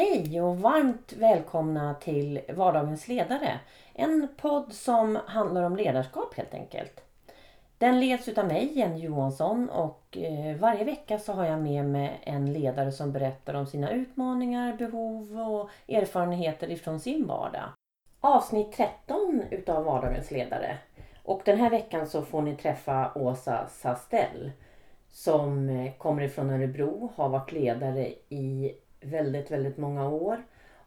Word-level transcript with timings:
Hej 0.00 0.40
och 0.40 0.58
varmt 0.58 1.12
välkomna 1.12 1.94
till 1.94 2.40
Vardagens 2.48 3.08
ledare. 3.08 3.60
En 3.94 4.28
podd 4.36 4.72
som 4.72 5.18
handlar 5.26 5.62
om 5.62 5.76
ledarskap 5.76 6.34
helt 6.34 6.54
enkelt. 6.54 7.00
Den 7.78 8.00
leds 8.00 8.28
utav 8.28 8.46
mig, 8.46 8.78
Jenny 8.78 9.00
Johansson 9.00 9.68
och 9.68 10.16
eh, 10.16 10.56
varje 10.56 10.84
vecka 10.84 11.18
så 11.18 11.32
har 11.32 11.44
jag 11.44 11.62
med 11.62 11.84
mig 11.84 12.20
en 12.22 12.52
ledare 12.52 12.92
som 12.92 13.12
berättar 13.12 13.54
om 13.54 13.66
sina 13.66 13.90
utmaningar, 13.90 14.76
behov 14.76 15.40
och 15.40 15.70
erfarenheter 15.88 16.70
ifrån 16.70 17.00
sin 17.00 17.26
vardag. 17.26 17.68
Avsnitt 18.20 18.72
13 18.72 19.42
utav 19.50 19.84
Vardagens 19.84 20.30
ledare. 20.30 20.78
Och 21.22 21.42
den 21.44 21.58
här 21.58 21.70
veckan 21.70 22.06
så 22.06 22.22
får 22.22 22.42
ni 22.42 22.56
träffa 22.56 23.12
Åsa 23.14 23.66
Sastell 23.68 24.52
som 25.08 25.68
eh, 25.68 25.92
kommer 25.92 26.22
ifrån 26.22 26.50
Örebro, 26.50 27.12
har 27.16 27.28
varit 27.28 27.52
ledare 27.52 28.08
i 28.28 28.72
väldigt, 29.00 29.50
väldigt 29.50 29.76
många 29.76 30.08
år 30.08 30.42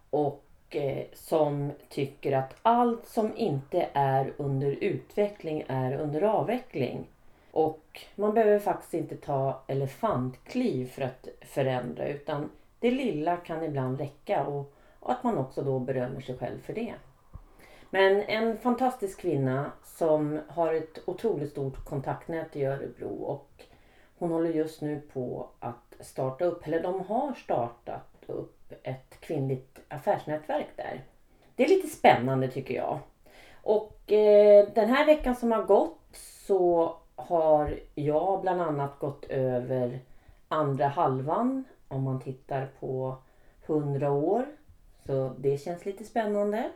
och 0.10 0.44
eh, 0.70 1.06
som 1.14 1.72
tycker 1.90 2.32
att 2.32 2.56
allt 2.62 3.08
som 3.08 3.38
inte 3.38 3.90
är 3.94 4.34
under 4.38 4.72
utveckling 4.72 5.64
är 5.68 5.98
under 5.98 6.22
avveckling. 6.22 7.08
Och 7.52 8.02
man 8.16 8.34
behöver 8.34 8.60
faktiskt 8.60 8.94
inte 8.94 9.18
ta 9.18 9.62
elefantkliv 9.68 10.88
för 10.88 11.02
att 11.02 11.28
förändra 11.42 12.08
utan 12.08 12.50
det 12.80 12.92
lilla 12.92 13.38
kan 13.38 13.64
ibland 13.64 14.00
räcka 14.00 14.46
och, 14.46 14.74
och 15.00 15.12
att 15.12 15.24
man 15.24 15.38
också 15.38 15.62
då 15.62 15.80
berömmer 15.80 16.22
sig 16.22 16.38
själv 16.38 16.60
för 16.60 16.74
det. 16.74 16.94
Men 17.90 18.22
en 18.22 18.58
fantastisk 18.58 19.20
kvinna 19.20 19.72
som 19.84 20.40
har 20.48 20.74
ett 20.74 21.00
otroligt 21.06 21.52
stort 21.52 21.86
kontaktnät 21.86 22.56
i 22.56 22.66
Örebro 22.66 23.24
och 23.24 23.64
hon 24.18 24.32
håller 24.32 24.50
just 24.50 24.82
nu 24.82 25.02
på 25.14 25.50
att 25.60 25.83
starta 26.00 26.46
upp, 26.46 26.68
eller 26.68 26.84
de 26.84 27.02
har 27.02 27.34
startat 27.34 28.24
upp 28.28 28.74
ett 28.84 29.20
kvinnligt 29.20 29.80
affärsnätverk 29.88 30.68
där. 30.76 31.04
Det 31.56 31.64
är 31.64 31.70
lite 31.70 31.88
spännande 31.88 32.48
tycker 32.48 32.76
jag. 32.76 33.00
Och 33.64 34.12
eh, 34.12 34.68
den 34.76 34.90
här 34.90 35.06
veckan 35.06 35.36
som 35.36 35.52
har 35.52 35.64
gått 35.64 36.00
så 36.48 36.96
har 37.16 37.80
jag 37.96 38.42
bland 38.42 38.62
annat 38.62 39.00
gått 39.00 39.26
över 39.26 40.00
andra 40.48 40.88
halvan 40.88 41.64
om 41.88 42.04
man 42.04 42.22
tittar 42.22 42.70
på 42.80 43.18
100 43.66 44.12
år. 44.12 44.46
Så 45.06 45.32
det 45.38 45.58
känns 45.58 45.86
lite 45.86 46.04
spännande. 46.04 46.70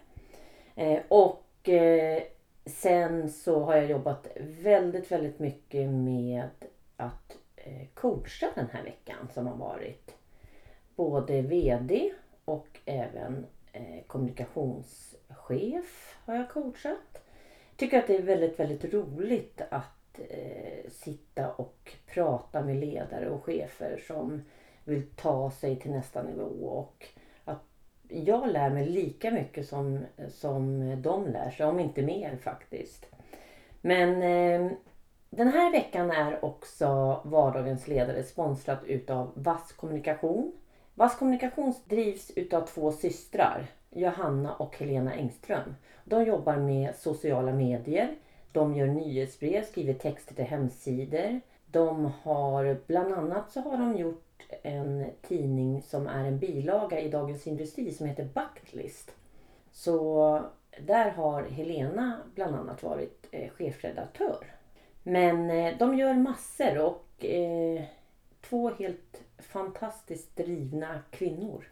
Eh, 0.75 0.99
och 1.07 1.69
eh, 1.69 2.23
sen 2.65 3.29
så 3.29 3.63
har 3.63 3.75
jag 3.75 3.89
jobbat 3.89 4.27
väldigt, 4.39 5.11
väldigt 5.11 5.39
mycket 5.39 5.89
med 5.89 6.49
att 6.97 7.37
Eh, 7.67 7.87
coacha 7.93 8.51
den 8.55 8.67
här 8.71 8.83
veckan 8.83 9.27
som 9.33 9.47
har 9.47 9.55
varit. 9.55 10.15
Både 10.95 11.41
VD 11.41 12.11
och 12.45 12.79
även 12.85 13.45
eh, 13.73 14.03
kommunikationschef 14.07 16.17
har 16.25 16.35
jag 16.35 16.49
coachat. 16.49 17.23
Tycker 17.75 17.99
att 17.99 18.07
det 18.07 18.15
är 18.15 18.21
väldigt, 18.21 18.59
väldigt 18.59 18.93
roligt 18.93 19.61
att 19.69 20.19
eh, 20.29 20.89
sitta 20.89 21.51
och 21.51 21.95
prata 22.05 22.61
med 22.61 22.75
ledare 22.75 23.29
och 23.29 23.43
chefer 23.43 24.03
som 24.07 24.41
vill 24.83 25.07
ta 25.15 25.51
sig 25.51 25.75
till 25.75 25.91
nästa 25.91 26.23
nivå 26.23 26.43
och 26.53 27.05
att 27.45 27.63
jag 28.07 28.51
lär 28.51 28.69
mig 28.69 28.85
lika 28.85 29.31
mycket 29.31 29.67
som, 29.67 30.05
som 30.29 30.95
de 31.01 31.27
lär 31.27 31.49
sig, 31.49 31.65
om 31.65 31.79
inte 31.79 32.01
mer 32.01 32.37
faktiskt. 32.37 33.05
Men 33.81 34.21
eh, 34.21 34.71
den 35.29 35.47
här 35.47 35.71
veckan 35.71 36.11
är 36.11 36.45
också 36.45 37.21
Vardagens 37.23 37.87
ledare 37.87 38.23
sponsrat 38.23 38.83
utav 38.85 39.31
Vass 39.35 39.71
Kommunikation. 39.71 40.51
Vass 40.93 41.15
Kommunikation 41.15 41.73
drivs 41.85 42.31
utav 42.35 42.61
två 42.61 42.91
systrar, 42.91 43.67
Johanna 43.89 44.55
och 44.55 44.77
Helena 44.77 45.13
Engström. 45.13 45.75
De 46.05 46.23
jobbar 46.23 46.57
med 46.57 46.95
sociala 46.95 47.53
medier, 47.53 48.15
de 48.51 48.75
gör 48.75 48.87
nyhetsbrev, 48.87 49.63
skriver 49.63 49.93
texter 49.93 50.35
till 50.35 50.45
hemsidor. 50.45 51.41
De 51.71 52.11
har 52.23 52.77
bland 52.87 53.13
annat 53.13 53.51
så 53.51 53.61
har 53.61 53.77
de 53.77 53.97
gjort 53.97 54.23
en 54.63 55.05
tidning 55.21 55.81
som 55.81 56.07
är 56.07 56.25
en 56.25 56.39
bilaga 56.39 56.99
i 56.99 57.09
Dagens 57.09 57.47
Industri 57.47 57.91
som 57.91 58.07
heter 58.07 58.29
Bucketlist. 58.33 59.11
Så 59.71 60.41
där 60.79 61.09
har 61.09 61.43
Helena 61.43 62.17
bland 62.35 62.55
annat 62.55 62.83
varit 62.83 63.27
eh, 63.31 63.49
chefredaktör. 63.49 64.56
Men 65.07 65.49
eh, 65.49 65.77
de 65.77 65.97
gör 65.97 66.13
massor 66.13 66.77
och 66.77 67.25
eh, 67.25 67.83
två 68.49 68.71
helt 68.79 69.21
fantastiskt 69.37 70.35
drivna 70.35 70.99
kvinnor. 71.11 71.67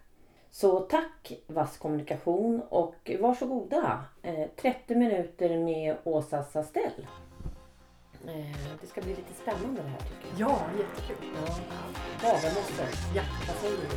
Så 0.51 0.79
tack 0.79 1.34
Vass 1.47 1.78
Kommunikation 1.78 2.62
och 2.69 3.12
varsågoda. 3.19 4.06
Eh, 4.22 4.47
30 4.56 4.96
minuter 4.96 5.57
med 5.59 5.96
Åsa 6.03 6.44
Sastell. 6.44 7.07
Eh, 8.28 8.57
det 8.81 8.88
ska 8.88 9.01
bli 9.01 9.16
lite 9.16 9.34
spännande 9.34 9.81
det 9.81 9.90
här 9.90 10.00
tycker 10.00 10.41
jag. 10.41 10.50
Ja, 10.50 10.62
jättekul. 10.78 11.29
Ja. 11.35 12.28
Hagamossen. 12.28 12.88
Ja. 13.16 13.23
Vad 13.47 13.56
säger 13.57 13.78
du? 13.78 13.96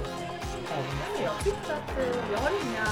Hagamossen. 0.68 1.24
Jag 1.24 1.44
tyckte 1.44 1.74
att 1.74 1.98
eh, 1.98 2.32
jag 2.32 2.38
har 2.38 2.50
inga 2.50 2.86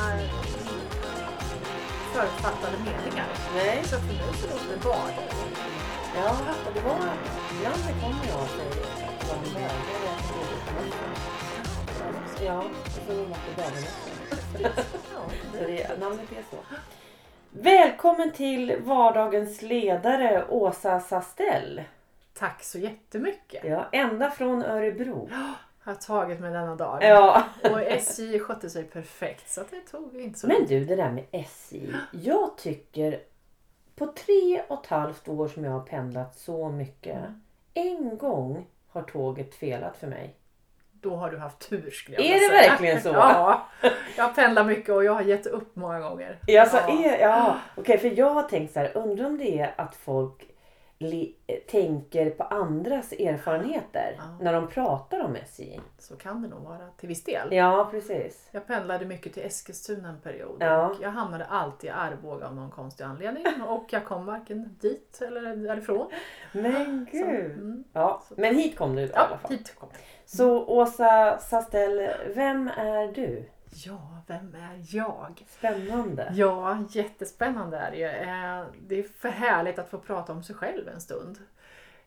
förutfattade 2.14 2.76
meningar. 2.78 3.28
Nej. 3.54 3.84
Så 3.84 3.96
för 3.96 4.06
mig 4.06 4.34
så 4.34 4.46
låter 4.46 4.76
det 4.76 4.84
bara. 4.84 5.75
Ja, 6.16 6.36
det 6.74 6.80
var... 6.80 6.94
Ibland 6.94 7.80
det 7.86 7.92
kommer 8.00 8.26
jag 8.28 8.48
sig 8.48 8.66
de 9.20 9.54
vägar 9.54 9.70
jag 12.38 12.46
Ja, 12.46 12.58
och 12.58 12.90
så 12.90 13.24
vart 13.24 13.38
det 13.56 13.62
Hagamossen. 13.62 14.76
Så 15.52 15.58
det, 15.66 16.00
namnet 16.00 16.32
är 16.32 16.42
så. 16.50 16.56
Välkommen 17.50 18.32
till 18.32 18.76
vardagens 18.84 19.62
ledare 19.62 20.46
Åsa 20.48 21.00
Sastell. 21.00 21.82
Tack 22.34 22.62
så 22.62 22.78
jättemycket. 22.78 23.64
Ja, 23.64 23.88
ända 23.92 24.30
från 24.30 24.62
Örebro. 24.62 25.28
Jag 25.30 25.54
har 25.92 25.94
tagit 25.94 26.40
mig 26.40 26.52
denna 26.52 26.74
dag. 26.74 26.98
Ja. 27.02 27.44
Och 27.62 27.80
SJ 27.82 28.38
skötte 28.38 28.70
sig 28.70 28.84
perfekt 28.84 29.50
så 29.50 29.60
att 29.60 29.70
det 29.70 29.80
tog 29.80 30.20
inte 30.20 30.38
så 30.38 30.46
Men 30.46 30.66
du, 30.66 30.84
det 30.84 30.96
där 30.96 31.10
med 31.10 31.24
SJ. 31.32 31.94
Jag 32.12 32.56
tycker 32.56 33.20
på 33.96 34.06
tre 34.06 34.62
och 34.68 34.80
ett 34.84 34.90
halvt 34.90 35.28
år 35.28 35.48
som 35.48 35.64
jag 35.64 35.72
har 35.72 35.80
pendlat 35.80 36.38
så 36.38 36.68
mycket. 36.68 37.18
En 37.74 38.18
gång 38.18 38.66
har 38.88 39.02
tåget 39.02 39.54
felat 39.54 39.96
för 39.96 40.06
mig. 40.06 40.34
Då 40.92 41.16
har 41.16 41.30
du 41.30 41.38
haft 41.38 41.68
tur 41.70 41.90
skulle 41.90 42.16
jag 42.16 42.26
Är 42.26 42.32
vilja 42.34 42.48
det 42.48 42.58
säga. 42.58 42.70
verkligen 42.70 43.00
så? 43.02 43.08
Ja. 43.14 43.66
Jag 44.16 44.34
pendlar 44.34 44.64
mycket 44.64 44.90
och 44.94 45.04
jag 45.04 45.12
har 45.14 45.22
gett 45.22 45.46
upp 45.46 45.76
många 45.76 46.00
gånger. 46.00 46.38
Ja, 46.46 46.66
så 46.66 46.76
Ja. 46.76 47.04
Är, 47.04 47.18
ja. 47.20 47.56
Okej, 47.76 47.98
för 47.98 48.18
jag 48.18 48.30
har 48.30 48.42
tänkt 48.42 48.72
så 48.72 48.78
här, 48.80 48.96
undrar 48.96 49.26
om 49.26 49.38
det 49.38 49.58
är 49.58 49.74
att 49.76 49.96
folk 49.96 50.46
tänker 51.70 52.30
på 52.30 52.42
andras 52.44 53.12
erfarenheter 53.12 54.14
Ja. 54.18 54.24
när 54.40 54.52
de 54.52 54.68
pratar 54.68 55.24
om 55.24 55.36
SJ. 55.36 55.80
Så 55.98 56.16
kan 56.16 56.42
det 56.42 56.48
nog 56.48 56.60
vara 56.62 56.88
till 56.96 57.08
viss 57.08 57.24
del. 57.24 57.48
Ja, 57.52 57.88
precis. 57.90 58.48
Jag 58.52 58.66
pendlade 58.66 59.04
mycket 59.04 59.32
till 59.34 59.42
Eskilstuna 59.46 60.08
en 60.08 60.20
period 60.20 60.56
Ja. 60.60 60.86
och 60.88 60.96
jag 61.02 61.10
hamnade 61.10 61.44
alltid 61.44 61.88
i 61.88 61.92
Arboga 61.92 62.46
av 62.46 62.54
någon 62.54 62.70
konstig 62.70 63.04
anledning 63.04 63.44
och 63.68 63.84
jag 63.90 64.04
kom 64.04 64.26
varken 64.26 64.76
dit 64.80 65.22
eller 65.26 65.56
därifrån. 65.56 66.10
Men 66.52 67.06
Så, 67.10 67.18
gud. 67.18 67.50
mm. 67.50 67.84
Ja, 67.92 68.22
men 68.36 68.54
hit 68.56 68.76
kom 68.78 68.96
du 68.96 69.02
i 69.02 69.12
alla 69.12 69.28
Ja, 69.30 69.38
fall. 69.38 69.50
hit 69.50 69.74
kom 69.78 69.88
jag. 69.92 70.00
Så 70.26 70.64
Åsa 70.66 71.38
Sastell, 71.38 72.08
vem 72.34 72.68
är 72.68 73.12
du? 73.12 73.48
Ja, 73.70 74.22
vem 74.26 74.54
är 74.54 74.82
jag? 74.96 75.44
Spännande. 75.48 76.32
Ja, 76.34 76.84
jättespännande 76.90 77.76
är 77.78 77.90
det 77.90 77.96
ju. 77.96 78.06
Eh, 78.06 78.66
Det 78.86 78.98
är 78.98 79.02
för 79.02 79.28
härligt 79.28 79.78
att 79.78 79.90
få 79.90 79.98
prata 79.98 80.32
om 80.32 80.42
sig 80.42 80.56
själv 80.56 80.88
en 80.88 81.00
stund. 81.00 81.38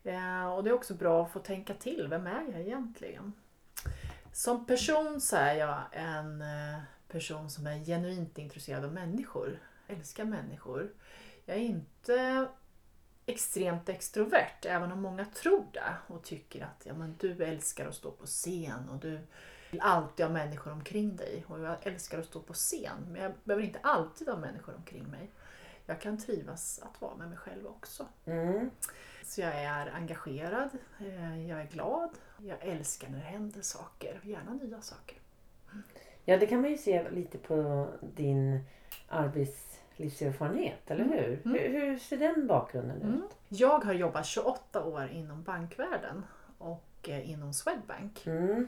Eh, 0.03 0.46
Och 0.53 0.64
det 0.64 0.69
är 0.69 0.74
också 0.74 0.94
bra 0.94 1.24
att 1.25 1.31
få 1.31 1.40
tänka 1.40 1.74
till, 1.74 2.08
vem 2.09 2.28
är 2.28 2.44
jag 2.52 2.62
egentligen? 2.62 3.34
Som 4.34 4.66
person 4.66 5.22
så 5.22 5.36
är 5.36 5.53
jag 5.53 5.81
en 5.92 6.42
eh, 6.42 6.80
person 7.08 7.50
som 7.50 7.68
är 7.68 7.86
genuint 7.86 8.38
intresserad 8.38 8.86
av 8.86 8.94
människor. 8.94 9.60
Älskar 9.88 10.24
människor. 10.25 10.92
Jag 11.45 11.57
är 11.57 11.62
inte 11.62 12.48
extremt 13.25 13.89
extrovert, 13.89 14.66
även 14.66 14.92
om 14.92 15.01
många 15.01 15.25
tror 15.25 15.66
det 15.74 15.94
och 16.07 16.24
tycker 16.24 16.63
att 16.63 16.86
ja, 16.86 16.94
men 16.94 17.16
du 17.19 17.44
älskar 17.44 17.88
att 17.88 17.95
stå 17.95 18.12
på 18.12 18.25
scen 18.25 18.89
och 18.89 19.00
du 19.00 19.19
alltid 19.80 20.25
ha 20.25 20.33
människor 20.33 20.71
omkring 20.71 21.16
dig. 21.16 21.45
Och 21.48 21.60
jag 21.60 21.75
älskar 21.88 22.19
att 22.19 22.25
stå 22.25 22.39
på 22.42 22.54
scen, 22.54 22.98
men 23.12 23.21
jag 23.21 23.31
behöver 23.44 23.66
inte 23.66 23.80
alltid 23.83 24.27
ha 24.30 24.38
människor 24.38 24.75
omkring 24.75 25.04
mig. 25.07 25.30
Jag 25.86 26.01
kan 26.01 26.18
trivas 26.18 26.80
att 26.83 27.01
vara 27.01 27.16
med 27.16 27.30
mig 27.30 27.38
själv 27.38 27.68
också. 27.68 28.06
Mm. 28.25 28.69
Så 29.24 29.42
jag 29.42 29.56
är 29.56 29.92
engagerad, 29.95 30.69
eh, 31.00 31.48
jag 31.48 31.62
är 31.62 31.66
glad, 31.68 32.10
jag 32.38 32.57
älskar 32.62 33.10
när 33.10 33.18
det 33.18 33.24
händer 33.25 33.62
saker, 33.62 34.19
gärna 34.24 34.54
nya 34.54 34.81
saker. 34.81 35.18
Ja, 36.25 36.38
det 36.38 36.48
kan 36.48 36.62
man 36.62 36.69
ju 36.71 36.77
se 36.77 37.10
lite 37.10 37.38
på 37.38 37.88
din 38.01 38.63
arbetslivserfarenhet, 39.07 40.92
eller 40.92 41.04
Mm. 41.06 41.13
hur? 41.18 41.42
Mm. 41.45 41.54
hur? 41.60 41.69
Hur 41.86 41.98
ser 42.00 42.18
den 42.18 42.48
bakgrunden 42.48 43.01
Mm. 43.01 43.13
ut? 43.24 43.36
Jag 43.50 43.80
har 43.83 43.94
jobbat 43.94 44.25
28 44.25 44.83
år 44.83 45.07
inom 45.10 45.44
bankvärlden 45.44 46.25
och 46.57 46.86
eh, 47.10 47.30
inom 47.31 47.54
Swedbank. 47.54 48.27
Mm. 48.27 48.68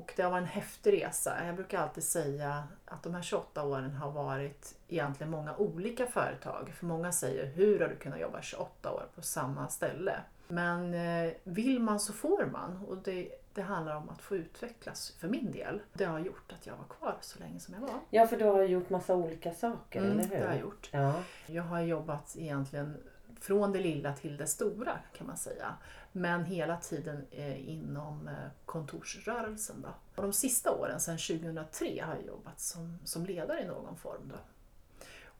Och 0.00 0.12
det 0.16 0.22
har 0.22 0.30
varit 0.30 0.42
en 0.42 0.48
häftig 0.48 0.92
resa. 0.92 1.46
Jag 1.46 1.54
brukar 1.54 1.78
alltid 1.82 2.04
säga 2.04 2.64
att 2.84 3.02
de 3.02 3.14
här 3.14 3.22
28 3.22 3.64
åren 3.64 3.90
har 3.94 4.10
varit 4.10 4.74
egentligen 4.88 5.30
många 5.30 5.56
olika 5.56 6.06
företag. 6.06 6.72
För 6.78 6.86
många 6.86 7.12
säger, 7.12 7.46
hur 7.46 7.80
har 7.80 7.88
du 7.88 7.96
kunnat 7.96 8.20
jobba 8.20 8.42
28 8.42 8.92
år 8.92 9.06
på 9.14 9.22
samma 9.22 9.68
ställe? 9.68 10.14
Men 10.48 10.94
eh, 10.94 11.32
vill 11.44 11.80
man 11.80 12.00
så 12.00 12.12
får 12.12 12.46
man. 12.46 12.84
Och 12.88 12.96
det, 12.96 13.28
det 13.54 13.62
handlar 13.62 13.96
om 13.96 14.08
att 14.08 14.22
få 14.22 14.36
utvecklas 14.36 15.10
för 15.20 15.28
min 15.28 15.52
del. 15.52 15.80
Det 15.92 16.04
har 16.04 16.18
gjort 16.18 16.52
att 16.52 16.66
jag 16.66 16.74
var 16.76 16.84
kvar 16.98 17.16
så 17.20 17.38
länge 17.38 17.60
som 17.60 17.74
jag 17.74 17.80
var. 17.80 18.00
Ja, 18.10 18.26
för 18.26 18.36
du 18.36 18.44
har 18.44 18.62
gjort 18.62 18.90
massa 18.90 19.14
olika 19.14 19.54
saker, 19.54 20.00
Mm, 20.00 20.12
eller 20.12 20.22
hur? 20.28 20.36
det 20.36 20.44
har 20.46 20.52
jag 20.52 20.60
gjort. 20.60 20.88
Ja. 20.92 21.14
Jag 21.46 21.62
har 21.62 21.80
jobbat 21.80 22.36
egentligen 22.38 22.96
från 23.40 23.72
det 23.72 23.80
lilla 23.80 24.12
till 24.12 24.36
det 24.36 24.46
stora 24.46 24.98
kan 25.16 25.26
man 25.26 25.36
säga. 25.36 25.74
Men 26.12 26.44
hela 26.44 26.76
tiden 26.76 27.26
eh, 27.30 27.70
inom 27.70 28.28
eh, 28.28 28.34
kontorsrörelsen. 28.64 29.82
Då. 29.82 29.88
Och 30.14 30.22
de 30.22 30.32
sista 30.32 30.70
åren, 30.72 31.00
sedan 31.00 31.18
2003, 31.18 32.02
har 32.02 32.14
jag 32.14 32.26
jobbat 32.26 32.60
som, 32.60 32.98
som 33.04 33.26
ledare 33.26 33.62
i 33.62 33.66
någon 33.66 33.96
form. 33.96 34.28
Då. 34.28 34.36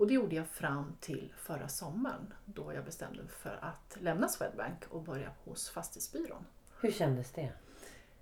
Och 0.01 0.07
det 0.07 0.15
gjorde 0.15 0.37
jag 0.37 0.47
fram 0.47 0.97
till 1.01 1.33
förra 1.37 1.69
sommaren 1.69 2.33
då 2.45 2.73
jag 2.75 2.85
bestämde 2.85 3.23
mig 3.23 3.33
för 3.33 3.59
att 3.63 3.97
lämna 4.01 4.29
Swedbank 4.29 4.85
och 4.91 5.03
börja 5.03 5.31
hos 5.45 5.71
Fastighetsbyrån. 5.71 6.47
Hur 6.81 6.93
kändes 6.93 7.33
det? 7.33 7.53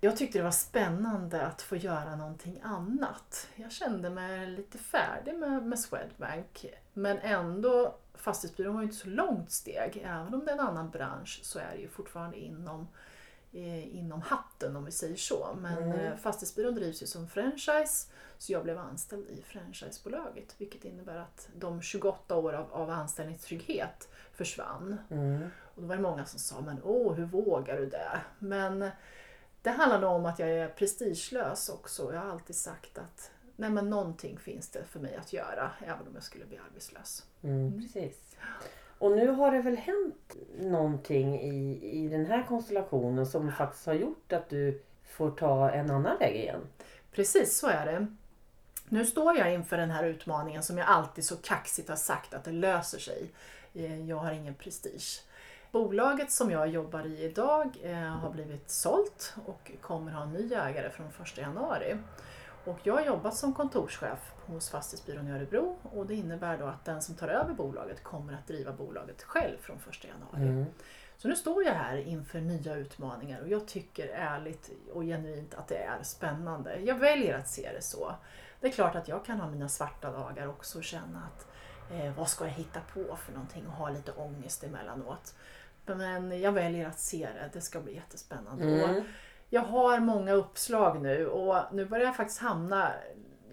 Jag 0.01 0.17
tyckte 0.17 0.37
det 0.39 0.43
var 0.43 0.51
spännande 0.51 1.45
att 1.45 1.61
få 1.61 1.75
göra 1.75 2.15
någonting 2.15 2.59
annat. 2.63 3.47
Jag 3.55 3.71
kände 3.71 4.09
mig 4.09 4.47
lite 4.47 4.77
färdig 4.77 5.35
med, 5.37 5.63
med 5.63 5.79
Swedbank. 5.79 6.65
Men 6.93 7.17
ändå, 7.19 7.95
Fastighetsbyrån 8.15 8.73
var 8.73 8.81
ju 8.81 8.85
inte 8.87 8.97
så 8.99 9.07
långt 9.09 9.51
steg. 9.51 10.01
Även 10.05 10.33
om 10.33 10.45
det 10.45 10.51
är 10.51 10.55
en 10.55 10.59
annan 10.59 10.89
bransch 10.89 11.39
så 11.43 11.59
är 11.59 11.71
det 11.75 11.81
ju 11.81 11.87
fortfarande 11.87 12.37
inom, 12.37 12.87
eh, 13.53 13.97
inom 13.97 14.21
hatten 14.21 14.75
om 14.75 14.85
vi 14.85 14.91
säger 14.91 15.15
så. 15.15 15.57
Men 15.59 15.77
Mm. 15.83 15.99
eh, 15.99 16.15
Fastighetsbyrån 16.15 16.75
drivs 16.75 17.03
ju 17.03 17.07
som 17.07 17.27
franchise. 17.27 18.07
Så 18.37 18.51
jag 18.53 18.63
blev 18.63 18.77
anställd 18.77 19.27
i 19.29 19.41
franchisebolaget. 19.41 20.55
Vilket 20.57 20.85
innebär 20.85 21.15
att 21.17 21.49
de 21.55 21.81
28 21.81 22.35
år 22.35 22.53
av, 22.53 22.73
av 22.73 22.89
anställningstrygghet 22.89 24.07
försvann. 24.33 24.97
Mm. 25.09 25.49
Och 25.75 25.81
då 25.81 25.87
var 25.87 25.95
det 25.95 26.01
många 26.01 26.25
som 26.25 26.39
sa, 26.39 26.61
men 26.61 26.83
åh, 26.83 27.13
hur 27.13 27.25
vågar 27.25 27.77
du 27.77 27.85
det? 27.85 28.19
Men 28.39 28.89
det 29.61 29.69
handlar 29.69 30.01
nog 30.01 30.11
om 30.11 30.25
att 30.25 30.39
jag 30.39 30.49
är 30.49 30.67
prestigelös 30.67 31.69
också. 31.69 32.13
Jag 32.13 32.19
har 32.21 32.31
alltid 32.31 32.55
sagt 32.55 32.97
att 32.97 33.31
nej 33.55 33.69
men 33.69 33.89
någonting 33.89 34.37
finns 34.37 34.69
det 34.69 34.83
för 34.83 34.99
mig 34.99 35.15
att 35.15 35.33
göra, 35.33 35.71
även 35.79 36.07
om 36.07 36.13
jag 36.13 36.23
skulle 36.23 36.45
bli 36.45 36.59
arbetslös. 36.69 37.23
Mm, 37.41 37.81
precis. 37.81 38.15
Och 38.99 39.11
nu 39.11 39.27
har 39.27 39.51
det 39.51 39.61
väl 39.61 39.77
hänt 39.77 40.35
någonting 40.59 41.39
i, 41.41 41.79
i 41.91 42.07
den 42.07 42.25
här 42.25 42.43
konstellationen 42.47 43.25
som 43.25 43.51
faktiskt 43.51 43.85
har 43.85 43.93
gjort 43.93 44.33
att 44.33 44.49
du 44.49 44.81
får 45.03 45.31
ta 45.31 45.71
en 45.71 45.91
annan 45.91 46.17
väg 46.17 46.35
igen. 46.35 46.61
Precis 47.11 47.57
så 47.57 47.67
är 47.67 47.85
det. 47.85 48.07
Nu 48.89 49.05
står 49.05 49.37
jag 49.37 49.53
inför 49.53 49.77
den 49.77 49.91
här 49.91 50.03
utmaningen 50.03 50.63
som 50.63 50.77
jag 50.77 50.87
alltid 50.87 51.25
så 51.25 51.35
kaxigt 51.37 51.89
har 51.89 51.95
sagt 51.95 52.33
att 52.33 52.43
det 52.43 52.51
löser 52.51 52.99
sig. 52.99 53.31
Eh, 53.73 54.05
Jag 54.09 54.17
har 54.17 54.31
ingen 54.31 54.53
prestige. 54.53 55.21
Bolaget 55.71 56.31
som 56.31 56.51
jag 56.51 56.67
jobbar 56.67 57.05
i 57.05 57.23
idag 57.23 57.77
eh, 57.83 57.97
har 57.97 58.29
blivit 58.29 58.69
sålt 58.69 59.33
och 59.45 59.71
kommer 59.81 60.11
ha 60.11 60.23
en 60.23 60.33
ny 60.33 60.53
ägare 60.53 60.89
från 60.89 61.07
1 61.07 61.37
januari. 61.37 61.97
Och 62.65 62.79
jag 62.83 62.93
har 62.93 63.01
jobbat 63.01 63.35
som 63.35 63.53
kontorschef 63.53 64.31
hos 64.45 64.69
Fastighetsbyrån 64.69 65.27
i 65.27 65.31
Örebro 65.31 65.77
och 65.83 66.05
det 66.05 66.15
innebär 66.15 66.57
då 66.57 66.65
att 66.65 66.85
den 66.85 67.01
som 67.01 67.15
tar 67.15 67.27
över 67.27 67.53
bolaget 67.53 68.03
kommer 68.03 68.33
att 68.33 68.47
driva 68.47 68.73
bolaget 68.73 69.23
själv 69.23 69.57
från 69.57 69.77
1 69.77 70.03
januari. 70.03 70.51
Mm. 70.51 70.65
Så 71.17 71.27
nu 71.27 71.35
står 71.35 71.63
jag 71.63 71.73
här 71.73 71.97
inför 71.97 72.41
nya 72.41 72.75
utmaningar 72.75 73.41
och 73.41 73.47
jag 73.47 73.67
tycker 73.67 74.07
ärligt 74.07 74.69
och 74.93 75.03
genuint 75.03 75.53
att 75.53 75.67
det 75.67 75.77
är 75.77 76.03
spännande. 76.03 76.79
Jag 76.79 76.95
väljer 76.95 77.37
att 77.37 77.47
se 77.47 77.71
det 77.73 77.81
så. 77.81 78.15
Det 78.59 78.67
är 78.67 78.71
klart 78.71 78.95
att 78.95 79.07
jag 79.07 79.25
kan 79.25 79.39
ha 79.39 79.49
mina 79.49 79.69
svarta 79.69 80.11
dagar 80.11 80.47
också 80.47 80.77
och 80.77 80.83
känna 80.83 81.23
att 81.23 81.47
eh, 81.91 82.13
vad 82.17 82.29
ska 82.29 82.45
jag 82.45 82.51
hitta 82.51 82.79
på 82.93 83.15
för 83.15 83.33
någonting 83.33 83.67
och 83.67 83.73
ha 83.73 83.89
lite 83.89 84.11
ångest 84.11 84.63
emellanåt. 84.63 85.35
Men 85.95 86.41
jag 86.41 86.51
väljer 86.51 86.87
att 86.87 86.99
se 86.99 87.27
det, 87.33 87.49
det 87.53 87.61
ska 87.61 87.79
bli 87.79 87.95
jättespännande. 87.95 88.65
Och 88.83 88.89
Mm. 88.89 89.03
jag 89.49 89.61
har 89.61 89.99
många 89.99 90.31
uppslag 90.33 91.01
nu 91.01 91.27
och 91.27 91.57
nu 91.71 91.85
börjar 91.85 92.05
jag 92.05 92.15
faktiskt 92.15 92.39
hamna 92.41 92.91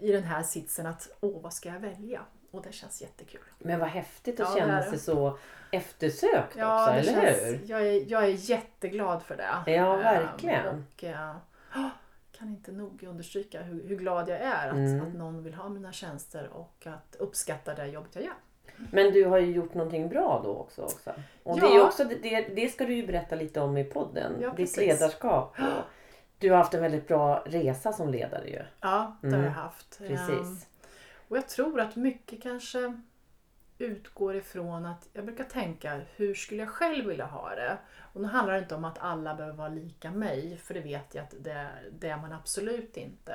i 0.00 0.12
den 0.12 0.24
här 0.24 0.42
sitsen 0.42 0.86
att 0.86 1.08
åh, 1.20 1.42
vad 1.42 1.52
ska 1.52 1.68
jag 1.68 1.80
välja? 1.80 2.20
Och 2.50 2.62
det 2.62 2.72
känns 2.72 3.02
jättekul. 3.02 3.40
Men 3.58 3.80
vad 3.80 3.88
häftigt 3.88 4.40
att 4.40 4.48
Ja, 4.50 4.56
känna 4.60 4.82
sig 4.82 4.98
så 4.98 5.38
eftersökt 5.72 6.56
Ja, 6.56 6.82
också, 6.82 6.92
eller 7.10 7.22
känns, 7.22 7.42
hur? 7.42 7.60
Jag, 7.70 7.86
är, 7.86 8.10
jag 8.10 8.22
är 8.24 8.50
jätteglad 8.50 9.22
för 9.22 9.36
det. 9.36 9.72
Ja, 9.72 9.94
Ehm, 9.94 9.98
verkligen. 10.02 10.66
Och 10.68 11.04
åh, 11.76 11.88
kan 12.32 12.48
inte 12.48 12.72
nog 12.72 13.02
understryka 13.02 13.62
hur, 13.62 13.88
hur 13.88 13.96
glad 13.96 14.28
jag 14.28 14.38
är 14.40 14.68
att, 14.68 14.74
Mm. 14.74 15.02
att 15.02 15.14
någon 15.14 15.42
vill 15.42 15.54
ha 15.54 15.68
mina 15.68 15.92
tjänster 15.92 16.48
och 16.52 16.86
att 16.86 17.16
uppskatta 17.18 17.74
det 17.74 17.86
jobbet 17.86 18.14
jag 18.14 18.24
gör. 18.24 18.34
Men 18.92 19.12
du 19.12 19.24
har 19.24 19.38
ju 19.38 19.52
gjort 19.52 19.74
någonting 19.74 20.08
bra 20.08 20.40
då 20.44 20.56
också. 20.56 20.82
också. 20.82 21.14
Och 21.42 21.60
det, 21.60 21.66
Ja. 21.66 21.70
är 21.72 21.74
ju 21.74 21.82
också 21.82 22.04
det, 22.04 22.40
det 22.56 22.68
ska 22.68 22.84
du 22.86 22.94
ju 22.94 23.06
berätta 23.06 23.34
lite 23.36 23.60
om 23.60 23.76
i 23.76 23.84
podden. 23.84 24.32
Ja, 24.40 24.50
Ditt 24.56 24.76
ledarskap. 24.76 25.56
Och 25.58 25.84
du 26.38 26.50
har 26.50 26.56
haft 26.58 26.74
en 26.74 26.82
väldigt 26.82 27.08
bra 27.08 27.42
resa 27.46 27.92
som 27.92 28.08
ledare 28.10 28.48
ju. 28.50 28.62
Ja, 28.80 29.16
det 29.20 29.26
Mm. 29.26 29.40
har 29.40 29.46
jag 29.46 29.52
haft. 29.54 30.00
Ehm, 30.00 30.06
Precis. 30.08 30.66
Och 31.28 31.36
jag 31.36 31.48
tror 31.48 31.80
att 31.80 31.96
mycket 31.96 32.42
kanske 32.42 33.00
utgår 33.78 34.36
ifrån 34.36 34.86
att 34.86 35.08
jag 35.12 35.24
brukar 35.24 35.44
tänka 35.44 36.00
hur 36.16 36.34
skulle 36.34 36.62
jag 36.62 36.68
själv 36.70 37.06
vilja 37.06 37.24
ha 37.26 37.54
det? 37.54 37.76
Och 38.12 38.20
nu 38.20 38.28
handlar 38.28 38.54
det 38.54 38.60
inte 38.60 38.74
om 38.74 38.84
att 38.84 38.98
alla 38.98 39.34
behöver 39.34 39.56
vara 39.56 39.68
lika 39.68 40.10
mig, 40.10 40.56
för 40.64 40.74
det 40.74 40.80
vet 40.80 41.14
jag 41.14 41.22
att 41.22 41.34
det, 41.40 41.66
det 41.98 42.08
är 42.08 42.16
man 42.16 42.32
absolut 42.32 42.96
inte. 42.96 43.34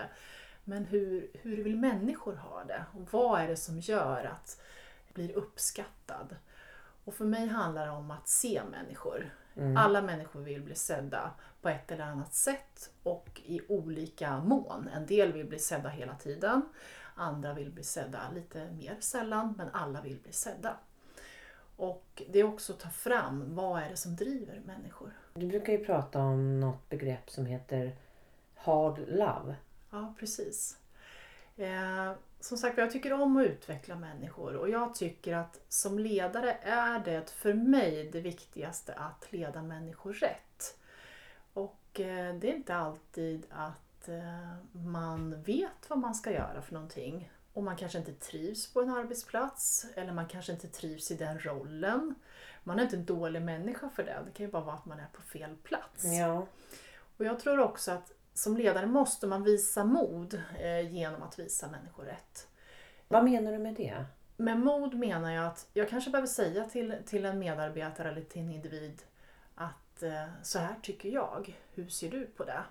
Men 0.63 0.85
hur, 0.85 1.27
hur 1.41 1.63
vill 1.63 1.77
människor 1.77 2.35
ha 2.35 2.63
det? 2.63 2.83
Och 2.93 3.07
vad 3.13 3.41
är 3.41 3.47
det 3.47 3.55
som 3.57 3.79
gör 3.79 4.23
att 4.33 4.61
blir 5.13 5.31
uppskattad? 5.31 6.35
Och 7.05 7.13
för 7.13 7.25
mig 7.25 7.47
handlar 7.47 7.85
det 7.85 7.91
om 7.91 8.11
att 8.11 8.27
se 8.27 8.61
människor. 8.71 9.33
Mm. 9.55 9.77
Alla 9.77 10.01
människor 10.01 10.41
vill 10.41 10.61
bli 10.61 10.75
sedda 10.75 11.31
på 11.61 11.69
ett 11.69 11.91
eller 11.91 12.03
annat 12.03 12.33
sätt 12.33 12.89
och 13.03 13.41
i 13.45 13.61
olika 13.67 14.39
mån. 14.39 14.87
En 14.87 15.05
del 15.05 15.33
vill 15.33 15.45
bli 15.45 15.59
sedda 15.59 15.89
hela 15.89 16.15
tiden, 16.15 16.61
andra 17.15 17.53
vill 17.53 17.71
bli 17.71 17.83
sedda 17.83 18.31
lite 18.35 18.71
mer 18.71 18.97
sällan, 18.99 19.53
men 19.57 19.69
alla 19.73 20.01
vill 20.01 20.19
bli 20.19 20.31
sedda. 20.31 20.77
Och 21.77 22.23
det 22.29 22.39
är 22.39 22.43
också 22.43 22.73
att 22.73 22.79
ta 22.79 22.89
fram, 22.89 23.55
vad 23.55 23.81
är 23.81 23.89
det 23.89 23.97
som 23.97 24.15
driver 24.15 24.61
människor? 24.65 25.11
Du 25.33 25.47
brukar 25.47 25.73
ju 25.73 25.85
prata 25.85 26.19
om 26.19 26.59
något 26.59 26.89
begrepp 26.89 27.29
som 27.29 27.45
heter 27.45 27.95
hard 28.55 28.99
love. 29.07 29.55
Ja, 29.89 30.13
precis. 30.19 30.77
Eh, 31.61 32.11
som 32.39 32.57
sagt, 32.57 32.77
jag 32.77 32.91
tycker 32.91 33.13
om 33.13 33.37
att 33.37 33.45
utveckla 33.45 33.95
människor 33.95 34.55
och 34.55 34.69
jag 34.69 34.95
tycker 34.95 35.35
att 35.35 35.59
som 35.69 35.99
ledare 35.99 36.57
är 36.61 36.99
det 36.99 37.29
för 37.29 37.53
mig 37.53 38.09
det 38.11 38.21
viktigaste 38.21 38.93
att 38.93 39.31
leda 39.31 39.61
människor 39.61 40.13
rätt. 40.13 40.77
Och 41.53 41.99
eh, 41.99 42.35
det 42.35 42.51
är 42.51 42.55
inte 42.55 42.75
alltid 42.75 43.45
att 43.49 44.07
eh, 44.07 44.55
man 44.71 45.43
vet 45.43 45.89
vad 45.89 45.99
man 45.99 46.15
ska 46.15 46.31
göra 46.31 46.61
för 46.61 46.73
någonting. 46.73 47.31
Och 47.53 47.63
man 47.63 47.75
kanske 47.75 47.97
inte 47.97 48.13
trivs 48.13 48.73
på 48.73 48.81
en 48.81 48.89
arbetsplats 48.89 49.85
eller 49.95 50.13
man 50.13 50.27
kanske 50.27 50.51
inte 50.51 50.67
trivs 50.67 51.11
i 51.11 51.15
den 51.15 51.39
rollen. 51.39 52.15
Man 52.63 52.79
är 52.79 52.83
inte 52.83 52.95
en 52.95 53.05
dålig 53.05 53.41
människa 53.41 53.89
för 53.89 54.03
det. 54.03 54.21
Det 54.25 54.31
kan 54.31 54.45
ju 54.45 54.51
bara 54.51 54.63
vara 54.63 54.75
att 54.75 54.85
man 54.85 54.99
är 54.99 55.07
på 55.13 55.21
fel 55.21 55.55
plats. 55.63 56.03
Ja. 56.03 56.47
Och 57.17 57.25
jag 57.25 57.39
tror 57.39 57.59
också 57.59 57.91
att 57.91 58.11
som 58.33 58.57
ledare 58.57 58.85
måste 58.85 59.27
man 59.27 59.43
visa 59.43 59.83
mod 59.83 60.41
eh, 60.59 60.93
genom 60.93 61.23
att 61.23 61.39
visa 61.39 61.67
människor 61.67 62.03
rätt. 62.03 62.47
Vad 63.07 63.23
menar 63.23 63.51
du 63.51 63.57
med 63.57 63.73
det? 63.73 64.05
Med 64.37 64.59
mod 64.59 64.93
menar 64.93 65.31
jag 65.31 65.45
att 65.45 65.67
jag 65.73 65.89
kanske 65.89 66.09
behöver 66.11 66.27
säga 66.27 66.63
till, 66.63 66.95
till 67.05 67.25
en 67.25 67.39
medarbetare 67.39 68.09
eller 68.11 68.21
till 68.21 68.41
en 68.41 68.49
individ 68.51 69.01
att 69.55 70.03
eh, 70.03 70.23
så 70.43 70.59
här 70.59 70.75
tycker 70.81 71.09
jag. 71.09 71.57
Hur 71.73 71.87
ser 71.87 72.11
du 72.11 72.25
på 72.25 72.43
det? 72.43 72.61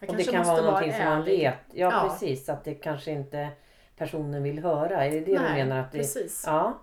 Jag 0.00 0.10
Och 0.10 0.16
det 0.16 0.24
kan 0.24 0.46
vara 0.46 0.62
någonting 0.62 0.92
som 0.92 1.04
man 1.04 1.24
vet. 1.24 1.54
Ja, 1.72 1.90
Ja. 1.92 2.08
precis. 2.08 2.48
Att 2.48 2.64
det 2.64 2.74
kanske 2.74 3.10
inte 3.10 3.48
personen 3.96 4.42
vill 4.42 4.58
höra. 4.58 5.04
Är 5.04 5.10
det 5.10 5.20
det 5.20 5.24
du 5.36 5.42
Nej, 5.42 5.64
menar? 5.64 5.80
Att 5.80 5.92
det... 5.92 5.98
precis. 5.98 6.44
Ja. 6.46 6.78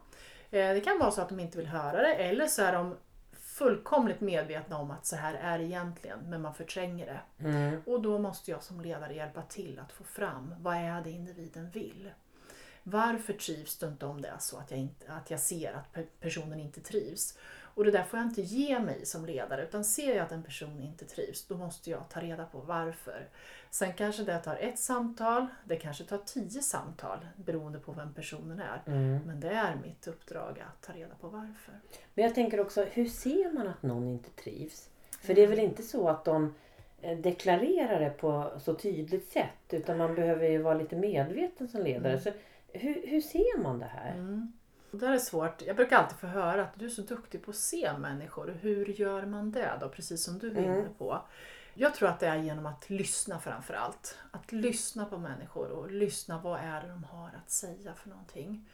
Eh, 0.51 0.73
Det 0.73 0.81
kan 0.81 0.99
vara 0.99 1.11
så 1.11 1.21
att 1.21 1.29
de 1.29 1.39
inte 1.39 1.57
vill 1.57 1.67
höra 1.67 2.01
det 2.01 2.13
eller 2.13 2.47
så 2.47 2.61
är 2.63 2.73
de 2.73 2.97
fullkomligt 3.51 4.21
medvetna 4.21 4.77
om 4.77 4.91
att 4.91 5.05
så 5.05 5.15
här 5.15 5.33
är 5.33 5.57
det 5.57 5.63
egentligen 5.63 6.19
men 6.29 6.41
man 6.41 6.53
förtränger 6.53 7.05
det. 7.05 7.47
Mm. 7.47 7.81
Och 7.85 8.01
då 8.01 8.19
måste 8.19 8.51
jag 8.51 8.63
som 8.63 8.81
ledare 8.81 9.13
hjälpa 9.13 9.41
till 9.41 9.79
att 9.79 9.91
få 9.91 10.03
fram 10.03 10.55
vad 10.59 10.75
är 10.75 11.01
det 11.01 11.11
individen 11.11 11.69
vill. 11.69 12.11
Varför 12.83 13.33
trivs 13.33 13.77
du 13.77 13.87
inte 13.87 14.05
om 14.05 14.21
det 14.21 14.27
är 14.27 14.37
så 14.39 14.57
att 14.57 14.71
jag, 14.71 14.79
inte, 14.79 15.11
att 15.13 15.31
jag 15.31 15.39
ser 15.39 15.73
att 15.73 15.93
pe- 15.97 16.07
personen 16.19 16.59
inte 16.59 16.81
trivs? 16.81 17.37
Och 17.75 17.83
det 17.85 17.91
där 17.91 18.03
får 18.03 18.19
jag 18.19 18.27
inte 18.27 18.41
ge 18.41 18.79
mig 18.79 19.05
som 19.05 19.25
ledare 19.25 19.63
utan 19.63 19.85
ser 19.85 20.15
jag 20.15 20.25
att 20.25 20.31
en 20.31 20.43
person 20.43 20.81
inte 20.81 21.05
trivs 21.05 21.47
då 21.47 21.57
måste 21.57 21.89
jag 21.89 22.09
ta 22.09 22.19
reda 22.21 22.45
på 22.45 22.59
varför. 22.59 23.29
Sen 23.73 23.93
kanske 23.93 24.23
det 24.23 24.39
tar 24.39 24.55
ett 24.55 24.79
samtal, 24.79 25.47
det 25.65 25.75
kanske 25.75 26.03
tar 26.03 26.17
tio 26.17 26.61
samtal 26.61 27.17
beroende 27.35 27.79
på 27.79 27.91
vem 27.91 28.13
personen 28.13 28.59
är. 28.59 28.81
Mm. 28.85 29.19
Men 29.25 29.39
det 29.39 29.49
är 29.49 29.75
mitt 29.75 30.07
uppdrag 30.07 30.63
att 30.67 30.81
ta 30.81 30.93
reda 30.93 31.15
på 31.15 31.27
varför. 31.27 31.73
Men 32.13 32.25
jag 32.25 32.35
tänker 32.35 32.59
också, 32.59 32.83
hur 32.83 33.05
ser 33.05 33.51
man 33.53 33.67
att 33.67 33.83
någon 33.83 34.07
inte 34.07 34.29
trivs? 34.29 34.89
För 35.21 35.33
det 35.33 35.43
är 35.43 35.47
väl 35.47 35.59
inte 35.59 35.83
så 35.83 36.09
att 36.09 36.25
de 36.25 36.53
eh, 37.01 37.17
deklarera 37.17 37.99
det 37.99 38.09
på 38.09 38.51
så 38.59 38.73
tydligt 38.73 39.29
sätt. 39.29 39.49
Utan 39.69 39.97
man 39.97 40.15
behöver 40.15 40.49
ju 40.49 40.57
vara 40.61 40.73
lite 40.73 40.95
medveten 40.95 41.67
som 41.67 41.81
ledare. 41.81 42.13
Mm. 42.13 42.23
Så 42.23 42.31
hur, 42.73 43.07
hur 43.07 43.21
ser 43.21 43.59
man 43.63 43.79
det 43.79 43.85
här? 43.85 44.11
Mm. 44.13 44.53
Det 44.91 44.97
där 44.97 45.11
är 45.13 45.17
svårt. 45.17 45.61
Jag 45.61 45.75
brukar 45.75 45.97
alltid 45.97 46.17
få 46.17 46.27
höra 46.27 46.61
att 46.63 46.79
du 46.79 46.85
är 46.85 46.89
så 46.89 47.01
duktig 47.01 47.43
på 47.45 47.51
att 47.51 47.57
se 47.57 47.91
människor. 47.97 48.57
Hur 48.61 48.85
gör 48.85 49.25
man 49.25 49.51
det 49.51 49.71
då? 49.81 49.89
Precis 49.89 50.23
som 50.23 50.39
du 50.39 50.47
är 50.47 50.51
Mm. 50.57 50.63
inne 50.79 50.87
på. 50.97 51.21
Jag 51.73 51.95
tror 51.95 52.09
att 52.09 52.19
det 52.19 52.27
är 52.27 52.37
genom 52.37 52.65
att 52.65 52.89
lyssna 52.89 53.39
framför 53.39 53.73
allt. 53.73 54.17
Att 54.31 54.51
lyssna 54.51 55.05
på 55.05 55.17
människor 55.17 55.69
och 55.69 55.91
lyssna 55.91 56.39
vad 56.43 56.59
är 56.59 56.81
det 56.81 56.87
de 56.87 57.03
har 57.03 57.31
att 57.43 57.51
säga 57.51 57.93
för 57.93 58.09
någonting. 58.09 58.69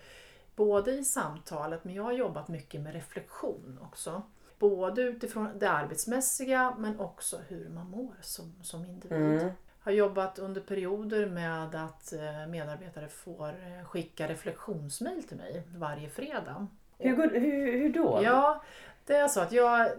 Både 0.55 0.91
i 0.91 1.03
samtalet, 1.05 1.83
men 1.83 1.93
jag 1.93 2.03
har 2.03 2.11
jobbat 2.11 2.47
mycket 2.47 2.81
med 2.81 2.93
reflektion 2.93 3.79
också. 3.81 4.21
Både 4.59 5.01
utifrån 5.01 5.59
det 5.59 5.69
arbetsmässiga 5.69 6.75
men 6.77 6.99
också 6.99 7.39
hur 7.47 7.69
man 7.69 7.89
mår 7.89 8.15
som, 8.21 8.53
som 8.63 8.85
individ. 8.85 9.41
Mm. 9.41 9.49
Har 9.79 9.91
jobbat 9.91 10.39
under 10.39 10.61
perioder 10.61 11.25
med 11.25 11.75
att 11.75 12.13
eh, 12.13 12.47
medarbetare 12.47 13.07
får 13.07 13.49
eh, 13.49 13.85
skicka 13.85 14.27
reflektionsmail 14.27 15.23
till 15.23 15.37
mig 15.37 15.63
varje 15.75 16.09
fredag. 16.09 16.67
Hur, 16.97 17.39
hur, 17.39 17.71
hur 17.71 17.93
då? 17.93 18.19
Ja, 18.23 18.63
det 19.05 19.15
är 19.15 19.27
så 19.27 19.39
att 19.39 19.51
jag 19.51 19.91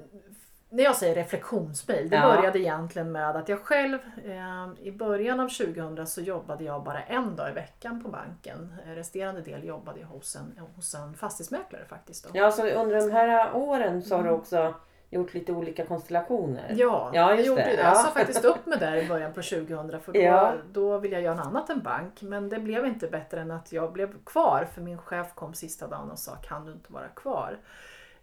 när 0.71 0.85
jag 0.85 0.97
säger 0.97 1.15
reflektionsmail, 1.15 2.11
det 2.11 2.17
Ja. 2.17 2.37
började 2.37 2.59
egentligen 2.59 3.13
med 3.13 3.37
att 3.37 3.49
jag 3.49 3.61
själv 3.61 3.99
eh, 4.25 4.87
i 4.87 4.93
början 4.93 5.41
av 5.41 5.49
2000 5.49 6.07
så 6.07 6.21
jobbade 6.21 6.65
jag 6.65 6.83
bara 6.85 7.03
en 7.03 7.37
dag 7.37 7.51
i 7.51 7.53
veckan 7.53 8.03
på 8.03 8.09
banken. 8.09 8.75
Resterande 8.87 9.41
del 9.41 9.65
jobbade 9.65 10.01
jag 10.01 10.07
hos 10.07 10.37
en, 10.37 10.59
hos 10.77 10.95
en 10.95 11.15
fastighetsmäklare 11.15 11.85
faktiskt. 11.89 12.25
Då. 12.25 12.31
Ja, 12.33 12.51
så 12.51 12.67
under 12.71 12.97
de 13.01 13.11
här 13.13 13.57
åren 13.57 14.03
så 14.03 14.15
har 14.17 14.23
du 14.23 14.29
Mm. 14.29 14.41
också 14.41 14.75
gjort 15.11 15.35
lite 15.35 15.53
olika 15.53 15.87
konstellationer. 15.87 16.75
Ja, 16.77 17.11
Ja, 17.15 17.31
jag 17.35 17.41
gjorde 17.47 17.61
det. 17.63 17.67
det. 17.77 17.83
Ja. 17.83 17.89
Jag 17.89 17.97
sa 17.97 18.11
faktiskt 18.11 18.45
upp 18.45 18.67
mig 18.67 18.79
där 18.79 18.97
i 18.97 19.09
början 19.09 19.33
på 19.33 19.43
2000 19.43 20.01
för 20.01 20.13
då, 20.13 20.21
Ja. 20.21 20.53
då 20.73 20.99
ville 20.99 21.15
jag 21.17 21.23
göra 21.23 21.35
något 21.35 21.47
annat 21.47 21.71
än 21.71 21.81
bank. 21.83 22.23
Men 22.23 22.49
det 22.49 22.59
blev 22.59 22.87
inte 22.87 23.07
bättre 23.09 23.41
än 23.41 23.51
att 23.51 23.73
jag 23.73 23.93
blev 23.93 24.25
kvar 24.25 24.67
för 24.75 24.81
min 24.81 24.99
chef 24.99 25.35
kom 25.35 25.55
sista 25.55 25.87
dagen 25.87 26.11
och 26.11 26.19
sa 26.19 26.35
kan 26.37 26.65
du 26.67 26.73
inte 26.73 26.93
vara 26.93 27.09
kvar? 27.09 27.59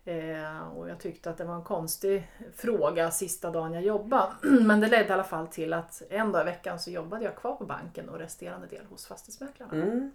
Eh, 0.07 0.67
och 0.67 0.89
jag 0.89 0.99
tyckte 0.99 1.29
att 1.29 1.37
det 1.37 1.43
var 1.43 1.55
en 1.55 1.63
konstig 1.63 2.27
fråga 2.55 3.11
sista 3.11 3.51
dagen 3.51 3.73
jag 3.73 3.83
jobbade. 3.83 4.31
Men 4.41 4.79
det 4.79 4.87
ledde 4.87 5.09
i 5.09 5.11
alla 5.11 5.23
fall 5.23 5.47
till 5.47 5.73
att 5.73 6.01
en 6.09 6.31
dag 6.31 6.41
i 6.41 6.45
veckan 6.45 6.79
så 6.79 6.91
jobbade 6.91 7.23
jag 7.23 7.35
kvar 7.35 7.55
på 7.55 7.65
banken 7.65 8.09
och 8.09 8.19
resterande 8.19 8.67
del 8.67 8.85
hos 8.85 9.07
fastighetsmäklarna. 9.07 9.73
Mm. 9.73 10.11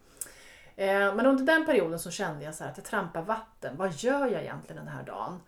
Eh, 0.76 1.14
Men 1.14 1.26
under 1.26 1.44
den 1.44 1.66
perioden 1.66 1.98
så 1.98 2.10
kände 2.10 2.44
jag 2.44 2.54
så 2.54 2.64
att 2.64 2.76
jag 2.76 2.86
trampar 2.86 3.22
vatten. 3.22 3.76
Vad 3.76 3.92
gör 3.92 4.26
jag 4.26 4.42
egentligen 4.42 4.84
den 4.84 4.94
här 4.94 5.02
dagen? 5.02 5.40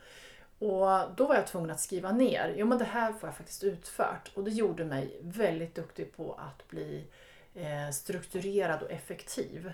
Och 0.59 1.17
då 1.17 1.27
var 1.27 1.35
jag 1.35 1.47
tvungen 1.47 1.71
att 1.71 1.81
skriva 1.81 2.13
ner. 2.13 2.55
Jo 2.57 2.67
men 2.67 2.79
det 2.79 2.85
här 2.85 3.13
får 3.13 3.29
jag 3.29 3.37
faktiskt 3.37 3.65
utfört. 3.65 4.31
Och 4.35 4.45
det 4.45 4.51
gjorde 4.51 4.85
mig 4.85 5.21
väldigt 5.23 5.75
duktig 5.75 6.17
på 6.17 6.33
att 6.33 6.69
bli 6.69 7.07
eh, 7.55 7.93
strukturerad 7.93 8.83
och 8.83 8.91
effektiv. 8.91 9.73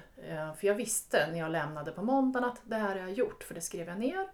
För 0.58 0.66
jag 0.66 0.74
visste 0.74 1.28
när 1.32 1.38
jag 1.38 1.50
lämnade 1.50 1.92
på 1.92 2.02
måndagen 2.02 2.48
att 2.48 2.60
det 2.64 2.76
här 2.76 2.88
har 2.88 2.96
jag 2.96 3.12
gjort. 3.12 3.44
För 3.44 3.54
det 3.54 3.60
skrev 3.60 3.88
jag 3.88 3.98
ner. 3.98 4.26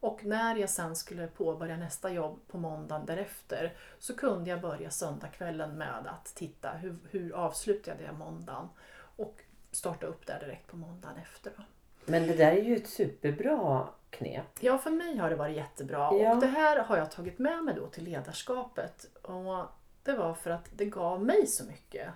Och 0.00 0.24
när 0.24 0.56
jag 0.56 0.70
sen 0.70 0.96
skulle 0.96 1.26
påbörja 1.26 1.76
nästa 1.76 2.10
jobb 2.10 2.40
på 2.48 2.58
måndagen 2.58 3.06
därefter 3.06 3.76
så 3.98 4.16
kunde 4.16 4.50
jag 4.50 4.60
börja 4.60 4.90
söndagskvällen 4.90 5.78
med 5.78 6.06
att 6.06 6.24
titta 6.34 6.70
hur, 6.70 6.98
hur 7.10 7.32
avslutade 7.32 8.02
jag 8.02 8.14
måndagen 8.14 8.68
och 9.16 9.40
starta 9.72 10.06
upp 10.06 10.26
där 10.26 10.40
direkt 10.40 10.66
på 10.66 10.76
måndagen 10.76 11.16
efter. 11.16 11.52
Men 12.04 12.26
det 12.26 12.34
där 12.34 12.52
är 12.52 12.62
ju 12.62 12.76
ett 12.76 12.88
superbra 12.88 13.88
knep. 14.10 14.46
Ja, 14.60 14.78
för 14.78 14.90
mig 14.90 15.16
har 15.16 15.30
det 15.30 15.36
varit 15.36 15.56
jättebra 15.56 15.98
Ja. 15.98 16.34
och 16.34 16.40
det 16.40 16.46
här 16.46 16.84
har 16.84 16.96
jag 16.96 17.10
tagit 17.10 17.38
med 17.38 17.64
mig 17.64 17.74
då 17.74 17.86
till 17.86 18.04
ledarskapet. 18.04 19.06
Och 19.22 19.66
det 20.02 20.12
var 20.12 20.34
för 20.34 20.50
att 20.50 20.68
det 20.76 20.84
gav 20.84 21.24
mig 21.24 21.46
så 21.46 21.64
mycket. 21.64 22.08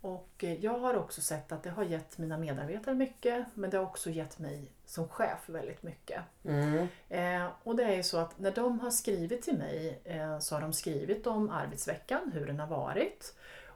Och 0.00 0.44
jag 0.60 0.78
har 0.78 0.94
också 0.94 1.20
sett 1.20 1.52
att 1.52 1.62
det 1.62 1.70
har 1.70 1.84
gett 1.84 2.18
mina 2.18 2.38
medarbetare 2.38 2.94
mycket 2.94 3.46
men 3.54 3.70
det 3.70 3.76
har 3.76 3.84
också 3.84 4.10
gett 4.10 4.38
mig 4.38 4.72
som 4.92 5.08
chef 5.08 5.38
väldigt 5.46 5.82
mycket. 5.82 6.20
Mm. 6.44 6.88
Eh, 7.08 7.48
och 7.62 7.76
det 7.76 7.82
är 7.84 7.96
ju 7.96 8.02
så 8.02 8.18
att 8.18 8.38
när 8.38 8.50
de 8.50 8.80
har 8.80 8.90
skrivit 8.90 9.42
till 9.42 9.58
mig 9.58 10.00
eh, 10.04 10.38
så 10.38 10.54
har 10.54 10.62
de 10.62 10.72
skrivit 10.72 11.26
om 11.26 11.50
arbetsveckan, 11.50 12.30
hur 12.34 12.46
den 12.46 12.60
har 12.60 12.66
varit. 12.66 13.34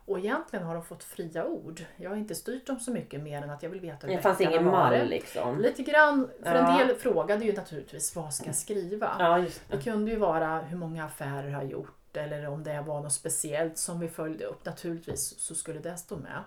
Och 0.09 0.19
egentligen 0.19 0.65
har 0.67 0.75
de 0.75 0.85
fått 0.85 1.05
fria 1.05 1.45
ord. 1.47 1.85
Jag 1.97 2.11
har 2.11 2.17
inte 2.17 2.35
styrt 2.35 2.67
dem 2.67 2.81
så 2.81 2.91
mycket 2.91 3.21
mer 3.21 3.43
än 3.43 3.51
att 3.51 3.63
jag 3.63 3.71
vill 3.71 3.81
veta 3.81 4.07
hur 4.07 4.17
Det 4.17 4.23
fanns 4.23 4.41
ingen 4.41 4.65
har 4.65 4.73
varit. 4.73 4.99
mall 5.01 5.09
liksom. 5.09 5.59
Lite 5.61 5.83
grann, 5.83 6.29
för 6.43 6.55
Ja. 6.55 6.81
en 6.81 6.87
del 6.89 6.97
frågade 6.97 7.45
ju 7.45 7.53
naturligtvis 7.53 8.17
vad 8.17 8.35
ska 8.35 8.47
jag 8.47 8.55
skriva? 8.55 9.17
Ja, 9.19 9.39
Det 9.39 9.61
det. 9.77 9.83
kunde 9.83 10.11
ju 10.11 10.17
vara 10.17 10.59
hur 10.61 10.77
många 10.79 11.05
affärer 11.05 11.51
har 11.51 11.63
jag 11.63 11.71
gjort 11.71 12.17
eller 12.17 12.49
om 12.49 12.65
det 12.65 12.81
var 12.81 13.01
något 13.01 13.13
speciellt 13.13 13.79
som 13.79 14.01
vi 14.01 14.09
följde 14.09 14.45
upp. 14.45 14.65
Naturligtvis 14.65 15.39
så 15.39 15.55
skulle 15.55 15.81
det 15.81 15.97
stå 15.97 16.17
med. 16.17 16.43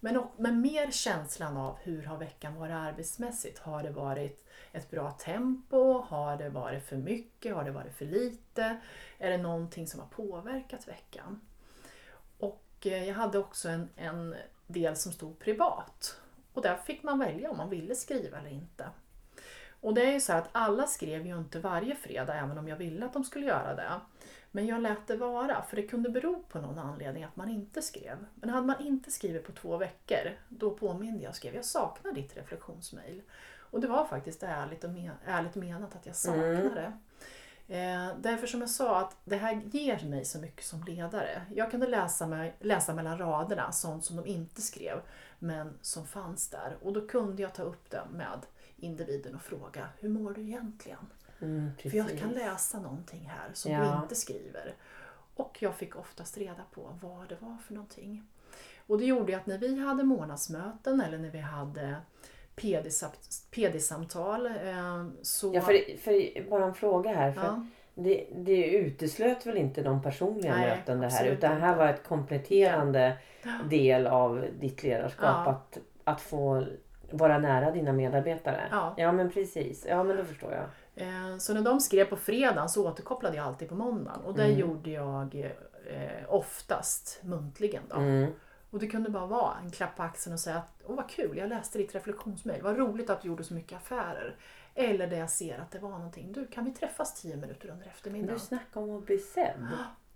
Men, 0.00 0.16
och, 0.16 0.30
men 0.36 0.60
mer 0.60 0.90
känslan 0.90 1.56
av 1.56 1.76
hur 1.82 2.02
har 2.02 2.16
veckan 2.16 2.54
varit 2.54 2.74
arbetsmässigt? 2.74 3.58
Har 3.58 3.82
det 3.82 3.90
varit 3.90 4.46
ett 4.72 4.90
bra 4.90 5.10
tempo? 5.10 6.00
Har 6.00 6.36
det 6.36 6.48
varit 6.48 6.84
för 6.84 6.96
mycket? 6.96 7.54
Har 7.54 7.64
det 7.64 7.70
varit 7.70 7.94
för 7.94 8.04
lite? 8.04 8.80
Är 9.18 9.30
det 9.30 9.38
någonting 9.38 9.86
som 9.86 10.00
har 10.00 10.06
påverkat 10.06 10.88
veckan? 10.88 11.40
Och 12.38 12.66
eh, 12.82 13.04
jag 13.08 13.14
hade 13.14 13.38
också 13.38 13.68
en, 13.68 13.88
en 13.96 14.34
del 14.66 14.96
som 14.96 15.12
stod 15.12 15.38
privat. 15.38 16.20
Och 16.52 16.62
där 16.62 16.76
fick 16.76 17.02
man 17.02 17.18
välja 17.18 17.50
om 17.50 17.56
man 17.56 17.70
ville 17.70 17.94
skriva 17.94 18.38
eller 18.38 18.50
inte. 18.50 18.90
Och 19.80 19.94
det 19.94 20.02
är 20.02 20.12
ju 20.12 20.20
så 20.20 20.32
här 20.32 20.38
att 20.38 20.48
alla 20.52 20.86
skrev 20.86 21.26
ju 21.26 21.38
inte 21.38 21.60
varje 21.60 21.94
fredag 21.94 22.34
även 22.34 22.58
om 22.58 22.68
jag 22.68 22.76
ville 22.76 23.06
att 23.06 23.12
de 23.12 23.24
skulle 23.24 23.46
göra 23.46 23.74
det. 23.74 24.00
Men 24.56 24.66
jag 24.66 24.82
lät 24.82 25.06
det 25.06 25.16
vara 25.16 25.62
för 25.62 25.76
det 25.76 25.82
kunde 25.82 26.10
bero 26.10 26.42
på 26.48 26.60
någon 26.60 26.78
anledning 26.78 27.24
att 27.24 27.36
man 27.36 27.48
inte 27.48 27.82
skrev. 27.82 28.26
Men 28.34 28.50
hade 28.50 28.66
man 28.66 28.80
inte 28.80 29.10
skrivit 29.10 29.46
på 29.46 29.52
två 29.52 29.76
veckor 29.76 30.38
då 30.48 30.70
påminde 30.70 31.22
jag 31.22 31.30
och 31.30 31.36
skrev 31.36 31.54
jag 31.54 31.64
saknar 31.64 32.12
ditt 32.12 32.36
reflektionsmail. 32.36 33.22
Och 33.70 33.80
det 33.80 33.86
var 33.86 34.04
faktiskt 34.04 34.42
ärligt, 34.42 34.84
och 34.84 34.90
men, 34.90 35.10
ärligt 35.26 35.54
menat 35.54 35.96
att 35.96 36.06
jag 36.06 36.16
saknade 36.16 36.70
det. 36.74 36.92
Eh, 37.76 38.16
därför 38.18 38.46
som 38.46 38.60
jag 38.60 38.70
sa 38.70 39.00
att 39.00 39.16
det 39.24 39.36
här 39.36 39.62
ger 39.72 40.04
mig 40.04 40.24
så 40.24 40.38
mycket 40.38 40.64
som 40.64 40.84
ledare. 40.84 41.42
Jag 41.54 41.70
kunde 41.70 41.86
läsa, 41.86 42.26
mig, 42.26 42.56
läsa 42.60 42.94
mellan 42.94 43.18
raderna 43.18 43.72
sånt 43.72 44.04
som 44.04 44.16
de 44.16 44.26
inte 44.26 44.62
skrev 44.62 45.00
men 45.38 45.78
som 45.82 46.06
fanns 46.06 46.48
där. 46.48 46.76
Och 46.82 46.92
då 46.92 47.06
kunde 47.06 47.42
jag 47.42 47.54
ta 47.54 47.62
upp 47.62 47.90
det 47.90 48.02
med 48.12 48.46
individen 48.76 49.34
och 49.34 49.42
fråga 49.42 49.88
hur 49.98 50.08
mår 50.08 50.30
du 50.30 50.40
egentligen? 50.40 51.06
Mm, 51.42 51.70
För 51.82 51.96
jag 51.96 52.18
kan 52.18 52.30
läsa 52.30 52.80
någonting 52.80 53.28
här 53.28 53.48
som 53.52 53.72
Ja. 53.72 53.80
du 53.96 54.02
inte 54.02 54.14
skriver. 54.14 54.74
Och 55.34 55.56
jag 55.60 55.74
fick 55.74 55.96
oftast 55.96 56.38
reda 56.38 56.62
på 56.74 56.98
vad 57.02 57.28
det 57.28 57.36
var 57.40 57.56
för 57.66 57.74
någonting. 57.74 58.26
Och 58.86 58.98
det 58.98 59.04
gjorde 59.04 59.36
att 59.36 59.46
när 59.46 59.58
vi 59.58 59.78
hade 59.80 60.04
månadsmöten 60.04 61.00
eller 61.00 61.18
när 61.18 61.30
vi 61.30 61.38
hade 61.38 61.96
PD-sam- 62.56 63.44
PD-samtal 63.50 64.46
eh, 64.46 65.06
så... 65.22 65.54
Ja, 65.54 65.60
för, 65.60 65.98
för 65.98 66.50
bara 66.50 66.64
en 66.64 66.74
fråga 66.74 67.14
här. 67.14 67.32
För 67.32 67.42
Ja. 67.42 67.66
det, 67.94 68.26
det 68.36 68.66
uteslöt 68.66 69.46
väl 69.46 69.56
inte 69.56 69.82
de 69.82 70.02
personliga 70.02 70.56
Nej, 70.56 70.68
möten 70.76 71.00
det 71.00 71.08
här 71.08 71.24
utan 71.26 71.54
det 71.54 71.60
här 71.60 71.76
var 71.76 71.86
ett 71.88 72.04
kompletterande 72.04 73.16
del 73.70 74.06
av 74.06 74.46
ditt 74.60 74.82
ledarskap 74.82 75.46
Ja. 75.46 75.50
att, 75.50 75.78
att 76.04 76.20
få 76.20 76.66
vara 77.10 77.38
nära 77.38 77.70
dina 77.70 77.92
medarbetare. 77.92 78.68
Ja. 78.70 78.94
ja 78.96 79.12
men 79.12 79.30
precis, 79.30 79.86
ja 79.88 80.02
men 80.04 80.16
då 80.16 80.24
förstår 80.24 80.52
jag. 80.52 80.64
Eh, 80.96 81.36
Så 81.38 81.54
när 81.54 81.62
de 81.62 81.80
skrev 81.80 82.04
på 82.04 82.16
fredagen 82.16 82.68
så 82.68 82.88
återkopplade 82.88 83.36
jag 83.36 83.46
alltid 83.46 83.68
på 83.68 83.74
måndagen 83.74 84.20
och 84.20 84.34
det 84.34 84.44
Mm. 84.44 84.58
gjorde 84.58 84.90
jag 84.90 85.34
eh, 85.86 86.10
oftast 86.34 87.20
muntligen. 87.22 87.82
Då. 87.88 87.96
Mm. 87.96 88.32
Och 88.70 88.78
det 88.78 88.86
kunde 88.86 89.10
bara 89.10 89.26
vara 89.26 89.54
en 89.64 89.70
klapp 89.70 89.96
på 89.96 90.02
axeln 90.02 90.34
och 90.34 90.40
säga 90.40 90.56
att 90.56 90.82
Åh 90.88 90.96
vad 90.96 91.08
kul, 91.08 91.36
jag 91.38 91.48
läste 91.48 91.78
ditt 91.78 91.94
reflektionsmail. 91.94 92.62
Vad 92.62 92.76
roligt 92.78 93.10
att 93.10 93.22
du 93.22 93.28
gjorde 93.28 93.44
så 93.44 93.54
mycket 93.54 93.76
affärer. 93.78 94.36
Eller 94.74 95.06
där 95.06 95.16
jag 95.18 95.30
ser 95.30 95.58
att 95.58 95.70
det 95.70 95.78
var 95.78 95.90
någonting. 95.90 96.32
Du, 96.32 96.46
kan 96.46 96.64
vi 96.64 96.70
träffas 96.70 97.22
tio 97.22 97.36
minuter 97.36 97.68
under 97.70 97.86
eftermiddagen? 97.86 98.34
du 98.34 98.40
snackar 98.40 98.80
om 98.80 98.96
att 98.98 99.06
bli 99.06 99.18
sedd. 99.18 99.66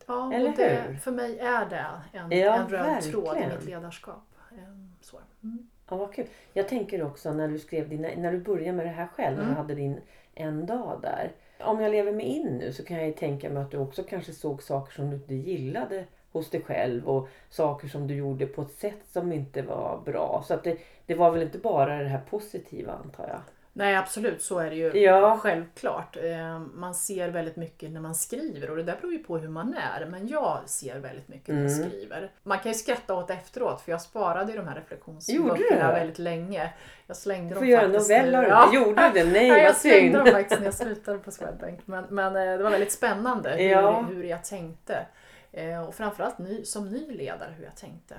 Ja, 0.06 0.32
Eller 0.34 0.56
det, 0.56 0.82
hur? 0.88 0.96
för 0.96 1.10
mig 1.12 1.38
är 1.38 1.66
det 1.66 1.86
en, 2.12 2.30
Ja, 2.30 2.54
en 2.54 2.68
röd 2.68 3.02
tråd 3.02 3.24
i 3.24 3.26
verkligen. 3.28 3.50
mitt 3.58 3.64
ledarskap. 3.64 4.22
Ehm, 4.52 4.92
Så. 5.00 5.20
Mm. 5.42 5.68
Ja, 5.88 5.96
vad 5.96 6.12
kul. 6.14 6.26
Jag 6.52 6.68
tänker 6.68 7.02
också 7.02 7.32
när 7.32 7.48
du 7.48 7.58
skrev 7.58 7.88
dina, 7.88 8.08
när 8.16 8.32
du 8.32 8.38
började 8.40 8.72
med 8.76 8.86
det 8.86 8.90
här 8.90 9.06
själv, 9.06 9.36
när 9.36 9.42
du 9.44 9.50
Mm. 9.50 9.56
hade 9.62 9.74
din 9.74 10.00
en 10.34 10.66
dag 10.66 10.98
där. 11.02 11.32
Om 11.60 11.80
jag 11.80 11.90
lever 11.90 12.12
mig 12.12 12.26
in 12.26 12.58
nu 12.58 12.72
så 12.72 12.84
kan 12.84 12.96
jag 12.96 13.06
ju 13.06 13.12
tänka 13.12 13.50
mig 13.50 13.62
att 13.62 13.70
du 13.70 13.78
också 13.78 14.02
kanske 14.02 14.32
såg 14.32 14.62
saker 14.62 14.94
som 14.94 15.10
du 15.10 15.16
inte 15.16 15.34
gillade 15.34 16.04
hos 16.32 16.50
dig 16.50 16.62
själv 16.62 17.08
och 17.08 17.28
saker 17.50 17.88
som 17.88 18.06
du 18.06 18.14
gjorde 18.14 18.46
på 18.46 18.62
ett 18.62 18.72
sätt 18.72 19.00
som 19.12 19.32
inte 19.32 19.62
var 19.62 20.02
bra. 20.04 20.44
Så 20.46 20.54
att 20.54 20.64
det, 20.64 20.76
det 21.06 21.14
var 21.14 21.30
väl 21.30 21.42
inte 21.42 21.58
bara 21.58 22.02
det 22.02 22.08
här 22.08 22.22
positiva 22.30 22.92
antar 22.92 23.28
jag? 23.28 23.40
Nej 23.72 23.96
absolut, 23.96 24.42
så 24.42 24.58
är 24.58 24.70
det 24.70 24.76
ju 24.76 24.92
Ja. 25.02 25.38
självklart. 25.42 26.16
Ehm, 26.22 26.70
Man 26.74 26.94
ser 26.94 27.28
väldigt 27.28 27.56
mycket 27.56 27.90
när 27.90 28.00
man 28.00 28.14
skriver 28.14 28.70
och 28.70 28.76
det 28.76 28.82
där 28.82 28.96
beror 29.00 29.12
ju 29.12 29.18
på 29.18 29.38
hur 29.38 29.48
man 29.48 29.74
är. 29.74 30.06
Men 30.06 30.28
jag 30.28 30.58
ser 30.66 30.98
väldigt 30.98 31.28
mycket 31.28 31.48
när 31.54 31.62
jag 31.62 31.72
Mm. 31.72 31.90
skriver. 31.90 32.30
Man 32.42 32.58
kan 32.58 32.72
ju 32.72 32.78
skratta 32.78 33.14
åt 33.14 33.30
efteråt 33.30 33.80
för 33.80 33.92
jag 33.92 34.00
sparade 34.02 34.52
ju 34.52 34.58
de 34.58 34.66
här 34.68 34.74
reflektionsböckerna 34.74 35.86
du? 35.88 35.92
väldigt 35.94 36.18
länge. 36.18 36.72
Jag 37.06 37.16
slängde 37.16 37.48
Du 37.48 37.54
dem 37.54 37.58
får 37.60 37.66
göra 37.68 37.80
faktiskt 37.88 38.10
noveller. 38.10 38.42
nu. 38.42 38.48
Ja. 38.48 38.74
Gjorde 38.74 39.10
du 39.14 39.20
det? 39.20 39.24
Nej, 39.24 39.48
Nej, 39.50 39.62
jag 39.62 39.76
slängde 39.76 40.18
dem 40.18 40.26
faktiskt 40.26 40.60
när 40.60 40.66
jag 40.66 40.74
slutade 40.74 41.18
på 41.18 41.30
Swedbank. 41.30 41.80
Men, 41.84 42.04
men 42.10 42.36
eh, 42.36 42.42
det 42.58 42.62
var 42.62 42.70
väldigt 42.70 42.92
spännande 42.92 43.50
hur, 43.50 43.68
Ja. 43.68 44.00
hur 44.10 44.24
jag 44.24 44.44
tänkte. 44.44 45.06
Eh, 45.52 45.88
och 45.88 45.94
framförallt 45.94 46.38
ny, 46.38 46.64
som 46.64 46.88
ny 46.88 47.10
ledare 47.10 47.54
hur 47.56 47.64
jag 47.64 47.76
tänkte. 47.76 48.14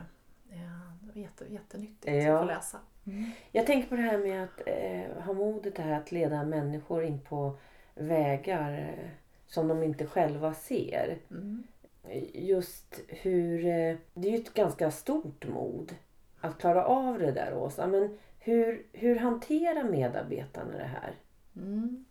Eh, 0.51 0.57
det 1.01 1.07
var 1.13 1.21
jätte, 1.21 1.45
jättenyttigt 1.53 2.25
Ja. 2.25 2.33
att 2.33 2.39
få 2.41 2.45
läsa. 2.53 2.77
Jag 3.51 3.65
tänker 3.65 3.89
på 3.89 3.95
det 3.95 4.01
här 4.01 4.17
med 4.17 4.43
att 4.43 4.61
eh, 4.65 5.23
ha 5.23 5.33
modet 5.33 5.75
det 5.75 5.81
här 5.81 5.99
att 5.99 6.11
leda 6.11 6.43
människor 6.43 7.03
in 7.03 7.19
på 7.19 7.57
vägar 7.95 8.73
eh, 8.79 9.09
som 9.47 9.67
de 9.67 9.83
inte 9.83 10.05
själva 10.05 10.53
ser. 10.53 11.17
Mm. 11.31 11.63
Just 12.33 13.01
hur... 13.07 13.65
Eh, 13.65 13.95
det 14.13 14.27
är 14.27 14.31
ju 14.31 14.37
ett 14.37 14.53
ganska 14.53 14.91
stort 14.91 15.47
mod 15.47 15.95
att 16.41 16.57
klara 16.57 16.85
av 16.85 17.19
det 17.19 17.31
där 17.31 17.53
Åsa. 17.53 17.87
Men 17.87 18.17
hur, 18.39 18.85
hur 18.93 19.15
hanterar 19.15 19.83
medarbetarna 19.83 20.77
det 20.77 20.83
här? 21.01 21.13
Mm. 21.55 22.05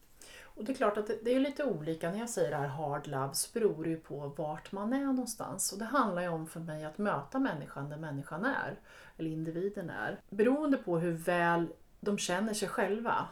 Och 0.61 0.67
det 0.67 0.73
är 0.73 0.76
klart 0.76 0.97
att 0.97 1.07
det, 1.07 1.19
det 1.23 1.35
är 1.35 1.40
lite 1.40 1.64
olika. 1.64 2.11
När 2.11 2.19
jag 2.19 2.29
säger 2.29 2.50
det 2.50 2.57
här 2.57 2.67
hard 2.67 3.07
love 3.07 3.35
så 3.35 3.49
beror 3.59 3.85
det 3.85 3.90
ju 3.90 3.97
på 3.97 4.33
vart 4.37 4.73
man 4.73 4.93
är 4.93 5.00
någonstans. 5.05 5.73
Och 5.73 5.79
det 5.79 5.85
handlar 5.85 6.23
ju 6.23 6.29
om 6.29 6.47
för 6.47 6.61
mig 6.61 6.85
att 6.85 6.99
möta 6.99 7.38
människan 7.38 7.88
där 7.90 7.97
människan 7.97 8.45
är. 8.45 8.79
Eller 9.19 9.31
individen 9.31 9.90
är. 9.90 10.21
Beroende 10.31 10.76
på 10.76 10.99
hur 10.99 11.12
väl 11.12 11.67
de 12.00 12.19
känner 12.19 12.55
sig 12.55 12.69
själva. 12.69 13.26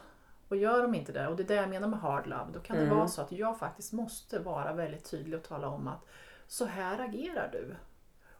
Och 0.47 0.57
gör 0.57 0.81
de 0.81 0.95
inte 0.95 1.11
det, 1.11 1.27
och 1.27 1.35
det 1.35 1.43
är 1.43 1.47
det 1.47 1.55
jag 1.55 1.69
menar 1.69 1.87
med 1.87 1.99
hard 1.99 2.27
love, 2.27 2.45
då 2.53 2.59
kan 2.59 2.75
det 2.77 2.83
Mm. 2.83 2.95
vara 2.97 3.07
så 3.07 3.21
att 3.21 3.31
jag 3.31 3.59
faktiskt 3.59 3.93
måste 3.93 4.39
vara 4.39 4.73
väldigt 4.73 5.11
tydlig 5.11 5.39
och 5.39 5.43
tala 5.47 5.67
om 5.67 5.87
att 5.87 6.05
så 6.47 6.65
här 6.65 6.99
agerar 6.99 7.49
du. 7.51 7.75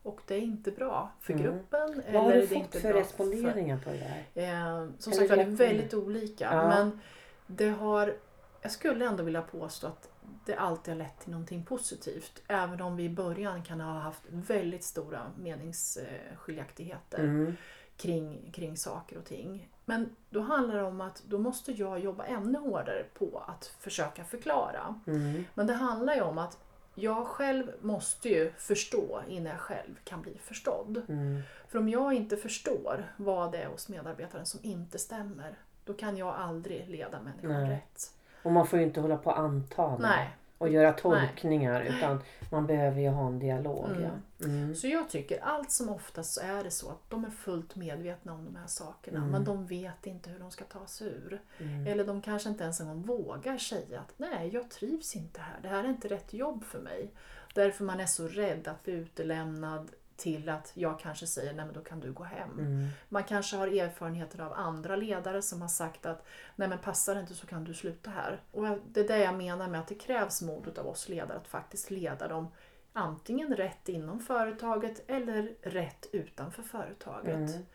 Och 0.04 0.22
det 0.28 0.36
är 0.36 0.42
inte 0.42 0.72
bra 0.72 1.12
för 1.22 1.34
Mm. 1.34 1.46
gruppen. 1.46 2.04
Vad 2.14 2.24
har 2.24 2.32
eller 2.32 2.42
du 2.42 2.48
det 2.48 2.64
fått 2.64 2.76
för 2.82 2.94
responderingar 2.94 3.78
på 3.78 3.90
det 3.90 3.98
där? 4.34 4.44
Eh, 4.44 4.88
som 4.98 5.14
Eller 5.14 5.28
sagt 5.28 5.36
det 5.36 5.42
är 5.42 5.70
väldigt 5.70 5.94
olika. 5.94 6.50
Ja. 6.54 6.68
Men 6.68 7.00
det 7.48 7.70
har, 7.70 8.16
jag 8.62 8.72
skulle 8.72 9.06
ändå 9.08 9.24
vilja 9.24 9.42
påstå 9.42 9.88
att 9.88 10.10
det 10.46 10.56
alltid 10.56 10.94
har 10.94 11.00
lett 11.00 11.20
till 11.20 11.32
någonting 11.32 11.64
positivt. 11.66 12.42
Även 12.48 12.82
om 12.82 12.96
vi 12.96 13.04
i 13.04 13.10
början 13.10 13.64
kan 13.64 13.82
ha 13.82 14.00
haft 14.00 14.22
väldigt 14.30 14.84
stora 14.84 15.32
meningsskiljaktigheter 15.38 17.20
Mm. 17.20 17.56
kring, 17.98 18.52
kring 18.52 18.78
saker 18.78 19.18
och 19.18 19.26
ting. 19.26 19.70
Men 19.86 20.16
då 20.30 20.42
handlar 20.42 20.76
det 20.76 20.84
om 20.84 21.02
att 21.02 21.24
då 21.28 21.38
måste 21.38 21.72
jag 21.72 22.00
jobba 22.00 22.24
ännu 22.26 22.60
hårdare 22.60 23.06
på 23.14 23.44
att 23.48 23.66
försöka 23.80 24.24
förklara. 24.24 25.00
Mm. 25.08 25.46
Men 25.54 25.68
det 25.68 25.74
handlar 25.74 26.16
ju 26.16 26.22
om 26.22 26.38
att 26.38 26.58
jag 26.96 27.28
själv 27.28 27.72
måste 27.82 28.30
ju 28.30 28.52
förstå 28.58 29.22
innan 29.28 29.52
jag 29.52 29.60
själv 29.60 29.96
kan 30.04 30.22
bli 30.22 30.38
förstådd. 30.44 31.02
Mm. 31.10 31.42
För 31.68 31.80
om 31.80 31.90
jag 31.90 32.14
inte 32.14 32.38
förstår 32.38 33.14
vad 33.18 33.52
det 33.52 33.58
är 33.58 33.68
hos 33.68 33.90
medarbetaren 33.90 34.46
som 34.46 34.60
inte 34.64 35.00
stämmer, 35.00 35.58
då 35.86 35.94
kan 35.94 36.18
jag 36.18 36.36
aldrig 36.36 36.90
leda 36.90 37.22
människan 37.22 37.52
Nej. 37.52 37.70
rätt. 37.70 38.12
Och 38.44 38.52
man 38.52 38.68
får 38.68 38.80
ju 38.80 38.86
inte 38.86 39.02
hålla 39.02 39.18
på 39.18 39.30
och 39.30 39.40
anta 39.40 39.98
Nej. 39.98 40.30
och 40.58 40.70
göra 40.70 40.94
tolkningar 40.94 41.82
utan 41.82 42.22
man 42.52 42.68
behöver 42.68 43.02
ju 43.02 43.10
ha 43.10 43.28
en 43.28 43.40
dialog. 43.40 43.86
Mm. 43.90 44.04
Ja. 44.04 44.46
Mm. 44.46 44.76
Så 44.76 44.88
jag 44.88 45.10
tycker 45.10 45.44
allt 45.44 45.72
som 45.72 45.90
oftast 45.90 46.34
så 46.34 46.42
är 46.42 46.64
det 46.64 46.72
så 46.72 46.90
att 46.90 47.10
de 47.10 47.26
är 47.26 47.30
fullt 47.30 47.76
medvetna 47.76 48.34
om 48.34 48.46
de 48.46 48.56
här 48.56 48.68
sakerna 48.68 49.18
Mm. 49.18 49.30
men 49.32 49.44
de 49.44 49.66
vet 49.66 50.06
inte 50.06 50.30
hur 50.30 50.40
de 50.40 50.52
ska 50.52 50.64
ta 50.66 50.86
sig 50.88 51.08
ur. 51.08 51.42
Mm. 51.58 51.88
Eller 51.88 52.06
de 52.06 52.22
kanske 52.22 52.50
inte 52.50 52.64
ens 52.64 52.80
en 52.80 52.88
gång 52.88 53.02
vågar 53.02 53.58
säga 53.58 54.00
att 54.00 54.14
nej, 54.18 54.50
jag 54.54 54.70
trivs 54.70 55.16
inte 55.16 55.42
här. 55.42 55.60
Det 55.62 55.68
här 55.68 55.84
är 55.84 55.90
inte 55.90 56.08
rätt 56.08 56.34
jobb 56.34 56.64
för 56.64 56.80
mig. 56.80 57.12
Därför 57.56 57.84
man 57.84 58.00
är 58.00 58.06
så 58.06 58.28
rädd 58.28 58.68
att 58.68 58.84
bli 58.84 58.94
utelämnad 58.94 59.92
till 60.20 60.50
att 60.50 60.72
jag 60.74 61.00
kanske 61.00 61.28
säger 61.28 61.54
nej 61.54 61.66
men 61.66 61.74
då 61.74 61.82
kan 61.82 62.00
du 62.00 62.14
gå 62.14 62.24
hem. 62.24 62.60
Mm. 62.60 62.88
Man 63.10 63.24
kanske 63.24 63.58
har 63.58 63.68
erfarenheter 63.68 64.42
av 64.42 64.54
andra 64.54 64.96
ledare 64.96 65.42
som 65.42 65.62
har 65.62 65.68
sagt 65.68 66.06
att 66.06 66.26
nej 66.56 66.70
men 66.70 66.78
passar 66.78 67.16
det 67.16 67.22
inte 67.22 67.36
så 67.36 67.48
kan 67.48 67.64
du 67.64 67.74
sluta 67.74 68.10
här. 68.10 68.42
Och 68.52 68.66
det 68.88 69.00
är 69.00 69.08
det 69.08 69.18
jag 69.18 69.36
menar 69.36 69.68
med 69.68 69.80
att 69.80 69.88
det 69.88 69.96
krävs 69.96 70.42
mod 70.42 70.78
av 70.78 70.88
oss 70.88 71.10
ledare 71.10 71.38
att 71.38 71.48
faktiskt 71.48 71.92
leda 71.92 72.28
dem 72.28 72.48
antingen 72.94 73.56
rätt 73.56 73.90
inom 73.90 74.20
företaget 74.20 75.04
eller 75.08 75.56
rätt 75.62 76.06
utanför 76.12 76.64
företaget. 76.64 77.50
Mm. 77.50 77.66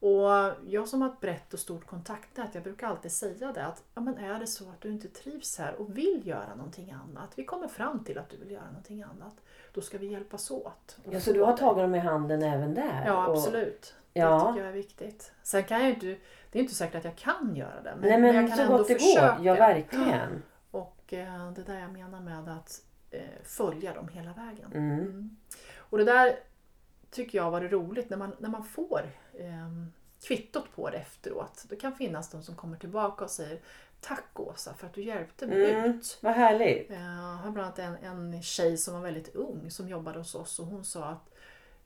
Och 0.00 0.52
jag 0.66 0.88
som 0.88 1.02
har 1.02 1.08
ett 1.08 1.20
brett 1.20 1.54
och 1.54 1.60
stort 1.60 1.86
kontaktnät, 1.86 2.54
jag 2.54 2.62
brukar 2.62 2.86
alltid 2.86 3.12
säga 3.12 3.52
det 3.52 3.66
att 3.66 3.82
ja, 3.94 4.00
men 4.00 4.18
är 4.18 4.40
det 4.40 4.46
så 4.46 4.68
att 4.70 4.80
du 4.80 4.90
inte 4.90 5.08
trivs 5.08 5.58
här 5.58 5.74
och 5.74 5.98
vill 5.98 6.22
göra 6.24 6.54
någonting 6.54 6.92
annat, 6.92 7.32
vi 7.36 7.44
kommer 7.44 7.68
fram 7.68 8.04
till 8.04 8.18
att 8.18 8.30
du 8.30 8.36
vill 8.36 8.50
göra 8.50 8.66
någonting 8.66 9.02
annat, 9.02 9.34
då 9.74 9.80
ska 9.80 9.98
vi 9.98 10.06
hjälpas 10.06 10.50
åt. 10.50 10.96
Ja, 11.10 11.20
så 11.20 11.32
du 11.32 11.42
har 11.42 11.56
tagit 11.56 11.82
dem 11.84 11.94
i 11.94 11.98
handen 11.98 12.42
även 12.42 12.74
där? 12.74 13.02
Ja, 13.06 13.26
Och- 13.26 13.36
absolut. 13.36 13.94
Det 14.12 14.20
Ja. 14.20 14.40
tycker 14.52 14.60
jag 14.60 14.68
är 14.68 14.72
viktigt. 14.72 15.32
Sen 15.42 15.64
kan 15.64 15.80
jag 15.80 15.90
inte, 15.90 16.06
det 16.52 16.58
är 16.58 16.62
inte 16.62 16.74
säkert 16.74 16.94
att 16.94 17.04
jag 17.04 17.16
kan 17.16 17.56
göra 17.56 17.80
det. 17.82 17.94
Men, 18.00 18.08
Nej 18.10 18.20
men 18.20 18.34
jag 18.34 18.48
kan 18.48 18.56
så 18.56 18.62
ändå 18.62 18.76
gott 18.78 18.88
det 18.88 18.94
försöka. 18.94 19.36
går. 19.36 19.46
Ja 19.46 19.54
verkligen. 19.54 20.42
Och 20.70 21.12
eh, 21.12 21.52
det 21.52 21.60
är 21.60 21.64
där 21.64 21.80
jag 21.80 21.92
menar 21.92 22.20
med 22.20 22.48
att 22.48 22.82
eh, 23.10 23.20
följa 23.44 23.94
dem 23.94 24.08
hela 24.08 24.32
vägen. 24.32 24.72
Mm. 24.74 24.98
Mm. 25.00 25.36
Och 25.76 25.98
det 25.98 26.04
där 26.04 26.36
tycker 27.10 27.38
jag 27.38 27.50
var 27.50 27.60
det 27.60 27.68
roligt 27.68 28.10
när 28.10 28.16
man, 28.16 28.36
när 28.38 28.48
man 28.48 28.64
får 28.64 29.00
eh, 29.34 29.70
kvittot 30.26 30.64
på 30.74 30.90
det 30.90 30.96
efteråt. 30.96 31.64
Det 31.68 31.76
kan 31.76 31.94
finnas 31.94 32.30
de 32.30 32.42
som 32.42 32.54
kommer 32.56 32.76
tillbaka 32.76 33.24
och 33.24 33.30
säger 33.30 33.58
Tack 34.06 34.40
Åsa 34.40 34.74
för 34.74 34.86
att 34.86 34.94
du 34.94 35.02
hjälpte 35.02 35.46
mig 35.46 35.70
Mm. 35.74 35.90
ut. 35.90 36.18
Vad 36.20 36.32
härligt. 36.32 36.90
Jag 36.90 36.98
har 37.36 37.50
bland 37.50 37.66
annat 37.66 37.78
en, 37.78 37.96
en 37.96 38.42
tjej 38.42 38.76
som 38.76 38.94
var 38.94 39.00
väldigt 39.00 39.34
ung 39.34 39.70
som 39.70 39.88
jobbade 39.88 40.18
hos 40.18 40.34
oss 40.34 40.58
och 40.58 40.66
hon 40.66 40.84
sa 40.84 41.04
att 41.04 41.30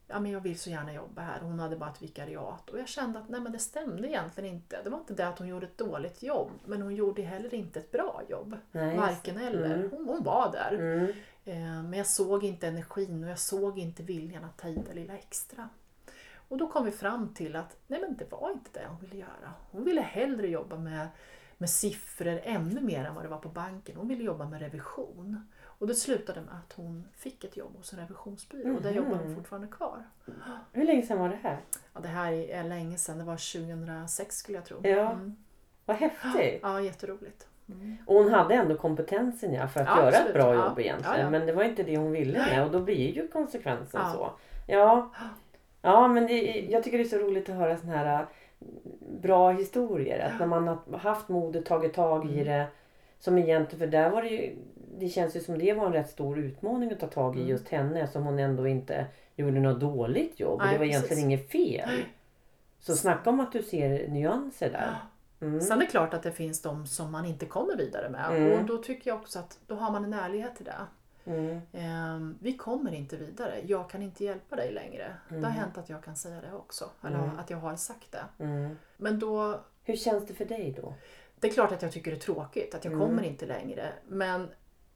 ja, 0.06 0.20
men 0.20 0.32
jag 0.32 0.40
vill 0.40 0.58
så 0.58 0.70
gärna 0.70 0.92
jobba 0.92 1.22
här. 1.22 1.40
Hon 1.40 1.58
hade 1.60 1.76
bara 1.76 1.90
ett 1.90 2.02
vikariat 2.02 2.70
och 2.70 2.78
jag 2.78 2.88
kände 2.88 3.18
att 3.18 3.28
nej, 3.28 3.40
men 3.40 3.52
det 3.52 3.58
stämde 3.58 4.08
egentligen 4.08 4.54
inte. 4.54 4.82
Det 4.84 4.90
var 4.90 4.98
inte 4.98 5.14
det 5.14 5.28
att 5.28 5.38
hon 5.38 5.48
gjorde 5.48 5.66
ett 5.66 5.78
dåligt 5.78 6.22
jobb 6.22 6.50
men 6.66 6.82
hon 6.82 6.94
gjorde 6.94 7.22
heller 7.22 7.54
inte 7.54 7.78
ett 7.78 7.90
bra 7.92 8.22
jobb. 8.28 8.56
Nej, 8.72 8.96
Varken 8.96 9.38
eller. 9.38 9.74
Mm. 9.76 9.90
Hon, 9.90 10.08
hon 10.08 10.22
var 10.24 10.52
där. 10.52 10.72
Mm. 10.72 11.08
Eh, 11.44 11.82
Men 11.82 11.92
jag 11.92 12.06
såg 12.06 12.44
inte 12.44 12.66
energin 12.68 13.24
och 13.24 13.30
jag 13.30 13.38
såg 13.38 13.78
inte 13.78 14.02
viljan 14.02 14.44
att 14.44 14.58
ta 14.58 14.68
i 14.68 14.74
det 14.88 14.94
lilla 14.94 15.14
extra. 15.18 15.68
Och 16.48 16.56
då 16.58 16.68
kom 16.68 16.84
vi 16.84 16.90
fram 16.90 17.34
till 17.34 17.56
att 17.56 17.76
nej 17.86 18.00
men 18.00 18.16
det 18.16 18.30
var 18.30 18.50
inte 18.50 18.70
det 18.80 18.86
hon 18.88 19.00
ville 19.00 19.16
göra. 19.16 19.52
Hon 19.70 19.84
ville 19.84 20.00
hellre 20.00 20.48
jobba 20.48 20.76
med, 20.76 21.08
med 21.58 21.70
siffror 21.70 22.40
ännu 22.44 22.80
mer 22.80 23.04
än 23.04 23.14
vad 23.14 23.24
det 23.24 23.28
var 23.28 23.38
på 23.38 23.48
banken. 23.48 23.96
Hon 23.96 24.08
ville 24.08 24.24
jobba 24.24 24.44
med 24.48 24.60
revision. 24.60 25.48
Och 25.64 25.86
det 25.86 25.94
slutade 25.94 26.40
med 26.40 26.54
att 26.54 26.72
hon 26.72 27.04
fick 27.16 27.44
ett 27.44 27.56
jobb 27.56 27.76
hos 27.76 27.92
en 27.92 27.98
revisionsbyrå 27.98 28.76
och 28.76 28.82
där 28.82 28.90
Mhm. 28.90 28.96
jobbar 28.98 29.16
hon 29.24 29.34
fortfarande 29.34 29.68
kvar. 29.68 30.02
Hur 30.72 30.84
länge 30.86 31.02
sedan 31.02 31.18
var 31.18 31.28
det 31.28 31.38
här? 31.42 31.58
Ja, 31.94 32.00
det 32.00 32.08
här 32.08 32.32
är 32.32 32.64
länge 32.64 32.96
sedan, 32.96 33.18
det 33.18 33.24
var 33.24 33.36
2006 33.36 34.36
skulle 34.36 34.58
jag 34.58 34.64
tro. 34.64 34.80
Ja. 34.82 35.10
Mm. 35.12 35.36
Vad 35.86 35.96
häftigt. 35.96 36.60
Ja, 36.62 36.80
jätteroligt. 36.80 37.46
Mm. 37.68 37.96
Och 38.06 38.14
hon 38.14 38.32
hade 38.32 38.54
ändå 38.54 38.76
kompetensen 38.76 39.52
ja, 39.52 39.68
för 39.68 39.80
att 39.80 39.86
Ja, 39.86 39.96
göra 39.98 40.08
ett 40.08 40.14
absolut. 40.14 40.34
bra 40.34 40.54
Ja. 40.54 40.68
jobb 40.68 40.78
egentligen. 40.80 41.16
Ja, 41.16 41.22
ja. 41.22 41.30
Men 41.30 41.46
det 41.46 41.52
var 41.52 41.62
inte 41.64 41.82
det 41.82 41.96
hon 41.96 42.12
ville 42.12 42.38
med 42.38 42.64
och 42.64 42.70
då 42.70 42.80
blir 42.80 43.10
ju 43.14 43.28
konsekvensen 43.28 44.00
Ja. 44.04 44.12
så. 44.12 44.30
Ja, 44.72 45.10
ja 45.82 46.08
men 46.08 46.26
det, 46.26 46.60
jag 46.70 46.84
tycker 46.84 46.98
det 46.98 47.04
är 47.04 47.08
så 47.08 47.18
roligt 47.18 47.48
att 47.48 47.54
höra 47.56 47.76
såna 47.76 47.92
här 47.96 48.26
bra 49.22 49.50
historier. 49.50 50.18
Att 50.18 50.38
när 50.40 50.46
man 50.46 50.66
har 50.68 50.98
haft 50.98 51.28
modet, 51.28 51.66
tagit 51.66 51.94
tag 51.94 52.30
i 52.30 52.32
Mm. 52.32 52.44
det. 52.44 52.66
Som 53.18 53.38
egentligen, 53.38 53.78
för 53.78 53.86
där 53.86 54.10
var 54.10 54.22
det 54.22 54.28
ju, 54.28 54.56
det 54.98 55.08
känns 55.08 55.36
ju 55.36 55.40
som 55.40 55.58
det 55.58 55.72
var 55.72 55.86
en 55.86 55.92
rätt 55.92 56.10
stor 56.10 56.38
utmaning 56.38 56.92
att 56.92 57.00
ta 57.00 57.06
tag 57.06 57.36
i 57.36 57.38
Mm. 57.38 57.50
just 57.50 57.68
henne 57.68 58.06
som 58.08 58.22
hon 58.22 58.38
ändå 58.38 58.66
inte 58.68 59.06
gjorde 59.36 59.60
något 59.60 59.80
dåligt 59.80 60.40
jobb. 60.40 60.52
och 60.52 60.58
Nej, 60.58 60.72
det 60.72 60.78
var 60.78 60.84
precis. 60.86 60.96
egentligen 61.04 61.24
inget 61.30 61.50
fel. 61.52 61.88
Så 62.80 62.96
snacka 62.96 63.30
om 63.30 63.40
att 63.40 63.52
du 63.52 63.62
ser 63.62 64.08
nyanser 64.08 64.70
där. 64.70 64.96
Mm. 65.40 65.60
Sen 65.60 65.76
är 65.76 65.80
det 65.84 65.90
klart 65.90 66.14
att 66.14 66.22
det 66.22 66.32
finns 66.32 66.62
de 66.62 66.86
som 66.86 67.12
man 67.12 67.24
inte 67.24 67.46
kommer 67.46 67.76
vidare 67.76 68.08
med 68.10 68.30
Mm. 68.36 68.58
och 68.60 68.64
då 68.66 68.78
tycker 68.78 69.10
jag 69.10 69.18
också 69.18 69.38
att 69.38 69.58
då 69.66 69.74
har 69.74 69.90
man 69.92 70.04
en 70.04 70.12
ärlighet 70.14 70.56
till 70.56 70.64
det. 70.64 70.74
Mm. 71.28 71.60
Ehm, 71.72 72.38
vi 72.40 72.56
kommer 72.56 72.94
inte 72.94 73.16
vidare, 73.16 73.60
jag 73.66 73.90
kan 73.90 74.02
inte 74.02 74.24
hjälpa 74.24 74.56
dig 74.56 74.72
längre. 74.72 75.12
Det 75.28 75.36
har 75.44 75.50
hänt 75.50 75.78
att 75.78 75.88
jag 75.88 76.02
kan 76.04 76.16
säga 76.16 76.40
det 76.40 76.52
också, 76.52 76.90
eller 77.06 77.18
Mm. 77.24 77.38
att 77.38 77.50
jag 77.50 77.58
har 77.58 77.76
sagt 77.76 78.12
det. 78.12 78.44
Mm. 78.44 78.76
Men 78.96 79.18
då, 79.18 79.60
Hur 79.84 79.96
känns 79.96 80.26
det 80.26 80.34
för 80.34 80.44
dig 80.44 80.74
då? 80.82 80.94
det 81.40 81.48
är 81.48 81.52
klart 81.52 81.72
att 81.72 81.82
jag 81.82 81.92
tycker 81.92 82.10
det 82.10 82.16
är 82.16 82.20
tråkigt 82.20 82.74
att 82.74 82.84
jag 82.84 82.94
Mm. 82.94 83.06
kommer 83.08 83.22
inte 83.22 83.46
längre. 83.46 83.92
Men 84.08 84.48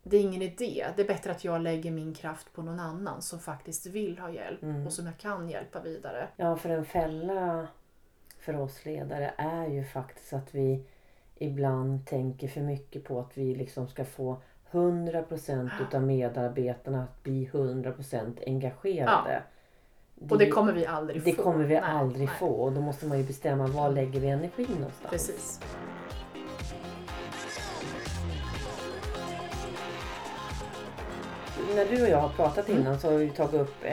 det 0.03 0.17
är 0.17 0.21
ingen 0.21 0.43
idé. 0.43 0.87
Det 0.97 1.03
är 1.03 1.07
bättre 1.07 1.31
att 1.31 1.45
jag 1.45 1.61
lägger 1.61 1.91
min 1.91 2.15
kraft 2.15 2.53
på 2.53 2.63
någon 2.63 2.81
annan 2.81 3.23
som 3.23 3.39
faktiskt 3.39 3.87
vill 3.87 4.19
ha 4.19 4.31
hjälp 4.31 4.63
Mm. 4.63 4.87
och 4.87 4.93
som 4.93 5.07
jag 5.07 5.19
kan 5.19 5.49
hjälpa 5.49 5.81
vidare. 5.81 6.29
Ja, 6.37 6.57
för 6.57 6.69
en 6.71 6.85
fälla 6.85 7.69
för 8.39 8.57
oss 8.61 8.85
ledare 8.85 9.35
är 9.37 9.67
ju 9.67 9.85
faktiskt 9.85 10.33
att 10.33 10.55
vi 10.55 10.85
ibland 11.35 12.07
tänker 12.07 12.49
för 12.49 12.61
mycket 12.61 13.05
på 13.05 13.21
att 13.21 13.39
vi 13.39 13.55
liksom 13.55 13.89
ska 13.89 14.05
få 14.05 14.43
100% 14.73 15.71
utav 15.83 16.03
medarbetarna 16.03 17.03
att 17.03 17.23
bli 17.23 17.49
100% 17.53 18.43
engagerade. 18.47 19.43
Och 20.31 20.39
det 20.39 20.51
kommer 20.51 20.73
vi 20.73 20.87
aldrig 20.87 21.23
det 21.25 21.33
få. 21.33 21.43
kommer 21.43 21.65
vi 21.65 21.75
Nej, 21.75 21.83
aldrig 21.85 22.27
nej. 22.27 22.37
få 22.39 22.47
och 22.47 22.73
då 22.73 22.81
måste 22.81 23.07
man 23.07 23.19
ju 23.19 23.25
bestämma 23.25 23.67
var 23.67 23.91
lägger 23.91 24.21
vi 24.21 24.29
energin 24.29 24.67
någonstans. 24.71 25.11
Precis. 25.11 25.61
När 31.75 31.87
du 31.87 32.03
och 32.03 32.09
jag 32.09 32.19
har 32.19 32.29
pratat 32.29 32.69
innan 32.69 33.01
så 33.01 33.11
har 33.11 33.19
vi 33.19 33.31
tagit 33.31 33.55
upp 33.55 33.85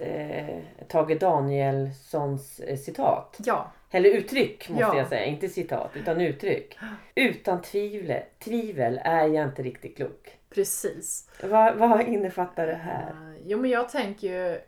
eh, 0.00 0.48
eh, 0.48 0.62
Tage 0.88 1.18
Danielssons 1.18 2.60
eh, 2.60 2.76
citat. 2.78 3.36
Ja, 3.44 3.72
Eller 3.90 4.10
uttryck 4.10 4.68
måste 4.68 4.82
Ja. 4.82 4.98
jag 4.98 5.08
säga, 5.08 5.24
inte 5.24 5.48
citat 5.48 5.90
utan 5.94 6.20
uttryck. 6.20 6.78
Utan 7.14 7.62
tvivel, 7.62 8.22
tvivel 8.38 9.00
är 9.04 9.26
jag 9.26 9.44
inte 9.48 9.62
riktigt 9.62 9.96
klok. 9.96 10.38
precis. 10.50 11.30
Vad, 11.42 11.76
vad 11.76 12.00
innefattar 12.00 12.66
det 12.66 12.74
här? 12.74 13.10
Eh, 13.10 13.42
Jo, 13.46 13.58
men 13.58 13.70
jag 13.70 13.88
tänker 13.88 14.28
ju 14.28 14.60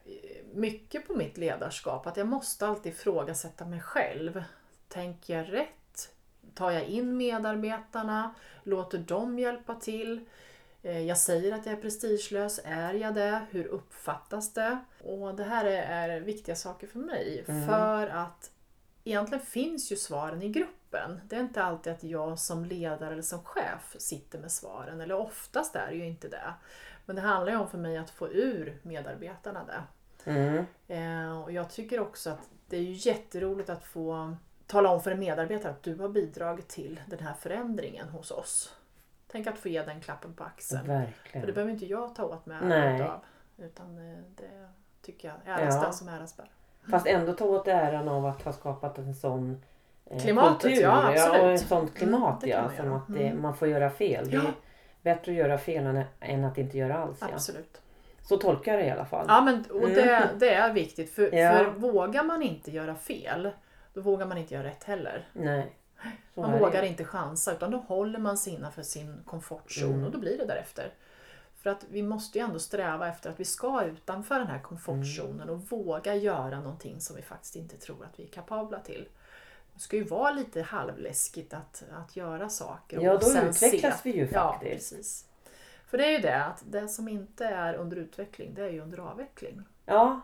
mycket 0.54 1.08
på 1.08 1.14
mitt 1.14 1.36
ledarskap. 1.38 2.06
Att 2.06 2.16
jag 2.16 2.26
måste 2.26 2.66
alltid 2.66 2.92
ifrågasätta 2.92 3.64
mig 3.64 3.80
själv. 3.80 4.44
Tänker 4.88 5.36
jag 5.36 5.52
rätt? 5.52 6.10
Tar 6.54 6.70
jag 6.70 6.82
in 6.84 7.16
medarbetarna? 7.16 8.34
Låter 8.62 8.98
dem 8.98 9.38
hjälpa 9.38 9.74
till? 9.74 10.20
Eh, 10.86 11.02
Jag 11.02 11.18
säger 11.18 11.52
att 11.52 11.66
jag 11.66 11.72
är 11.72 11.80
prestigelös. 11.80 12.60
Är 12.64 12.94
jag 12.94 13.14
det? 13.14 13.46
Hur 13.50 13.66
uppfattas 13.66 14.52
det? 14.52 14.78
Och 15.04 15.34
det 15.34 15.44
här 15.44 15.64
är, 15.64 16.20
viktiga 16.20 16.56
saker 16.56 16.86
för 16.86 16.98
mig. 16.98 17.44
För 17.66 18.06
att 18.06 18.50
egentligen 19.04 19.44
finns 19.44 19.92
ju 19.92 19.96
svaren 19.96 20.42
i 20.42 20.48
gruppen. 20.48 21.20
Det 21.24 21.36
är 21.36 21.40
inte 21.40 21.62
alltid 21.62 21.92
att 21.92 22.04
jag 22.04 22.38
som 22.38 22.64
ledare 22.64 23.12
eller 23.12 23.22
som 23.22 23.42
chef 23.44 23.96
sitter 23.98 24.38
med 24.38 24.52
svaren. 24.52 25.00
Eller 25.00 25.14
oftast 25.14 25.76
är 25.76 25.86
det 25.86 25.96
ju 25.96 26.06
inte 26.06 26.28
det. 26.28 26.54
Men 27.06 27.16
det 27.16 27.22
handlar 27.22 27.52
ju 27.52 27.58
om 27.58 27.68
för 27.68 27.78
mig 27.78 27.96
att 27.96 28.10
få 28.10 28.28
ur 28.28 28.78
medarbetarna 28.82 29.64
det. 29.64 29.82
Mm. 30.30 30.64
Eh, 30.88 31.42
och 31.42 31.52
jag 31.52 31.70
tycker 31.70 32.00
också 32.00 32.30
att 32.30 32.48
det 32.68 32.76
är 32.76 32.82
ju 32.82 32.92
jätteroligt 32.92 33.70
att 33.70 33.84
få 33.84 34.36
tala 34.66 34.88
om 34.88 35.02
för 35.02 35.10
en 35.10 35.18
medarbetare 35.18 35.72
att 35.72 35.82
du 35.82 35.94
har 35.94 36.08
bidragit 36.08 36.68
till 36.68 37.00
den 37.06 37.18
här 37.18 37.34
förändringen 37.34 38.08
hos 38.08 38.30
oss. 38.30 38.74
Tänk 39.36 39.46
att 39.46 39.58
få 39.58 39.68
ge 39.68 39.82
den 39.82 40.00
klappen 40.00 40.34
på 40.34 40.44
axeln. 40.44 40.80
För 40.86 40.88
det 40.92 40.98
Verkligen. 40.98 41.54
behöver 41.54 41.72
inte 41.72 41.86
jag 41.86 42.14
ta 42.14 42.24
åt 42.24 42.46
mig 42.46 42.56
Nej. 42.62 42.78
äran 43.00 43.10
av. 43.10 43.20
Utan 43.58 43.98
eh, 44.12 44.18
det 44.36 44.68
tycker 45.02 45.28
jag, 45.28 45.36
äras 45.60 45.74
Ja. 45.74 45.80
den 45.82 45.92
som 45.92 46.08
äras 46.08 46.36
bör. 46.36 46.46
Fast 46.90 47.06
ändå 47.06 47.32
ta 47.32 47.44
åt 47.44 47.68
äran 47.68 48.08
av 48.08 48.26
att 48.26 48.42
ha 48.42 48.52
skapat 48.52 48.98
en 48.98 49.14
sån 49.14 49.62
eh, 50.10 50.20
Klimatet, 50.20 50.62
kultur. 50.62 50.82
ja, 50.82 51.08
absolut. 51.12 51.42
och 51.42 51.50
ett 51.50 51.60
sånt 51.66 51.94
klimat 51.94 52.28
Mm, 52.28 52.38
det 52.40 52.50
kan 52.50 52.64
ja. 52.64 52.82
Som 52.82 52.92
att 52.92 53.08
det, 53.08 53.26
Mm. 53.28 53.42
man 53.42 53.56
får 53.56 53.68
göra 53.68 53.90
fel. 53.90 54.30
Det 54.30 54.36
är 54.36 54.40
Ja. 54.42 54.50
bättre 55.02 55.32
att 55.32 55.38
göra 55.38 55.58
fel 55.58 55.86
än, 55.86 56.04
än 56.20 56.44
att 56.44 56.58
inte 56.58 56.78
göra 56.78 56.96
alls. 56.98 57.18
Ja. 57.20 57.26
Absolut. 57.34 57.82
Så 58.22 58.36
tolkar 58.36 58.72
jag 58.72 58.80
det 58.82 58.86
i 58.86 58.90
alla 58.90 59.04
fall. 59.06 59.24
Ja, 59.28 59.40
men, 59.40 59.64
och 59.82 59.88
det, 59.88 60.28
det 60.40 60.54
är 60.54 60.72
viktigt. 60.72 61.14
För, 61.14 61.28
Mm. 61.28 61.38
Ja. 61.38 61.52
för 61.58 61.64
vågar 61.70 62.22
man 62.24 62.42
inte 62.42 62.70
göra 62.70 62.94
fel, 62.94 63.50
då 63.94 64.00
vågar 64.00 64.26
man 64.26 64.38
inte 64.38 64.54
göra 64.54 64.64
rätt 64.66 64.84
heller. 64.84 65.28
Nej. 65.32 65.72
Så 66.34 66.40
Man 66.40 66.58
vågar 66.58 66.82
det. 66.82 66.88
inte 66.88 67.04
chansa 67.04 67.52
utan 67.52 67.70
då 67.70 67.78
håller 67.78 68.18
man 68.18 68.38
sig 68.38 68.52
innanför 68.54 68.82
sin 68.82 69.22
komfortzon 69.26 69.92
Mm. 69.92 70.04
och 70.04 70.10
då 70.10 70.18
blir 70.18 70.38
det 70.38 70.44
därefter. 70.44 70.92
För 71.56 71.70
att 71.70 71.84
vi 71.90 72.02
måste 72.02 72.38
ju 72.38 72.44
ändå 72.44 72.58
sträva 72.58 73.08
efter 73.08 73.30
att 73.30 73.40
vi 73.40 73.44
ska 73.44 73.84
utanför 73.84 74.38
den 74.38 74.46
här 74.48 74.58
komfortzonen 74.62 75.40
Mm. 75.40 75.54
och 75.54 75.60
våga 75.70 76.14
göra 76.14 76.60
någonting 76.60 77.00
som 77.00 77.16
vi 77.16 77.22
faktiskt 77.22 77.56
inte 77.56 77.76
tror 77.76 78.04
att 78.04 78.18
vi 78.20 78.24
är 78.24 78.28
kapabla 78.28 78.80
till. 78.80 79.08
Det 79.74 79.80
ska 79.80 79.96
ju 79.96 80.04
vara 80.04 80.30
lite 80.30 80.62
halvläskigt 80.62 81.54
att, 81.54 81.84
att 81.92 82.16
göra 82.16 82.48
saker. 82.48 83.00
Ja, 83.00 83.12
och 83.14 83.20
då 83.20 83.26
utvecklas 83.30 84.02
se. 84.02 84.10
vi 84.10 84.16
ju 84.18 84.28
Ja, 84.32 84.52
faktiskt. 84.52 84.90
precis. 84.92 85.24
För 85.86 85.98
det 85.98 86.06
är 86.06 86.10
ju 86.12 86.18
det 86.18 86.44
att 86.44 86.62
det 86.66 86.88
som 86.88 87.08
inte 87.08 87.46
är 87.46 87.74
under 87.74 87.96
utveckling, 87.96 88.54
det 88.54 88.62
är 88.62 88.70
ju 88.70 88.80
under 88.80 88.98
avveckling. 88.98 89.62
Ja, 89.84 90.20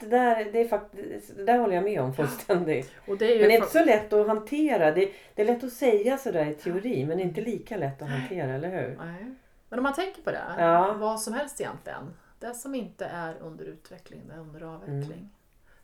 det 0.00 0.06
där, 0.06 0.44
det 0.52 0.60
är 0.60 0.68
faktiskt, 0.68 1.36
det 1.36 1.44
där 1.44 1.58
håller 1.58 1.74
jag 1.74 1.84
med 1.84 2.00
om 2.00 2.14
fullständigt. 2.14 2.92
Det 3.18 3.26
ju 3.32 3.38
Men 3.40 3.48
det 3.48 3.54
är 3.54 3.56
inte 3.58 3.68
så 3.70 3.84
lätt 3.84 4.12
att 4.12 4.26
hantera. 4.26 4.90
Det, 4.92 5.12
det 5.34 5.42
är 5.42 5.46
lätt 5.46 5.64
att 5.64 5.72
säga 5.72 6.18
sådär 6.18 6.46
i 6.46 6.54
teori 6.54 7.06
men 7.06 7.20
inte 7.20 7.40
lika 7.40 7.76
lätt 7.76 8.02
att 8.02 8.08
hantera, 8.08 8.52
eller 8.54 8.68
hur? 8.70 8.96
Nej. 9.04 9.34
Men 9.68 9.78
om 9.78 9.82
man 9.82 9.94
tänker 9.94 10.22
på 10.22 10.30
det, 10.30 10.42
Ja. 10.58 10.92
vad 10.98 11.20
som 11.20 11.34
helst 11.34 11.60
egentligen. 11.60 12.14
Det 12.38 12.54
som 12.54 12.74
inte 12.74 13.04
är 13.06 13.34
under 13.40 13.64
utveckling, 13.64 14.22
det 14.28 14.34
är 14.34 14.38
under 14.38 14.62
avveckling. 14.62 15.02
Mm. 15.18 15.28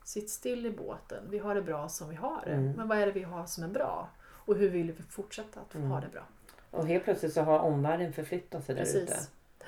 Sitt 0.03 0.29
still 0.29 0.65
i 0.65 0.71
båten. 0.71 1.23
Vi 1.29 1.37
har 1.39 1.55
det 1.55 1.61
bra 1.61 1.89
som 1.89 2.09
vi 2.09 2.15
har 2.15 2.41
det. 2.45 2.51
Mm. 2.51 2.71
Men 2.71 2.87
vad 2.87 2.97
är 2.97 3.05
det 3.05 3.11
vi 3.11 3.23
har 3.23 3.45
som 3.45 3.63
är 3.63 3.67
bra? 3.67 4.09
Och 4.27 4.55
hur 4.55 4.69
vill 4.69 4.91
vi 4.91 5.03
fortsätta 5.03 5.59
att 5.59 5.75
Mm. 5.75 5.91
ha 5.91 5.99
det 6.01 6.07
bra? 6.07 6.23
Och 6.71 6.87
helt 6.87 7.03
plötsligt 7.03 7.33
så 7.33 7.41
har 7.41 7.59
omvärlden 7.59 8.13
förflyttat 8.13 8.63
sig 8.65 8.75
där 8.75 8.81
ute. 8.97 9.17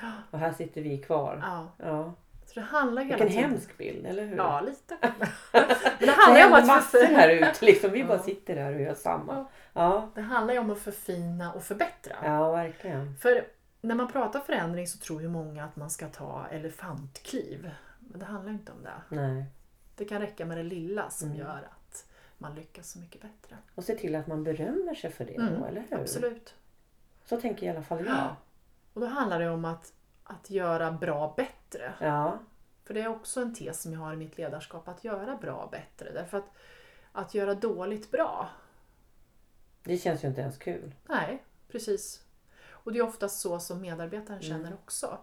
Ja. 0.01 0.11
Och 0.31 0.39
här 0.39 0.51
sitter 0.53 0.81
vi 0.81 0.97
kvar. 0.97 1.39
ja. 1.43 1.85
Ja. 1.87 2.13
Så 2.57 2.61
det 2.61 2.67
handlar 2.67 3.03
hela 3.03 3.25
Vilken 3.25 3.43
hemsk 3.43 3.77
bild, 3.77 4.05
eller 4.05 4.25
hur? 4.25 4.37
Ja, 4.37 4.61
lite. 4.61 4.97
Men 5.51 5.67
det 5.99 6.11
handlar 6.11 6.39
ju 6.39 6.45
om 6.47 6.53
att 6.53 6.67
massor 6.67 6.99
förfina. 6.99 7.19
här 7.19 7.29
ute. 7.29 7.65
Liksom. 7.65 7.91
Vi 7.91 8.03
bara 8.03 8.17
Ja. 8.17 8.23
sitter 8.23 8.55
där 8.55 8.75
och 8.75 8.81
gör 8.81 8.93
samma. 8.93 9.35
Ja. 9.35 9.49
Ja, 9.73 10.09
Det 10.15 10.21
handlar 10.21 10.53
ju 10.53 10.59
om 10.59 10.69
att 10.71 10.79
förfina 10.79 11.53
och 11.53 11.63
förbättra. 11.63 12.15
ja 12.23 12.51
verkligen. 12.51 13.15
För 13.17 13.47
när 13.81 13.95
man 13.95 14.11
pratar 14.11 14.39
förändring 14.39 14.87
så 14.87 14.97
tror 14.97 15.21
ju 15.21 15.27
många 15.29 15.63
att 15.63 15.75
man 15.75 15.89
ska 15.89 16.07
ta 16.07 16.45
elefantkliv. 16.51 17.71
Men 17.99 18.19
det 18.19 18.25
handlar 18.25 18.51
inte 18.51 18.71
om 18.71 18.83
det. 18.83 19.15
Nej. 19.15 19.45
Det 19.95 20.05
kan 20.05 20.21
räcka 20.21 20.45
med 20.45 20.57
det 20.57 20.63
lilla 20.63 21.09
som 21.09 21.27
Mm. 21.27 21.39
gör 21.39 21.67
att 21.71 22.05
man 22.37 22.55
lyckas 22.55 22.91
så 22.91 22.99
mycket 22.99 23.21
bättre. 23.21 23.57
Och 23.75 23.83
se 23.83 23.95
till 23.95 24.15
att 24.15 24.27
man 24.27 24.43
berömmer 24.43 24.95
sig 24.95 25.11
för 25.11 25.25
det 25.25 25.35
Mm, 25.35 25.59
då, 25.59 25.65
eller 25.65 25.83
hur? 25.89 25.97
Absolut. 25.99 26.55
Så 27.25 27.41
tänker 27.41 27.65
i 27.65 27.69
alla 27.69 27.81
fall 27.83 28.05
jag. 28.05 28.35
Och 28.93 29.01
då 29.01 29.07
handlar 29.07 29.39
det 29.39 29.49
om 29.49 29.65
att, 29.65 29.93
att 30.27 30.49
göra 30.49 30.91
bra 30.91 31.33
bättre. 31.37 31.93
Ja, 31.99 32.39
För 32.83 32.93
det 32.93 33.01
är 33.01 33.07
också 33.07 33.41
en 33.41 33.55
tes 33.55 33.81
som 33.81 33.93
jag 33.93 33.99
har 33.99 34.13
i 34.13 34.17
mitt 34.17 34.37
ledarskap, 34.37 34.87
att 34.87 35.03
göra 35.03 35.35
bra 35.35 35.67
bättre. 35.71 36.11
Därför 36.13 36.37
att 36.37 36.49
att 37.11 37.33
göra 37.33 37.53
dåligt 37.53 38.11
bra, 38.11 38.49
det 39.83 39.97
känns 39.97 40.23
ju 40.23 40.27
inte 40.27 40.41
ens 40.41 40.57
kul. 40.57 40.95
nej, 41.05 41.43
precis. 41.67 42.23
Och 42.69 42.93
det 42.93 42.99
är 42.99 43.03
oftast 43.03 43.39
så 43.39 43.59
som 43.59 43.81
medarbetaren 43.81 44.41
känner 44.41 44.59
Mm. 44.67 44.73
också. 44.73 45.17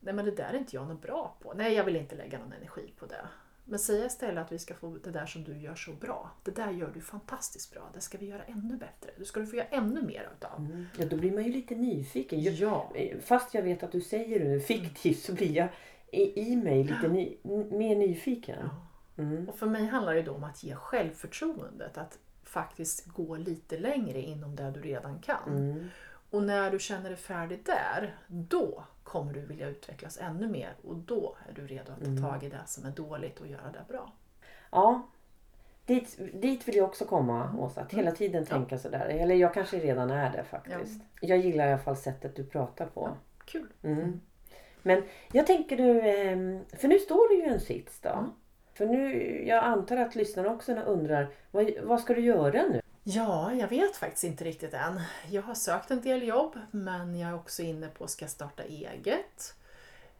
Nej 0.00 0.14
men 0.14 0.24
det 0.24 0.30
där 0.30 0.44
är 0.52 0.58
inte 0.58 0.76
jag 0.76 0.88
något 0.88 1.02
bra 1.02 1.36
på. 1.40 1.52
Nej, 1.54 1.74
jag 1.74 1.84
vill 1.84 1.96
inte 1.96 2.14
lägga 2.14 2.38
någon 2.38 2.52
energi 2.52 2.92
på 2.98 3.06
det. 3.06 3.26
Men 3.64 3.78
säga 3.78 4.06
istället 4.06 4.44
att 4.46 4.52
vi 4.52 4.58
ska 4.58 4.74
få 4.74 4.98
det 5.04 5.10
där 5.10 5.26
som 5.26 5.44
du 5.44 5.58
gör 5.58 5.74
så 5.74 5.92
bra. 5.92 6.30
Det 6.42 6.50
där 6.56 6.70
gör 6.70 6.90
du 6.94 7.00
fantastiskt 7.00 7.72
bra. 7.74 7.90
Det 7.94 8.00
ska 8.00 8.18
vi 8.18 8.26
göra 8.26 8.42
ännu 8.44 8.76
bättre. 8.76 9.10
Det 9.18 9.24
ska 9.24 9.40
du 9.40 9.46
få 9.46 9.56
göra 9.56 9.66
ännu 9.66 10.02
mer 10.02 10.30
utav. 10.36 10.58
Mm. 10.58 10.86
Ja, 10.98 11.04
då 11.06 11.16
blir 11.16 11.32
man 11.32 11.44
ju 11.44 11.52
lite 11.52 11.74
nyfiken. 11.74 12.42
Jag, 12.42 12.54
Ja. 12.54 12.92
Fast 13.24 13.54
jag 13.54 13.62
vet 13.62 13.82
att 13.82 13.92
du 13.92 14.00
säger 14.00 14.44
det 14.44 14.60
fiktivt 14.60 15.18
så 15.18 15.32
blir 15.34 15.52
jag 15.52 15.68
i, 16.12 16.40
i 16.52 16.56
mig 16.56 16.84
lite 16.84 17.08
ny, 17.08 17.36
mer 17.70 17.96
nyfiken. 17.96 18.58
ja. 18.62 18.86
Mm. 19.22 19.48
Och 19.48 19.58
för 19.58 19.66
mig 19.66 19.86
handlar 19.86 20.14
det 20.14 20.22
då 20.22 20.32
om 20.32 20.44
att 20.44 20.64
ge 20.64 20.74
självförtroendet. 20.74 21.98
Att 21.98 22.18
faktiskt 22.44 23.06
gå 23.06 23.36
lite 23.36 23.78
längre 23.78 24.20
inom 24.22 24.56
det 24.56 24.70
du 24.70 24.80
redan 24.80 25.18
kan. 25.18 25.48
Mm. 25.48 25.88
Och 26.30 26.42
när 26.42 26.70
du 26.70 26.78
känner 26.78 27.08
dig 27.10 27.18
färdig 27.18 27.64
där, 27.64 28.16
då 28.26 28.84
kommer 29.12 29.32
du 29.32 29.40
vilja 29.40 29.68
utvecklas 29.68 30.18
ännu 30.20 30.48
mer. 30.48 30.74
Och 30.84 30.96
då 30.96 31.36
är 31.48 31.54
du 31.54 31.66
redo 31.66 31.92
att 31.92 31.98
ta 32.00 32.06
Mm. 32.10 32.22
tag 32.22 32.42
i 32.44 32.48
det 32.48 32.60
som 32.66 32.84
är 32.86 32.90
dåligt 32.90 33.40
och 33.40 33.46
göra 33.46 33.70
det 33.72 33.84
bra. 33.92 34.12
Ja, 34.70 35.02
dit, 35.86 36.18
dit 36.34 36.68
vill 36.68 36.76
jag 36.76 36.84
också 36.84 37.04
komma 37.04 37.54
Åsa. 37.58 37.80
Att 37.80 37.92
hela 37.92 38.10
tiden 38.10 38.46
Ja. 38.48 38.56
tänka 38.56 38.78
sådär. 38.78 39.06
Eller 39.06 39.34
jag 39.34 39.54
kanske 39.54 39.78
redan 39.78 40.10
är 40.10 40.32
det 40.32 40.44
faktiskt. 40.44 41.02
Jag 41.20 41.38
gillar 41.38 41.66
i 41.66 41.72
alla 41.72 41.78
fall 41.82 41.96
sättet 41.96 42.36
du 42.36 42.44
pratar 42.44 42.86
på. 42.86 43.10
Kul! 43.44 43.66
Mm. 43.82 44.20
Men 44.82 45.02
jag 45.32 45.46
tänker 45.46 45.76
du, 45.76 46.00
ehm, 46.00 46.60
för 46.76 46.88
nu 46.88 46.98
står 46.98 47.28
du 47.28 47.34
ju 47.36 47.42
en 47.54 47.60
sits 47.60 48.00
då. 48.00 48.08
Mm. 48.08 48.30
För 48.74 48.86
nu, 48.86 49.44
jag 49.46 49.64
antar 49.64 49.96
att 49.96 50.14
lyssnarna 50.14 50.50
också 50.50 50.72
undrar, 50.74 51.28
vad, 51.50 51.70
vad 51.82 52.00
ska 52.00 52.14
du 52.14 52.20
göra 52.20 52.62
nu? 52.62 52.81
Ja, 53.04 53.54
jag 53.54 53.68
vet 53.68 53.96
faktiskt 53.96 54.24
inte 54.24 54.44
riktigt 54.44 54.74
än. 54.74 55.00
Jag 55.30 55.42
har 55.42 55.54
sökt 55.54 55.90
en 55.90 56.00
del 56.00 56.22
jobb 56.22 56.58
men 56.70 57.18
jag 57.18 57.30
är 57.30 57.34
också 57.34 57.62
inne 57.62 57.88
på 57.88 58.06
ska 58.06 58.28
starta 58.28 58.62
eget. 58.62 59.54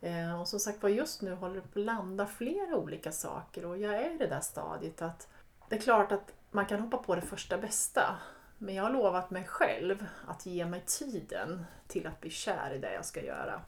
Eh, 0.00 0.40
och 0.40 0.48
som 0.48 0.60
sagt 0.60 0.82
var 0.82 0.90
just 0.90 1.22
nu 1.22 1.34
håller 1.34 1.54
det 1.54 1.60
på 1.60 1.78
att 1.78 1.84
landa 1.84 2.26
flera 2.26 2.76
olika 2.76 3.12
saker 3.12 3.64
och 3.64 3.78
jag 3.78 3.94
är 3.94 4.14
i 4.14 4.18
det 4.18 4.26
där 4.26 4.40
stadiet 4.40 5.02
att 5.02 5.28
det 5.68 5.76
är 5.76 5.80
klart 5.80 6.12
att 6.12 6.32
man 6.50 6.66
kan 6.66 6.80
hoppa 6.80 6.96
på 6.96 7.14
det 7.14 7.22
första 7.22 7.58
bästa. 7.58 8.16
Men 8.58 8.74
jag 8.74 8.82
har 8.82 8.90
lovat 8.90 9.30
mig 9.30 9.44
själv 9.44 10.06
att 10.28 10.46
ge 10.46 10.66
mig 10.66 10.82
tiden 10.86 11.64
till 11.86 12.06
att 12.06 12.20
bli 12.20 12.30
kär 12.30 12.74
i 12.74 12.78
det 12.78 12.94
jag 12.94 13.04
ska 13.04 13.22
göra. 13.22 13.60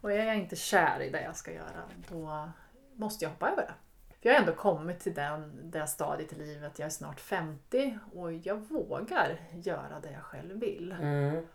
Och 0.00 0.12
är 0.12 0.24
jag 0.24 0.36
inte 0.36 0.56
kär 0.56 1.00
i 1.00 1.10
det 1.10 1.22
jag 1.22 1.36
ska 1.36 1.52
göra, 1.52 1.82
då 2.08 2.50
måste 2.94 3.24
jag 3.24 3.30
hoppa 3.30 3.50
över 3.50 3.62
det. 3.62 3.74
För 4.20 4.28
jag 4.28 4.34
har 4.34 4.40
ändå 4.40 4.52
kommit 4.52 5.00
till 5.00 5.14
den, 5.14 5.70
det 5.70 5.86
stadiet 5.86 6.32
i 6.32 6.36
livet, 6.36 6.78
jag 6.78 6.86
är 6.86 6.90
snart 6.90 7.20
50 7.20 7.98
och 8.14 8.32
jag 8.32 8.56
vågar 8.56 9.40
göra 9.52 10.00
det 10.02 10.10
jag 10.10 10.22
själv 10.22 10.60
vill. 10.60 10.92
Mm. 10.92 11.46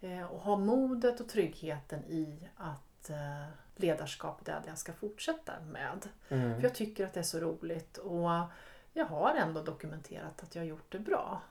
Eh, 0.00 0.24
och 0.24 0.40
ha 0.40 0.56
modet 0.56 1.20
och 1.20 1.28
tryggheten 1.28 2.04
i 2.04 2.48
att 2.56 3.10
eh, 3.10 3.46
ledarskap 3.76 4.48
är 4.48 4.60
det 4.60 4.68
jag 4.68 4.78
ska 4.78 4.92
fortsätta 4.92 5.52
med. 5.72 6.08
Mm. 6.28 6.54
För 6.54 6.62
jag 6.62 6.74
tycker 6.74 7.06
att 7.06 7.12
det 7.12 7.20
är 7.20 7.24
så 7.24 7.40
roligt 7.40 7.96
och 7.96 8.30
jag 8.92 9.06
har 9.06 9.34
ändå 9.34 9.62
dokumenterat 9.62 10.42
att 10.42 10.54
jag 10.54 10.62
har 10.62 10.66
gjort 10.66 10.92
det 10.92 10.98
bra. 10.98 11.42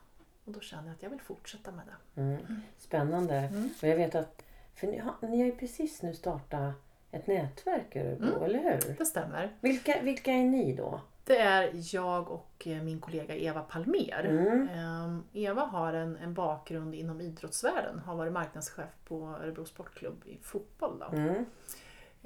Och 0.44 0.52
då 0.52 0.60
känner 0.60 0.86
jag 0.86 0.94
att 0.94 1.02
jag 1.02 1.10
vill 1.10 1.20
fortsätta 1.20 1.72
med 1.72 1.84
det. 1.86 2.20
Mm. 2.20 2.60
Spännande. 2.78 3.34
Mm. 3.34 3.70
Och 3.82 3.88
jag 3.88 3.96
vet 3.96 4.14
att, 4.14 4.42
för 4.74 4.86
ni 4.86 4.98
har, 4.98 5.14
ni 5.20 5.38
har 5.38 5.46
ju 5.46 5.56
precis 5.56 6.02
nu 6.02 6.14
startat 6.14 6.74
ett 7.14 7.26
nätverk 7.26 7.96
i 7.96 7.98
Örebro, 7.98 8.28
Mm. 8.28 8.42
eller 8.42 8.58
hur? 8.58 8.94
Det 8.98 9.06
stämmer. 9.06 9.50
Vilka, 9.60 10.02
vilka 10.02 10.32
är 10.32 10.44
ni 10.44 10.72
då? 10.74 11.00
Det 11.24 11.38
är 11.38 11.70
jag 11.94 12.30
och 12.30 12.66
eh, 12.66 12.82
min 12.82 13.00
kollega 13.00 13.34
Eva 13.36 13.60
Palmer. 13.62 14.24
Mm. 14.28 14.68
Ehm, 14.68 15.22
Eva 15.32 15.62
har 15.62 15.92
en, 15.92 16.16
en 16.16 16.34
bakgrund 16.34 16.94
inom 16.94 17.20
idrottsvärlden, 17.20 17.98
har 17.98 18.16
varit 18.16 18.32
marknadschef 18.32 18.88
på 19.08 19.36
Örebro 19.42 19.64
Sportklubb 19.64 20.22
i 20.26 20.38
fotboll. 20.42 20.98
Då. 20.98 21.16
Mm. 21.16 21.44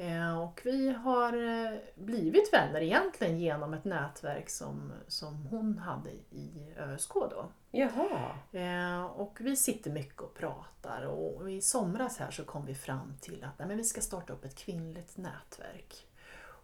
Eh, 0.01 0.39
och 0.39 0.61
vi 0.65 0.91
har 0.93 1.33
eh, 1.33 1.79
blivit 1.95 2.53
vänner 2.53 2.81
egentligen 2.81 3.39
genom 3.39 3.75
ett 3.75 3.85
nätverk 3.85 4.51
som, 4.51 4.93
som 5.09 5.47
hon 5.47 5.79
hade 5.79 6.11
i 6.31 6.75
ÖSK 6.77 7.15
då. 7.15 7.49
Jaha. 7.71 8.31
Eh, 8.53 9.05
och 9.05 9.39
vi 9.41 9.57
sitter 9.57 9.91
mycket 9.91 10.21
och 10.21 10.35
pratar 10.35 11.03
och 11.03 11.51
i 11.51 11.61
somras 11.61 12.19
här 12.19 12.31
så 12.31 12.45
kom 12.45 12.67
vi 12.67 12.75
fram 12.75 13.15
till 13.21 13.45
att 13.45 13.59
nej, 13.59 13.69
men 13.69 13.77
vi 13.77 13.85
ska 13.85 14.01
starta 14.01 14.33
upp 14.33 14.45
ett 14.45 14.57
kvinnligt 14.57 15.17
nätverk. 15.17 16.07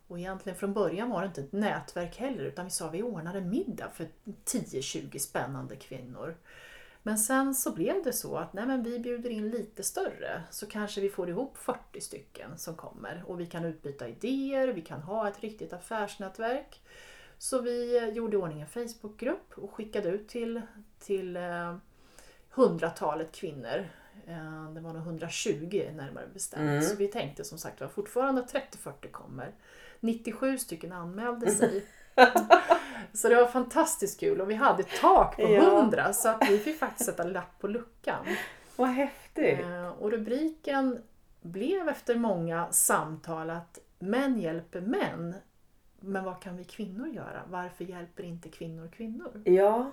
Och 0.08 0.18
egentligen 0.18 0.58
från 0.58 0.72
början 0.72 1.10
var 1.10 1.20
det 1.20 1.26
inte 1.26 1.40
ett 1.40 1.52
nätverk 1.52 2.16
heller 2.16 2.44
utan 2.44 2.64
vi 2.64 2.70
sa 2.70 2.90
vi 2.90 3.02
ordnar 3.02 3.34
en 3.34 3.50
middag 3.50 3.88
för 3.94 4.08
10-20 4.44 5.18
spännande 5.18 5.76
kvinnor. 5.76 6.36
Men 7.06 7.18
sen 7.18 7.54
så 7.54 7.72
blev 7.72 8.02
det 8.04 8.12
så 8.12 8.36
att 8.36 8.52
nej 8.52 8.66
men 8.66 8.82
vi 8.82 8.98
bjuder 8.98 9.30
in 9.30 9.50
lite 9.50 9.82
större 9.82 10.42
så 10.50 10.66
kanske 10.66 11.00
vi 11.00 11.10
får 11.10 11.28
ihop 11.28 11.58
40 11.58 12.00
stycken 12.00 12.58
som 12.58 12.76
kommer 12.76 13.22
och 13.26 13.40
vi 13.40 13.46
kan 13.46 13.64
utbyta 13.64 14.08
idéer, 14.08 14.68
vi 14.68 14.80
kan 14.80 15.02
ha 15.02 15.28
ett 15.28 15.40
riktigt 15.40 15.72
affärsnätverk. 15.72 16.80
Så 17.38 17.60
vi 17.60 18.08
gjorde 18.14 18.36
i 18.36 18.40
ordning 18.40 18.60
en 18.60 18.66
Facebookgrupp 18.66 19.52
och 19.54 19.74
skickade 19.74 20.08
ut 20.08 20.28
till, 20.28 20.62
till 20.98 21.36
eh, 21.36 21.76
hundratalet 22.50 23.32
kvinnor. 23.32 23.88
Eh, 24.26 24.72
det 24.74 24.80
var 24.80 24.92
nog 24.92 25.02
120 25.02 25.90
närmare 25.94 26.26
bestämt. 26.32 26.62
Mm. 26.62 26.82
Så 26.82 26.96
vi 26.96 27.08
tänkte 27.08 27.44
som 27.44 27.58
sagt 27.58 27.80
var 27.80 27.88
fortfarande 27.88 28.42
30-40 28.42 29.10
kommer. 29.10 29.54
97 30.00 30.58
stycken 30.58 30.92
anmälde 30.92 31.50
sig. 31.50 31.86
så 33.12 33.29
det 33.29 33.35
var 33.35 33.46
fantastiskt 33.46 34.20
kul 34.20 34.40
och 34.40 34.50
vi 34.50 34.55
hade 34.55 34.83
ett 34.83 35.00
tak 35.00 35.37
på 35.37 35.42
Ja. 35.42 35.62
100 35.62 36.12
så 36.12 36.29
att 36.29 36.48
vi 36.50 36.59
fick 36.59 36.79
faktiskt 36.79 37.11
sätta 37.11 37.24
lapp 37.24 37.59
på 37.61 37.68
luckan. 37.68 38.27
Vad 38.77 38.88
häftigt. 38.88 39.61
Eh, 39.61 39.88
Och 39.88 40.11
rubriken 40.11 41.03
blev 41.42 41.88
efter 41.88 42.14
många 42.14 42.72
samtal 42.72 43.50
att 43.50 43.79
män 43.98 44.40
hjälper 44.40 44.81
män. 44.81 45.35
Men 46.00 46.24
vad 46.24 46.40
kan 46.42 46.57
vi 46.57 46.64
kvinnor 46.64 47.09
göra? 47.09 47.42
Varför 47.48 47.85
hjälper 47.85 48.22
inte 48.22 48.48
kvinnor 48.48 48.88
kvinnor? 48.96 49.42
Ja. 49.44 49.90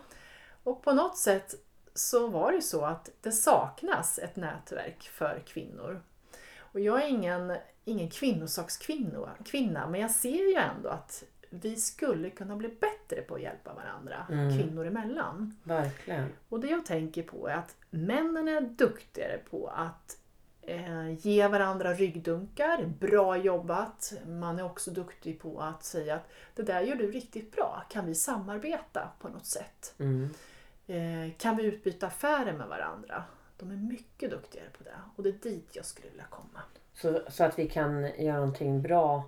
Och 0.63 0.83
på 0.83 0.93
något 0.93 1.17
sätt 1.17 1.53
så 1.93 2.27
var 2.27 2.51
det 2.51 2.61
så 2.61 2.85
att 2.85 3.09
det 3.21 3.31
saknas 3.31 4.19
ett 4.19 4.35
nätverk 4.35 5.03
för 5.13 5.43
kvinnor. 5.45 6.01
Och 6.59 6.79
jag 6.79 7.03
är 7.03 7.07
ingen, 7.07 7.53
ingen 7.85 8.09
kvinnosakskvinna, 8.09 9.29
kvinna, 9.45 9.87
men 9.87 10.01
jag 10.01 10.11
ser 10.11 10.49
ju 10.49 10.55
ändå 10.55 10.89
att 10.89 11.23
vi 11.53 11.75
skulle 11.75 12.29
kunna 12.29 12.55
bli 12.55 12.67
bättre 12.67 13.21
på 13.21 13.35
att 13.35 13.41
hjälpa 13.41 13.73
varandra, 13.73 14.25
Mm. 14.31 14.57
kvinnor 14.57 14.87
emellan. 14.87 15.57
Verkligen. 15.63 16.29
Och 16.49 16.59
det 16.59 16.67
jag 16.67 16.85
tänker 16.85 17.23
på 17.23 17.47
är 17.47 17.55
att 17.55 17.75
männen 17.89 18.47
är 18.47 18.61
duktigare 18.61 19.37
på 19.49 19.67
att 19.67 20.17
eh, 20.61 21.27
ge 21.27 21.47
varandra 21.47 21.93
ryggdunkar, 21.93 22.85
bra 22.99 23.37
jobbat. 23.37 24.13
Man 24.27 24.59
är 24.59 24.63
också 24.65 24.91
duktig 24.91 25.39
på 25.39 25.59
att 25.61 25.83
säga 25.83 26.15
att 26.15 26.29
det 26.55 26.63
där 26.63 26.81
gör 26.81 26.95
du 26.95 27.11
riktigt 27.11 27.55
bra, 27.55 27.83
kan 27.89 28.05
vi 28.05 28.15
samarbeta 28.15 29.09
på 29.19 29.29
något 29.29 29.45
sätt? 29.45 29.93
Mm. 29.99 30.29
Eh, 30.87 31.33
kan 31.37 31.57
vi 31.57 31.63
utbyta 31.63 32.07
affärer 32.07 32.53
med 32.53 32.67
varandra? 32.67 33.23
De 33.57 33.71
är 33.71 33.75
mycket 33.75 34.29
duktigare 34.31 34.67
på 34.77 34.83
det 34.83 34.95
och 35.15 35.23
det 35.23 35.29
är 35.29 35.33
dit 35.51 35.69
jag 35.75 35.85
skulle 35.85 36.09
vilja 36.09 36.25
komma. 36.29 36.61
Så, 36.93 37.21
så 37.29 37.43
att 37.43 37.59
vi 37.59 37.67
kan 37.69 38.01
göra 38.03 38.35
någonting 38.35 38.81
bra 38.81 39.23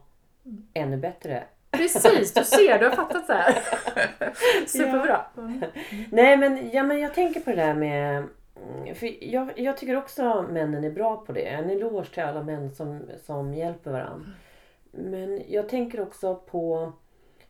ännu 0.74 0.98
bättre. 0.98 1.44
Precis, 1.74 2.34
du 2.34 2.44
ser, 2.44 2.80
du 2.80 2.86
har 2.86 2.96
fattat 2.96 3.28
det 3.28 3.34
här. 3.34 3.54
Superbra. 4.68 5.26
Mm. 5.38 5.64
Nej 6.12 6.38
men, 6.38 6.70
ja, 6.72 6.84
men 6.84 7.00
jag 7.00 7.14
tänker 7.14 7.40
på 7.40 7.50
det 7.50 7.56
där 7.56 7.74
med... 7.74 8.18
mm, 8.18 8.96
För 8.96 9.24
jag, 9.34 9.60
jag 9.60 9.78
tycker 9.78 9.98
också 9.98 10.46
männen 10.50 10.84
är 10.84 10.92
bra 10.92 11.18
på 11.26 11.32
det. 11.32 11.46
En 11.48 11.70
eloge 11.70 12.14
till 12.14 12.24
alla 12.24 12.44
män 12.44 12.72
som, 12.72 13.02
som 13.26 13.54
hjälper 13.54 13.92
varandra. 13.92 14.26
Men 14.92 15.42
jag 15.48 15.70
tänker 15.70 16.02
också 16.02 16.36
på... 16.36 16.92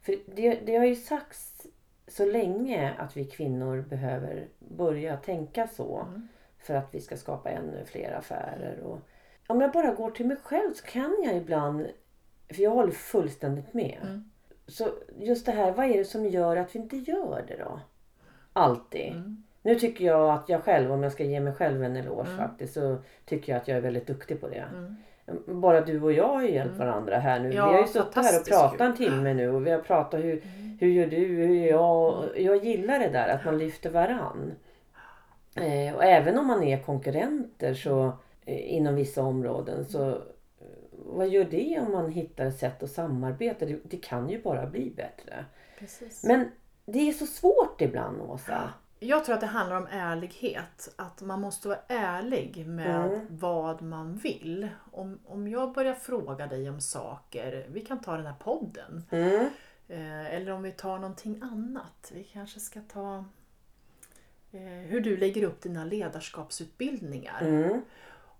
För 0.01 0.15
det, 0.25 0.55
det 0.65 0.75
har 0.75 0.85
ju 0.85 0.95
sagts 0.95 1.67
så 2.07 2.25
länge 2.25 2.93
att 2.97 3.17
vi 3.17 3.25
kvinnor 3.25 3.81
behöver 3.81 4.47
börja 4.59 5.17
tänka 5.17 5.67
så. 5.67 5.99
Mm. 6.09 6.27
För 6.59 6.73
att 6.73 6.87
vi 6.91 7.01
ska 7.01 7.17
skapa 7.17 7.49
ännu 7.49 7.83
fler 7.85 8.11
affärer. 8.11 8.79
Och, 8.83 8.99
om 9.47 9.61
jag 9.61 9.71
bara 9.71 9.93
går 9.93 10.11
till 10.11 10.25
mig 10.27 10.37
själv 10.43 10.73
så 10.73 10.85
kan 10.85 11.15
jag 11.25 11.35
ibland... 11.37 11.87
För 12.49 12.61
jag 12.61 12.71
håller 12.71 12.91
fullständigt 12.91 13.73
med. 13.73 13.97
Mm. 14.03 14.29
Så 14.67 14.87
just 15.19 15.45
det 15.45 15.51
här, 15.51 15.71
vad 15.71 15.85
är 15.85 15.97
det 15.97 16.05
som 16.05 16.25
gör 16.25 16.57
att 16.57 16.75
vi 16.75 16.79
inte 16.79 16.97
gör 16.97 17.43
det 17.47 17.57
då? 17.57 17.79
Alltid. 18.53 19.11
Mm. 19.11 19.43
Nu 19.61 19.75
tycker 19.75 20.05
jag 20.05 20.29
att 20.29 20.49
jag 20.49 20.63
själv, 20.63 20.91
om 20.91 21.03
jag 21.03 21.11
ska 21.11 21.23
ge 21.23 21.39
mig 21.39 21.53
själv 21.53 21.83
en 21.83 21.95
eloge 21.95 22.25
Mm. 22.27 22.37
faktiskt, 22.37 22.73
så 22.73 22.97
tycker 23.25 23.51
jag 23.53 23.61
att 23.61 23.67
jag 23.67 23.77
är 23.77 23.81
väldigt 23.81 24.07
duktig 24.07 24.41
på 24.41 24.47
det. 24.49 24.65
Mm. 24.73 24.95
Bara 25.61 25.81
du 25.81 26.01
och 26.01 26.11
jag 26.13 26.27
har 26.27 26.41
ju 26.41 26.51
hjälpt 26.51 26.75
Mm. 26.75 26.87
varandra 26.87 27.17
här 27.17 27.39
nu. 27.39 27.53
Ja, 27.53 27.67
vi 27.67 27.73
har 27.73 27.81
ju 27.81 27.87
suttit 27.87 28.15
här 28.15 28.39
och 28.39 28.47
pratat 28.47 28.81
en 28.81 28.95
timme 28.95 29.33
nu 29.33 29.49
och 29.49 29.67
vi 29.67 29.71
har 29.71 29.79
pratat 29.79 30.19
hur, 30.23 30.33
Mm. 30.33 30.77
hur 30.79 30.87
gör 30.87 31.07
du, 31.07 31.17
hur 31.17 31.55
gör 31.55 31.69
jag? 31.71 32.23
Jag 32.41 32.65
gillar 32.65 32.99
det 32.99 33.09
där 33.09 33.27
att 33.27 33.45
man 33.45 33.57
lyfter 33.57 33.89
varann. 33.89 34.51
Eh, 35.55 35.95
och 35.95 36.03
även 36.03 36.37
om 36.37 36.47
man 36.47 36.63
är 36.63 36.77
konkurrenter 36.83 37.73
så 37.73 38.11
eh, 38.45 38.73
inom 38.73 38.95
vissa 38.95 39.23
områden 39.23 39.85
så 39.85 40.17
vad 41.17 41.29
gör 41.29 41.45
det 41.45 41.79
om 41.79 41.91
man 41.91 42.11
hittar 42.11 42.45
ett 42.45 42.59
sätt 42.59 42.83
att 42.83 42.91
samarbeta? 42.91 43.65
Det, 43.65 43.79
det 43.83 43.97
kan 43.97 44.29
ju 44.29 44.41
bara 44.41 44.65
bli 44.65 44.93
bättre. 44.95 45.45
Precis. 45.79 46.23
Men 46.23 46.51
det 46.85 47.09
är 47.09 47.13
så 47.13 47.25
svårt 47.25 47.81
ibland 47.81 48.21
Åsa. 48.21 48.73
Jag 48.99 49.25
tror 49.25 49.35
att 49.35 49.41
det 49.41 49.47
handlar 49.47 49.75
om 49.77 49.87
ärlighet. 49.91 50.93
Att 50.95 51.21
man 51.21 51.41
måste 51.41 51.67
vara 51.67 51.79
ärlig 51.87 52.67
med 52.67 53.05
Mm. 53.13 53.27
vad 53.29 53.81
man 53.81 54.15
vill. 54.15 54.69
Om, 54.91 55.19
om 55.25 55.47
jag 55.47 55.73
börjar 55.73 55.93
fråga 55.93 56.47
dig 56.47 56.69
om 56.69 56.81
saker, 56.81 57.65
vi 57.69 57.81
kan 57.81 58.01
ta 58.01 58.17
den 58.17 58.25
här 58.25 58.35
podden. 58.39 59.03
Mm. 59.09 59.49
Eh, 59.87 60.33
eller 60.35 60.51
om 60.51 60.61
vi 60.63 60.71
tar 60.71 60.99
någonting 60.99 61.39
annat. 61.41 62.11
Vi 62.13 62.23
kanske 62.23 62.59
ska 62.59 62.79
ta 62.93 63.25
eh, 64.51 64.59
hur 64.61 65.01
du 65.01 65.17
lägger 65.17 65.43
upp 65.43 65.61
dina 65.61 65.85
ledarskapsutbildningar. 65.85 67.41
Mm. 67.41 67.81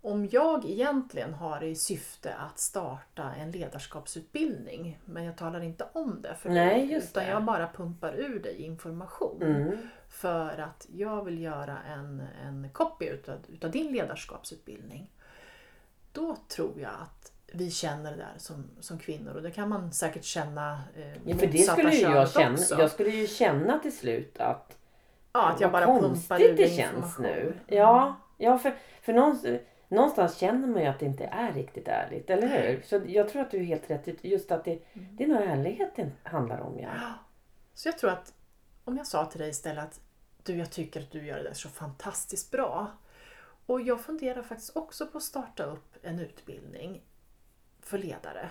Om 0.06 0.28
jag 0.30 0.64
egentligen 0.64 1.34
har 1.34 1.62
i 1.64 1.74
syfte 1.74 2.34
att 2.34 2.58
starta 2.58 3.22
en 3.34 3.50
ledarskapsutbildning 3.50 4.98
men 5.04 5.24
jag 5.24 5.36
talar 5.36 5.60
inte 5.60 5.86
om 5.92 6.22
det 6.22 6.34
för 6.34 6.50
Nej, 6.50 6.86
dig 6.86 6.96
utan 6.96 7.22
det. 7.24 7.30
jag 7.30 7.44
bara 7.44 7.68
pumpar 7.76 8.12
ur 8.14 8.38
dig 8.42 8.62
information 8.62 9.42
Mm. 9.42 9.76
för 10.08 10.58
att 10.58 10.86
jag 10.92 11.24
vill 11.24 11.40
göra 11.42 11.78
en, 11.88 12.22
en 12.44 12.68
copy 12.72 13.06
utav, 13.06 13.36
utav 13.48 13.70
din 13.70 13.92
ledarskapsutbildning. 13.92 15.10
Då 16.12 16.36
tror 16.48 16.80
jag 16.80 16.90
att 17.02 17.32
vi 17.52 17.70
känner 17.70 18.10
det 18.10 18.16
där 18.16 18.34
som, 18.38 18.64
som 18.80 18.98
kvinnor 18.98 19.34
och 19.34 19.42
det 19.42 19.50
kan 19.50 19.68
man 19.68 19.92
säkert 19.92 20.24
känna 20.24 20.80
eh, 20.96 21.12
Ja, 21.24 21.36
för 21.36 21.46
det 21.46 21.58
skulle 21.58 21.94
ju 21.94 22.02
jag 22.02 22.30
känna. 22.30 22.52
också. 22.54 22.74
Jag 22.78 22.90
skulle 22.90 23.10
ju 23.10 23.26
känna 23.26 23.78
till 23.78 23.96
slut 23.96 24.38
att 24.40 24.76
ja, 25.32 25.48
att 25.50 25.60
jag 25.60 25.72
bara 25.72 25.86
pumpar 25.86 26.40
ur 26.42 26.56
det 26.56 26.68
känns 26.68 26.80
information. 26.94 27.22
nu. 27.26 27.54
Ja, 27.66 28.16
ja 28.38 28.58
för, 28.58 28.74
för 29.02 29.12
någonstans, 29.12 29.58
någonstans 29.94 30.36
känner 30.36 30.68
man 30.68 30.82
ju 30.82 30.86
att 30.88 30.98
det 30.98 31.06
inte 31.06 31.24
är 31.24 31.52
riktigt 31.52 31.88
ärligt, 31.88 32.30
eller 32.30 32.46
hur? 32.48 32.82
Så 32.82 33.02
jag 33.06 33.28
tror 33.28 33.42
att 33.42 33.50
du 33.50 33.56
är 33.58 33.64
helt 33.64 33.90
rätt. 33.90 34.24
Just 34.24 34.50
att 34.52 34.64
det, 34.64 34.78
det 34.92 35.24
är 35.24 35.28
nog 35.28 35.42
ärlighet 35.42 35.90
det 35.96 36.10
handlar 36.22 36.60
om. 36.60 36.78
Ja. 36.78 36.90
Så 37.74 37.88
jag 37.88 37.98
tror 37.98 38.10
att 38.10 38.34
om 38.84 38.96
jag 38.96 39.06
sa 39.06 39.24
till 39.24 39.40
dig 39.40 39.50
istället 39.50 39.84
att 39.84 40.00
du, 40.42 40.56
jag 40.56 40.70
tycker 40.70 41.00
att 41.00 41.10
du 41.10 41.26
gör 41.26 41.36
det 41.36 41.42
där 41.42 41.52
så 41.52 41.68
fantastiskt 41.68 42.50
bra. 42.50 42.86
Och 43.66 43.80
jag 43.80 44.00
funderar 44.00 44.42
faktiskt 44.42 44.76
också 44.76 45.06
på 45.06 45.18
att 45.18 45.24
starta 45.24 45.64
upp 45.64 45.96
en 46.02 46.18
utbildning 46.18 47.02
för 47.80 47.98
ledare. 47.98 48.50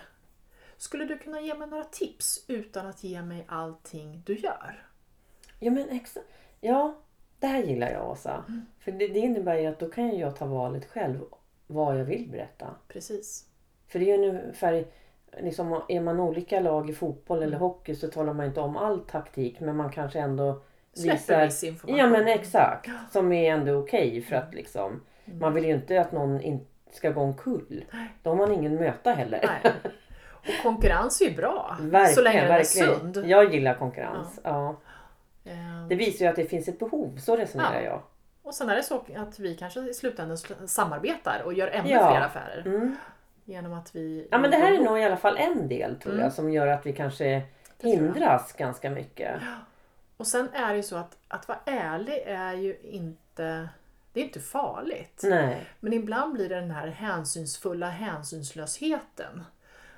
Skulle 0.77 1.05
du 1.05 1.17
kunna 1.17 1.41
ge 1.41 1.55
mig 1.55 1.67
några 1.67 1.83
tips 1.83 2.45
utan 2.47 2.85
att 2.87 3.03
ge 3.03 3.21
mig 3.21 3.45
allting 3.47 4.21
du 4.25 4.37
gör? 4.39 4.87
Ja, 5.59 5.71
men 5.71 5.89
exa- 5.89 6.23
ja, 6.61 6.97
det 7.43 7.47
här 7.47 7.63
gillar 7.63 7.89
jag 7.91 8.09
Åsa. 8.11 8.43
Mm. 8.47 8.65
För 8.79 8.91
det, 8.91 9.07
det 9.07 9.19
innebär 9.19 9.57
ju 9.57 9.65
att 9.65 9.79
då 9.79 9.89
kan 9.89 10.17
jag 10.17 10.35
ta 10.35 10.45
valet 10.45 10.85
själv 10.85 11.19
vad 11.67 11.99
jag 11.99 12.03
vill 12.05 12.29
berätta. 12.31 12.67
Precis. 12.87 13.45
För 13.87 13.99
det 13.99 14.11
är 14.11 14.17
ju 14.17 14.29
ungefär, 14.29 14.85
liksom, 15.39 15.81
är 15.87 16.01
man 16.01 16.19
olika 16.19 16.59
lag 16.59 16.89
i 16.89 16.93
fotboll 16.93 17.37
eller 17.37 17.47
Mm. 17.47 17.59
hockey 17.59 17.95
så 17.95 18.07
talar 18.07 18.33
man 18.33 18.45
inte 18.45 18.59
om 18.61 18.77
all 18.77 18.99
taktik 18.99 19.59
men 19.59 19.75
man 19.75 19.91
kanske 19.91 20.19
ändå 20.19 20.61
Släpper 20.93 21.17
visar... 21.17 21.45
viss 21.45 21.63
information. 21.63 21.97
Ja 21.99 22.07
men 22.07 22.27
exakt. 22.27 22.89
Som 23.11 23.31
är 23.31 23.51
ändå 23.53 23.73
okej 23.73 24.21
för 24.21 24.35
att 24.35 24.53
liksom, 24.53 25.01
Mm. 25.25 25.39
man 25.39 25.53
vill 25.53 25.65
ju 25.65 25.73
inte 25.73 26.01
att 26.01 26.11
någon 26.11 26.41
in, 26.41 26.59
ska 26.91 27.09
gå 27.11 27.21
omkull. 27.21 27.85
Då 28.23 28.29
har 28.29 28.37
man 28.37 28.51
ingen 28.51 28.75
möta 28.75 29.11
heller. 29.13 29.39
Nej. 29.63 29.73
Och 30.31 30.63
konkurrens 30.63 31.21
är 31.21 31.25
ju 31.25 31.35
bra. 31.35 31.77
Verkligen, 31.81 32.15
så 32.15 32.21
länge 32.21 32.41
den 32.41 32.51
är 32.51 32.57
verkligen. 32.57 32.99
sund. 33.13 33.17
Jag 33.27 33.53
gillar 33.53 33.73
konkurrens. 33.75 34.39
Ja. 34.43 34.69
Eh, 34.69 34.75
Det 35.89 35.95
visar 35.95 36.25
ju 36.25 36.29
att 36.29 36.35
det 36.35 36.45
finns 36.45 36.67
ett 36.67 36.79
behov, 36.79 37.17
så 37.17 37.35
resonerar 37.35 37.75
Ja. 37.75 37.81
jag. 37.81 38.01
Och 38.43 38.55
sen 38.55 38.69
är 38.69 38.75
det 38.75 38.83
så 38.83 39.03
att 39.15 39.39
vi 39.39 39.55
kanske 39.55 39.79
i 39.79 39.93
slutändan 39.93 40.37
sl- 40.37 40.67
samarbetar 40.67 41.41
och 41.45 41.53
gör 41.53 41.67
ännu 41.67 41.89
Ja. 41.89 42.11
fler 42.11 42.21
affärer. 42.21 42.63
Mm. 42.65 42.95
Genom 43.45 43.73
att 43.73 43.95
vi... 43.95 44.27
Ja 44.31 44.37
men 44.37 44.51
det 44.51 44.57
här 44.57 44.71
är 44.73 44.79
nog 44.83 44.99
i 44.99 45.03
alla 45.03 45.17
fall 45.17 45.37
en 45.37 45.67
del 45.67 45.95
tror 45.99 46.13
Mm. 46.13 46.23
jag 46.23 46.33
som 46.33 46.51
gör 46.53 46.67
att 46.67 46.85
vi 46.85 46.93
kanske 46.93 47.41
hindras 47.81 48.53
ganska 48.53 48.89
mycket. 48.89 49.41
Och 50.17 50.27
sen 50.27 50.49
är 50.53 50.69
det 50.69 50.75
ju 50.75 50.83
så 50.83 50.95
att, 50.97 51.17
att 51.27 51.47
vara 51.47 51.59
ärlig 51.65 52.23
är 52.25 52.53
ju 52.53 52.77
inte, 52.81 53.69
det 54.13 54.19
är 54.19 54.23
inte 54.23 54.39
farligt. 54.39 55.21
Nej. 55.23 55.65
Men 55.79 55.93
ibland 55.93 56.33
blir 56.33 56.49
det 56.49 56.55
den 56.55 56.71
här 56.71 56.87
hänsynsfulla 56.87 57.89
hänsynslösheten 57.89 59.43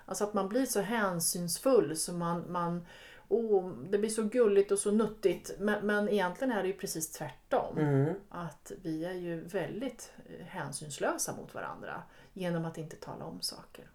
Alltså 0.07 0.23
att 0.23 0.33
man 0.33 0.49
blir 0.49 0.65
så 0.65 0.81
hänsynsfull 0.81 1.95
så 1.95 2.13
man, 2.13 2.51
man 2.51 2.85
oh, 3.29 3.71
det 3.89 3.97
blir 3.97 4.09
så 4.09 4.23
gulligt 4.23 4.71
och 4.71 4.79
så 4.79 4.91
nuttigt. 4.91 5.51
Men, 5.59 5.85
men 5.87 6.09
egentligen 6.09 6.53
är 6.53 6.61
det 6.61 6.67
ju 6.67 6.73
precis 6.73 7.11
tvärtom. 7.11 7.77
Mm. 7.77 8.13
Att 8.29 8.71
vi 8.83 9.05
är 9.05 9.13
ju 9.13 9.41
väldigt 9.41 10.11
eh, 10.39 10.45
hänsynslösa 10.45 11.35
mot 11.35 11.53
varandra 11.53 12.01
genom 12.33 12.65
att 12.65 12.77
inte 12.77 12.95
tala 12.95 13.25
om 13.25 13.41
saker. 13.41 13.85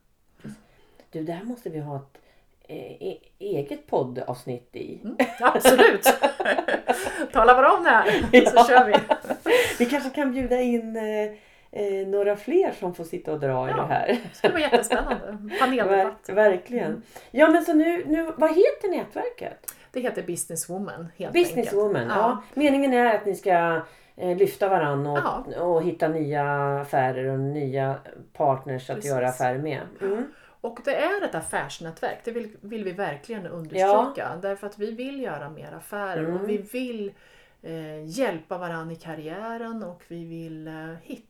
Du, 1.10 1.22
det 1.24 1.32
här 1.32 1.44
måste 1.44 1.70
vi 1.70 1.78
ha 1.78 1.96
ett 1.96 2.18
eh, 2.62 3.02
e- 3.08 3.20
eget 3.38 3.86
poddavsnitt 3.86 4.76
i. 4.76 5.00
Mm, 5.04 5.16
absolut! 5.40 6.04
Tala 7.32 7.54
bara 7.54 7.72
om 7.76 7.84
det 7.84 7.90
här 7.90 8.10
så 8.32 8.52
Ja. 8.56 8.64
kör 8.68 8.86
vi. 8.86 8.94
Vi 9.78 9.86
kanske 9.90 10.10
kan 10.10 10.32
bjuda 10.32 10.60
in 10.60 10.96
eh, 10.96 11.32
eh, 11.72 12.06
några 12.08 12.36
fler 12.36 12.72
som 12.72 12.94
får 12.94 13.04
sitta 13.04 13.32
och 13.32 13.40
dra 13.40 13.68
i 13.68 13.70
Ja. 13.70 13.76
det 13.76 13.82
här. 13.86 14.06
Det 14.30 14.36
ska 14.36 14.48
vara 14.48 14.60
jättespännande. 14.60 15.38
Paneldebatt. 15.60 16.28
Ver- 16.28 16.34
verkligen. 16.34 17.02
Ja 17.30 17.48
men 17.48 17.64
så 17.64 17.72
nu, 17.74 18.04
nu, 18.06 18.32
vad 18.36 18.50
heter 18.50 18.96
nätverket? 18.96 19.74
Det 19.92 20.00
heter 20.00 20.22
Businesswoman 20.22 21.08
helt 21.16 21.32
Businesswoman. 21.32 21.96
enkelt. 21.96 22.18
Ja. 22.18 22.42
Meningen 22.54 22.92
är 22.94 23.14
att 23.14 23.26
ni 23.26 23.34
ska 23.34 23.80
eh, 24.16 24.36
lyfta 24.36 24.68
varandra 24.68 25.42
och, 25.56 25.74
och 25.74 25.82
hitta 25.82 26.08
nya 26.08 26.44
affärer 26.80 27.26
och 27.26 27.38
nya 27.40 27.94
partners 28.32 28.90
att 28.90 28.96
Precis. 28.96 29.10
göra 29.10 29.28
affärer 29.28 29.58
med. 29.58 29.80
Mm. 30.00 30.24
Och 30.62 30.78
det 30.84 30.94
är 30.96 31.24
ett 31.24 31.34
affärsnätverk, 31.34 32.18
det 32.24 32.30
vill, 32.30 32.56
vill 32.60 32.84
vi 32.84 32.92
verkligen 32.92 33.46
understryka. 33.46 34.28
Därför 34.42 34.66
att 34.66 34.78
vi 34.78 34.90
vill 34.90 35.20
göra 35.22 35.48
mer 35.50 35.72
affärer 35.76 36.24
Mm. 36.24 36.36
och 36.36 36.48
vi 36.48 36.56
vill 36.58 37.12
eh, 37.62 38.04
hjälpa 38.04 38.58
varandra 38.58 38.92
i 38.92 38.96
karriären 38.96 39.82
och 39.82 40.02
vi 40.08 40.24
vill 40.24 40.68
eh, 40.68 40.74
hitta 41.02 41.29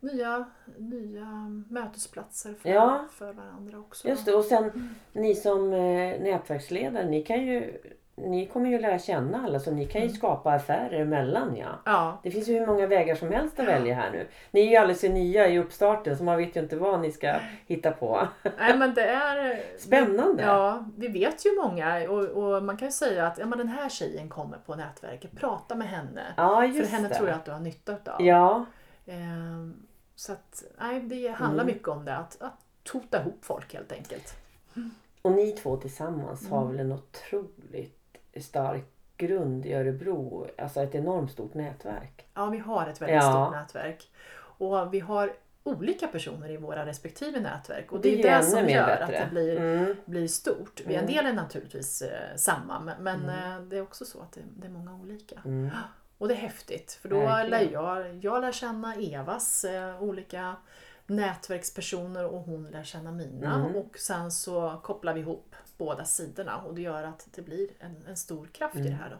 nya, 0.00 0.44
nya 0.78 1.26
mötesplatser 1.68 2.54
för, 2.54 2.68
Ja. 2.68 3.04
för 3.12 3.32
varandra 3.32 3.78
också. 3.78 4.08
Just 4.08 4.26
det. 4.26 4.34
Och 4.34 4.44
sen 4.44 4.94
ni 5.12 5.34
som 5.34 5.72
eh, 5.72 6.20
nätverksledare, 6.20 7.06
ni, 7.06 7.22
kan 7.22 7.42
ju, 7.46 7.80
ni 8.14 8.46
kommer 8.46 8.70
ju 8.70 8.78
lära 8.78 8.98
känna 8.98 9.44
alla 9.44 9.60
så 9.60 9.70
ni 9.70 9.86
kan 9.86 10.00
ju 10.00 10.06
Mm. 10.06 10.16
skapa 10.16 10.50
affärer 10.52 11.00
emellan 11.00 11.56
ja. 11.56 11.66
Ja, 11.84 12.20
Det 12.22 12.30
finns 12.30 12.48
ju 12.48 12.58
hur 12.58 12.66
många 12.66 12.86
vägar 12.86 13.14
som 13.14 13.32
helst 13.32 13.60
att 13.60 13.66
välja 13.66 13.94
här 13.94 14.10
nu. 14.10 14.26
Ni 14.50 14.60
är 14.60 14.70
ju 14.70 14.76
alldeles 14.76 15.02
nya 15.02 15.48
i 15.48 15.58
uppstarten 15.58 16.16
så 16.18 16.24
man 16.24 16.36
vet 16.38 16.56
ju 16.56 16.60
inte 16.60 16.76
vad 16.76 17.00
ni 17.00 17.12
ska 17.12 17.34
hitta 17.66 17.90
på. 17.90 18.28
Nej, 18.58 18.78
men 18.78 18.94
det 18.94 19.04
är... 19.08 19.60
Spännande! 19.78 20.42
Ja, 20.42 20.84
vi 20.96 21.08
vet 21.08 21.46
ju 21.46 21.56
många 21.62 22.10
och, 22.10 22.24
och 22.24 22.62
man 22.62 22.76
kan 22.76 22.88
ju 22.88 22.92
säga 22.92 23.26
att 23.26 23.38
ja, 23.38 23.46
men 23.46 23.58
den 23.58 23.68
här 23.68 23.88
tjejen 23.88 24.28
kommer 24.28 24.58
på 24.66 24.74
nätverket, 24.74 25.36
prata 25.36 25.74
med 25.74 25.88
henne. 25.88 26.22
Ja, 26.36 26.56
För 26.56 26.64
just 26.64 26.92
henne 26.92 27.08
det. 27.08 27.14
tror 27.14 27.28
jag 27.28 27.36
att 27.36 27.44
du 27.44 27.50
har 27.50 27.60
nytta 27.60 27.92
utav. 27.92 28.22
Ja, 28.22 28.64
så 30.14 30.32
att, 30.32 30.62
nej, 30.80 31.00
det 31.00 31.28
handlar 31.28 31.64
Mm. 31.64 31.74
mycket 31.74 31.88
om 31.88 32.04
det, 32.04 32.16
att, 32.16 32.42
att 32.42 32.64
tota 32.82 33.20
ihop 33.20 33.38
folk 33.44 33.74
helt 33.74 33.92
enkelt. 33.92 34.34
och 35.22 35.32
ni 35.32 35.52
två 35.52 35.76
tillsammans 35.76 36.48
har 36.50 36.62
Mm. 36.62 36.70
väl 36.76 36.80
en 36.86 36.92
otroligt 36.92 38.16
stark 38.40 38.84
grund 39.16 39.66
i 39.66 39.72
Örebro. 39.74 40.46
Alltså 40.58 40.80
ett 40.82 40.94
enormt 40.94 41.30
stort 41.32 41.54
nätverk. 41.54 42.26
Ja, 42.34 42.46
vi 42.46 42.58
har 42.58 42.86
ett 42.86 43.02
väldigt 43.02 43.16
Ja. 43.16 43.30
stort 43.46 43.60
nätverk. 43.60 44.10
Och 44.34 44.94
vi 44.94 45.00
har 45.00 45.32
olika 45.62 46.06
personer 46.08 46.50
i 46.50 46.56
våra 46.56 46.86
respektive 46.86 47.40
nätverk. 47.40 47.92
Och 47.92 48.00
Det 48.00 48.16
det, 48.16 48.28
är 48.28 48.38
det 48.38 48.44
som 48.46 48.68
gör 48.68 48.86
bättre. 48.86 49.04
att 49.04 49.10
det 49.10 49.28
blir, 49.30 49.56
Mm. 49.60 49.96
blir 50.04 50.28
stort. 50.28 50.80
Vi- 50.86 50.94
En 50.94 51.04
Mm. 51.04 51.14
del 51.14 51.26
är 51.26 51.32
naturligtvis 51.32 52.02
eh, 52.02 52.36
samma, 52.36 52.80
men, 52.80 53.02
men 53.02 53.22
Mm. 53.22 53.52
eh, 53.52 53.60
det 53.68 53.76
är 53.76 53.82
också 53.82 54.04
så 54.04 54.20
att 54.20 54.32
det, 54.32 54.40
det 54.56 54.66
är 54.66 54.70
många 54.70 54.94
olika. 54.94 55.40
Mm. 55.44 55.70
Och 56.20 56.28
det 56.28 56.34
är 56.34 56.38
häftigt, 56.38 56.92
för 56.92 57.08
då 57.08 57.20
Verkligen. 57.20 57.50
lär 57.64 57.72
jag, 57.72 58.14
jag 58.24 58.40
lär 58.40 58.52
känna 58.52 58.94
Evas 58.94 59.64
eh, 59.64 60.02
olika 60.02 60.56
nätverkspersoner 61.06 62.26
och 62.26 62.40
hon 62.40 62.66
lär 62.70 62.84
känna 62.84 63.12
mina. 63.12 63.54
Mm. 63.54 63.76
Och 63.76 63.98
sen 63.98 64.30
så 64.30 64.80
kopplar 64.82 65.14
vi 65.14 65.20
ihop 65.20 65.54
båda 65.78 66.04
sidorna 66.04 66.56
och 66.62 66.74
det 66.74 66.82
gör 66.82 67.02
att 67.04 67.28
det 67.34 67.42
blir 67.42 67.68
en, 67.78 67.96
en 68.08 68.16
stor 68.16 68.46
kraft 68.46 68.74
i 68.76 68.78
Mm. 68.78 68.90
det 68.90 68.96
här. 68.96 69.10
Då. 69.10 69.16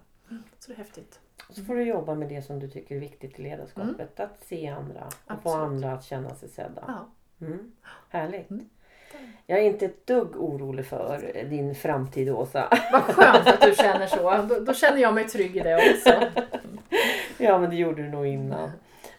Så 0.58 0.66
det 0.70 0.72
är 0.72 0.76
häftigt. 0.76 1.20
Så 1.50 1.64
får 1.64 1.74
du 1.74 1.82
jobba 1.84 2.14
med 2.14 2.28
det 2.28 2.42
som 2.42 2.58
du 2.60 2.68
tycker 2.70 2.96
är 2.96 3.00
viktigt 3.00 3.38
i 3.38 3.42
ledarskapet. 3.42 4.20
Att 4.20 4.44
se 4.44 4.68
andra 4.68 5.06
och 5.06 5.12
få 5.12 5.28
Mm. 5.28 5.38
Absolut. 5.38 5.56
andra 5.66 5.92
att 5.92 6.04
känna 6.04 6.34
sig 6.34 6.48
sedda. 6.48 6.84
Ja. 6.86 7.46
Mm. 7.46 7.72
Härligt. 8.08 8.48
Jag 9.46 9.58
är 9.58 9.62
inte 9.62 9.84
ett 9.84 10.06
dugg 10.06 10.36
orolig 10.36 10.86
för 10.86 11.44
din 11.50 11.74
framtid 11.74 12.30
Åsa. 12.30 12.68
Vad 12.92 13.02
skönt 13.02 13.48
att 13.48 13.60
du 13.60 13.74
känner 13.74 14.06
så. 14.06 14.46
Då, 14.48 14.60
då 14.60 14.74
känner 14.74 14.98
jag 14.98 15.14
mig 15.14 15.28
trygg 15.28 15.56
i 15.56 15.60
det 15.60 15.76
också. 15.76 16.42
Ja 17.38 17.58
men 17.58 17.70
det 17.70 17.76
gjorde 17.76 18.02
du 18.02 18.08
nog 18.08 18.26
innan. 18.26 18.70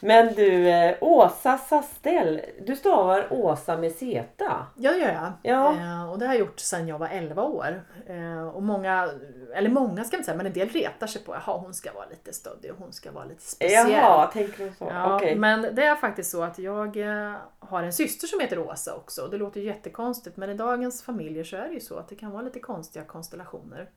Men 0.01 0.33
du 0.33 0.69
eh, 0.69 0.95
Åsa 1.01 1.57
Sastell. 1.57 2.41
Du 2.65 2.75
stavar 2.75 3.27
Åsa 3.29 3.77
med 3.77 3.91
Z. 3.91 4.25
Ja, 4.37 4.65
det 4.75 4.97
gör 4.97 5.13
jag. 5.13 5.31
Ja. 5.41 5.71
Eh, 5.71 6.11
och 6.11 6.19
det 6.19 6.25
har 6.25 6.33
jag 6.33 6.39
gjort 6.39 6.59
sedan 6.59 6.87
jag 6.87 6.97
var 6.97 7.07
11 7.07 7.43
år. 7.43 7.83
Eh, 8.07 8.47
och 8.47 8.63
många, 8.63 9.09
eller 9.55 9.69
många 9.69 10.03
ska 10.03 10.17
man 10.17 10.23
säga, 10.23 10.37
men 10.37 10.45
en 10.45 10.53
del 10.53 10.69
retar 10.69 11.07
sig 11.07 11.21
på 11.23 11.33
att 11.33 11.43
hon 11.43 11.73
ska 11.73 11.93
vara 11.93 12.05
lite 12.09 12.33
stöddig 12.33 12.71
och 12.71 12.77
hon 12.77 12.93
ska 12.93 13.11
vara 13.11 13.25
lite 13.25 13.41
speciell. 13.41 13.91
Jaha, 13.91 14.27
tänker 14.27 14.63
du 14.65 14.71
så? 14.77 14.85
Ja, 14.89 15.15
Okej. 15.15 15.35
Men 15.35 15.75
det 15.75 15.83
är 15.83 15.95
faktiskt 15.95 16.31
så 16.31 16.43
att 16.43 16.59
jag 16.59 16.97
har 17.59 17.83
en 17.83 17.93
syster 17.93 18.27
som 18.27 18.39
heter 18.39 18.59
Åsa 18.59 18.95
också. 18.95 19.27
Det 19.27 19.37
låter 19.37 19.61
jättekonstigt 19.61 20.37
men 20.37 20.49
i 20.49 20.53
dagens 20.53 21.03
familjer 21.03 21.43
så 21.43 21.55
är 21.55 21.67
det 21.67 21.73
ju 21.73 21.79
så 21.79 21.97
att 21.97 22.07
det 22.07 22.15
kan 22.15 22.31
vara 22.31 22.41
lite 22.41 22.59
konstiga 22.59 23.05
konstellationer. 23.05 23.89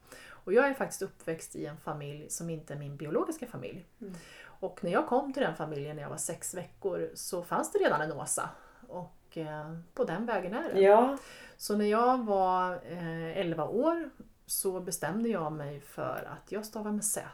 Och 0.44 0.52
jag 0.52 0.68
är 0.68 0.74
faktiskt 0.74 1.02
uppväxt 1.02 1.56
i 1.56 1.66
en 1.66 1.76
familj 1.76 2.30
som 2.30 2.50
inte 2.50 2.74
är 2.74 2.78
min 2.78 2.96
biologiska 2.96 3.46
familj. 3.46 3.86
Mm. 4.00 4.14
Och 4.60 4.84
när 4.84 4.92
jag 4.92 5.06
kom 5.06 5.32
till 5.32 5.42
den 5.42 5.56
familjen 5.56 5.96
när 5.96 6.02
jag 6.02 6.10
var 6.10 6.16
sex 6.16 6.54
veckor 6.54 7.10
så 7.14 7.42
fanns 7.42 7.72
det 7.72 7.78
redan 7.78 8.00
en 8.00 8.12
Åsa. 8.12 8.50
Och 8.88 9.38
eh, 9.38 9.78
på 9.94 10.04
den 10.04 10.26
vägen 10.26 10.54
är 10.54 10.74
det. 10.74 10.80
Ja, 10.80 11.18
Så 11.56 11.76
när 11.76 11.84
jag 11.84 12.24
var 12.24 12.72
eh, 12.72 13.38
11 13.38 13.64
år 13.64 14.10
så 14.46 14.80
bestämde 14.80 15.28
jag 15.28 15.52
mig 15.52 15.80
för 15.80 16.28
att 16.32 16.52
jag 16.52 16.66
stavar 16.66 16.92
med 16.92 17.04
Z. 17.04 17.28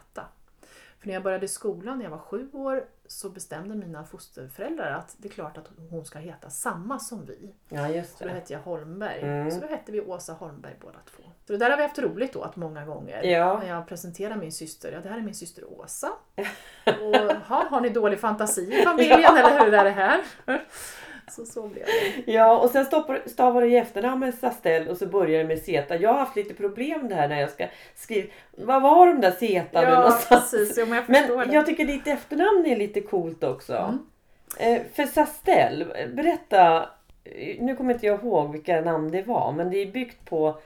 För 1.01 1.07
när 1.07 1.13
jag 1.13 1.23
började 1.23 1.47
skolan 1.47 1.97
när 1.97 2.05
jag 2.05 2.11
var 2.11 2.17
sju 2.17 2.49
år 2.53 2.85
så 3.07 3.29
bestämde 3.29 3.75
mina 3.75 4.03
fosterföräldrar 4.03 4.91
att 4.91 5.15
det 5.17 5.27
är 5.27 5.31
klart 5.31 5.57
att 5.57 5.69
hon 5.89 6.05
ska 6.05 6.19
heta 6.19 6.49
samma 6.49 6.99
som 6.99 7.25
vi. 7.25 7.53
ja 7.69 7.89
just 7.89 8.17
Så 8.17 8.23
då 8.23 8.27
det. 8.29 8.33
hette 8.35 8.53
jag 8.53 8.59
Holmberg. 8.59 9.21
Mm. 9.21 9.51
Så 9.51 9.59
då 9.59 9.67
hette 9.67 9.91
vi 9.91 10.01
Åsa 10.01 10.33
Holmberg 10.33 10.75
båda 10.81 10.97
två. 11.15 11.23
Så 11.47 11.53
det 11.53 11.57
där 11.57 11.69
har 11.69 11.77
vi 11.77 11.83
haft 11.83 11.99
roligt 11.99 12.35
åt 12.35 12.55
många 12.55 12.85
gånger. 12.85 13.23
Ja. 13.23 13.59
När 13.59 13.69
jag 13.69 13.87
presenterar 13.87 14.35
min 14.35 14.51
syster. 14.51 14.91
Ja, 14.91 14.99
det 15.01 15.09
här 15.09 15.17
är 15.17 15.21
min 15.21 15.35
syster 15.35 15.79
Åsa. 15.79 16.07
Och 16.85 17.35
ha, 17.47 17.65
har 17.69 17.81
ni 17.81 17.89
dålig 17.89 18.19
fantasi 18.19 18.61
i 18.81 18.83
familjen 18.83 19.37
eller 19.37 19.59
hur 19.65 19.73
är 19.73 19.83
det 19.83 19.89
här? 19.89 20.21
Så 21.35 21.45
så 21.45 21.67
blev 21.67 21.85
det. 22.25 22.31
Ja, 22.31 22.57
och 22.59 22.69
sen 22.69 22.85
stoppar, 22.85 23.21
stavar 23.25 23.61
du 23.61 23.67
i 23.71 23.77
efternamn 23.77 24.19
med 24.19 24.33
Sastell 24.33 24.87
och 24.87 24.97
så 24.97 25.05
börjar 25.05 25.39
det 25.39 25.45
med 25.47 25.59
Z. 25.63 25.95
Jag 25.97 26.09
har 26.13 26.19
haft 26.19 26.35
lite 26.35 26.53
problem 26.53 27.07
det 27.09 27.15
här 27.15 27.27
när 27.27 27.41
jag 27.41 27.49
ska 27.49 27.67
skriva. 27.95 28.27
Vad 28.51 28.81
var 28.81 29.07
de 29.07 29.21
där 29.21 29.31
Z 29.31 29.45
nu 29.73 29.79
Ja, 29.81 29.95
någonstans? 29.95 30.51
precis. 30.51 30.77
Jo, 30.79 30.85
men 30.85 30.95
jag 30.95 31.09
Men 31.09 31.47
det. 31.47 31.53
jag 31.53 31.65
tycker 31.65 31.85
ditt 31.85 32.07
efternamn 32.07 32.65
är 32.65 32.75
lite 32.75 33.01
coolt 33.01 33.43
också. 33.43 33.73
Mm. 33.73 33.99
Eh, 34.59 34.81
för 34.93 35.03
Sastell, 35.03 35.85
berätta. 36.15 36.89
eh, 37.23 37.55
Nu 37.59 37.75
kommer 37.75 37.93
inte 37.93 38.05
jag 38.05 38.19
ihåg 38.23 38.51
vilka 38.51 38.81
namn 38.81 39.11
det 39.11 39.21
var, 39.27 39.51
men 39.51 39.69
det 39.69 39.77
är 39.77 39.91
byggt 39.91 40.29
på 40.29 40.59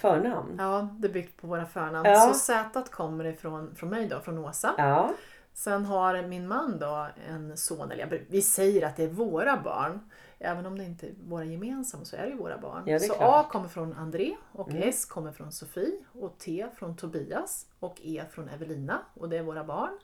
förnamn. 0.00 0.56
Ja, 0.58 0.88
det 0.98 1.08
är 1.08 1.12
byggt 1.12 1.40
på 1.40 1.46
våra 1.46 1.66
förnamn. 1.66 2.08
Ja. 2.10 2.20
Så 2.20 2.34
Z 2.34 2.82
kommer 2.90 3.24
ifrån 3.26 3.74
från 3.76 3.88
mig 3.90 4.06
då, 4.06 4.20
från 4.20 4.38
Åsa. 4.38 4.74
Ja, 4.78 5.10
Sen 5.56 5.84
har 5.84 6.22
min 6.22 6.48
man 6.48 6.78
då 6.78 7.06
en 7.28 7.56
son, 7.56 7.90
eller 7.90 8.24
vi 8.28 8.42
säger 8.42 8.86
att 8.86 8.96
det 8.96 9.04
är 9.04 9.08
våra 9.08 9.62
barn. 9.62 10.10
Även 10.38 10.66
om 10.66 10.78
det 10.78 10.84
inte 10.84 11.06
är 11.06 11.12
våra 11.28 11.44
gemensamma 11.44 12.04
så 12.04 12.16
är 12.16 12.22
det 12.22 12.28
ju 12.28 12.36
våra 12.36 12.58
barn. 12.58 12.82
Ja, 12.86 12.98
så 12.98 13.14
klart. 13.14 13.46
A 13.46 13.48
kommer 13.52 13.68
från 13.68 13.92
André 13.92 14.36
och 14.52 14.70
Mm. 14.70 14.88
S 14.88 15.04
kommer 15.04 15.32
från 15.32 15.52
Sofie 15.52 16.04
och 16.12 16.38
T 16.38 16.66
från 16.74 16.96
Tobias 16.96 17.66
och 17.80 17.96
E 18.02 18.24
från 18.30 18.48
Evelina 18.48 18.98
och 19.14 19.28
det 19.28 19.38
är 19.38 19.42
våra 19.42 19.64
barn. 19.64 19.98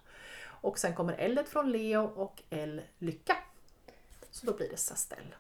Och 0.45 0.79
sen 0.79 0.95
kommer 0.95 1.13
L 1.19 1.41
från 1.47 1.73
Leo 1.73 2.03
och 2.05 2.43
L 2.51 2.83
Lycka. 2.99 3.37
Så 4.31 4.47
då 4.47 4.53
blir 4.57 4.69
det 4.69 4.77
Sastell. 4.77 5.35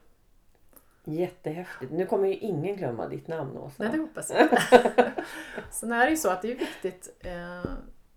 jättehäftigt. 1.05 1.92
Nu 1.92 2.07
kommer 2.07 2.29
ju 2.29 2.37
ingen 2.37 2.77
glömma 2.77 3.09
ditt 3.09 3.29
namn 3.29 3.57
Åsa. 3.57 3.75
Nej, 3.79 3.92
det 3.92 3.98
hoppas 3.98 4.31
jag. 4.31 4.48
Sen 5.70 5.92
är 5.92 6.05
det 6.05 6.11
ju 6.11 6.16
så 6.16 6.31
att 6.31 6.42
det 6.42 6.53
är 6.53 6.57
viktigt, 6.59 7.16
eh, 7.20 7.70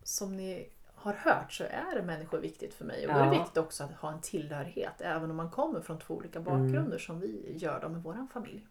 som 0.03 0.37
ni 0.37 0.69
har 1.05 1.13
hört 1.13 1.51
så 1.53 1.63
är 1.63 2.01
människor 2.01 2.37
viktigt 2.39 2.73
för 2.73 2.85
mig. 2.85 3.07
Och 3.07 3.13
då 3.13 3.19
är 3.19 3.25
det 3.29 3.35
Ja. 3.35 3.39
viktigt 3.41 3.57
också 3.57 3.83
att 3.83 3.91
ha 3.91 4.11
en 4.11 4.21
tillhörighet, 4.21 4.93
även 5.01 5.29
om 5.31 5.35
man 5.37 5.49
kommer 5.49 5.81
från 5.81 5.99
två 5.99 6.13
olika 6.13 6.39
bakgrunder 6.39 6.97
som 6.97 7.19
vi 7.19 7.55
gör 7.57 7.79
då 7.81 7.89
med 7.89 8.03
vår 8.03 8.27
familj. 8.33 8.67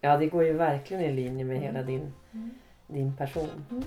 Ja, 0.00 0.16
det 0.16 0.26
går 0.26 0.44
ju 0.44 0.52
verkligen 0.52 1.02
i 1.02 1.12
linje 1.12 1.44
med 1.44 1.58
hela 1.60 1.78
Mm. 1.78 1.86
din, 1.86 2.12
Mm. 2.32 2.50
din 2.86 3.16
person. 3.16 3.64
Mm. 3.70 3.82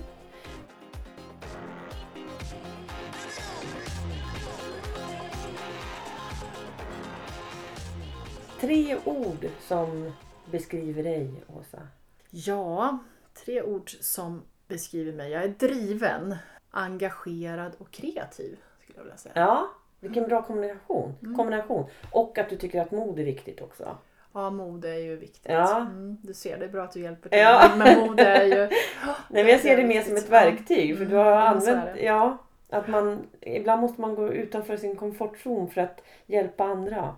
Tre 8.60 8.98
ord 9.04 9.46
som 9.68 10.12
beskriver 10.50 11.02
dig, 11.02 11.44
Åsa. 11.46 11.88
Ja, 12.30 12.98
tre 13.44 13.62
ord 13.62 13.90
som 14.00 14.42
beskriver 14.68 15.12
mig. 15.12 15.30
Jag 15.30 15.44
är 15.44 15.48
driven, 15.48 16.36
engagerad 16.72 17.72
och 17.78 17.90
kreativ. 17.90 18.58
Skulle 18.82 18.98
jag 18.98 19.02
vilja 19.04 19.16
säga. 19.16 19.32
Ja, 19.36 19.68
vilken 20.00 20.24
bra 20.28 20.42
kombination. 20.42 21.14
Mm. 21.22 21.36
kombination. 21.36 21.84
Och 22.10 22.38
att 22.38 22.48
du 22.48 22.56
tycker 22.56 22.82
att 22.82 22.90
mod 22.90 23.18
är 23.18 23.24
viktigt 23.24 23.60
också. 23.62 23.96
Ja, 24.32 24.50
mod 24.50 24.84
är 24.84 24.94
ju 24.94 25.16
viktigt. 25.16 25.52
Ja. 25.52 25.76
Mm, 25.80 26.16
du 26.22 26.34
ser, 26.34 26.58
det 26.58 26.64
är 26.64 26.68
bra 26.68 26.84
att 26.84 26.92
du 26.92 27.00
hjälper 27.00 27.28
till. 27.28 27.38
Ja. 27.38 27.70
Men 27.76 28.00
mod 28.00 28.20
är 28.20 28.44
ju... 28.44 28.54
Nej, 29.28 29.44
men 29.44 29.46
jag 29.48 29.60
ser 29.60 29.76
det 29.76 29.84
mer 29.84 30.02
som 30.02 30.16
ett 30.16 30.28
verktyg. 30.30 30.98
För 30.98 31.04
du 31.04 31.16
har 31.16 31.46
Mm, 31.46 31.60
så 31.60 31.66
är 31.70 31.72
använt, 31.74 31.96
det. 31.96 32.02
ja, 32.04 32.38
att 32.70 32.88
man, 32.88 33.26
ibland 33.40 33.80
måste 33.80 34.00
man 34.00 34.14
gå 34.14 34.28
utanför 34.32 34.76
sin 34.76 34.96
komfortzon 34.96 35.70
för 35.70 35.80
att 35.80 36.02
hjälpa 36.26 36.64
andra. 36.64 37.14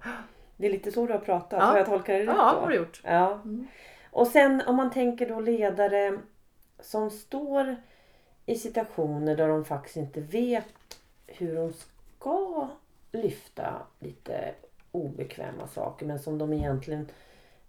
Det 0.57 0.67
är 0.67 0.71
lite 0.71 0.93
så 0.93 1.07
du 1.07 1.13
har 1.13 1.21
pratat. 1.21 1.59
Ja. 1.61 1.65
Har 1.67 1.77
jag 1.77 1.87
tolkat 1.87 2.07
det 2.07 2.19
rätt 2.21 2.27
Ja, 2.27 2.53
då? 2.55 2.61
har 2.61 2.69
du 2.69 2.77
gjort. 2.77 3.01
Ja. 3.05 3.33
Mm. 3.33 3.67
Och 4.11 4.27
sen 4.27 4.63
om 4.67 4.77
man 4.77 4.91
tänker 4.91 5.29
då 5.29 5.41
ledare 5.41 6.19
som 6.81 7.11
står 7.11 7.77
i 8.47 8.55
situationer 8.55 9.37
där 9.37 9.49
de 9.49 9.65
faktiskt 9.65 9.97
inte 9.97 10.21
vet 10.21 10.99
hur 11.27 11.57
de 11.57 11.73
ska 11.73 12.69
lyfta 13.13 13.83
lite 13.99 14.55
obekväma 14.93 15.69
saker 15.69 16.07
men 16.07 16.19
som 16.19 16.39
de 16.39 16.53
egentligen 16.53 17.09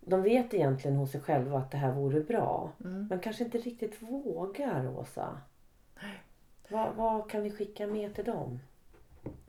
de 0.06 0.22
vet 0.22 0.54
egentligen 0.54 0.98
hos 0.98 1.12
sig 1.12 1.22
själva 1.22 1.58
att 1.58 1.72
det 1.72 1.78
här 1.78 1.92
vore 1.92 2.22
bra. 2.22 2.72
Mm. 2.84 3.08
Men 3.10 3.20
kanske 3.20 3.44
inte 3.44 3.58
riktigt 3.58 4.02
vågar, 4.02 5.00
Åsa. 5.00 5.38
Vad, 6.70 6.96
vad 6.96 7.30
kan 7.30 7.44
vi 7.44 7.52
skicka 7.52 7.88
med 7.88 8.16
till 8.16 8.26
dem? 8.26 8.60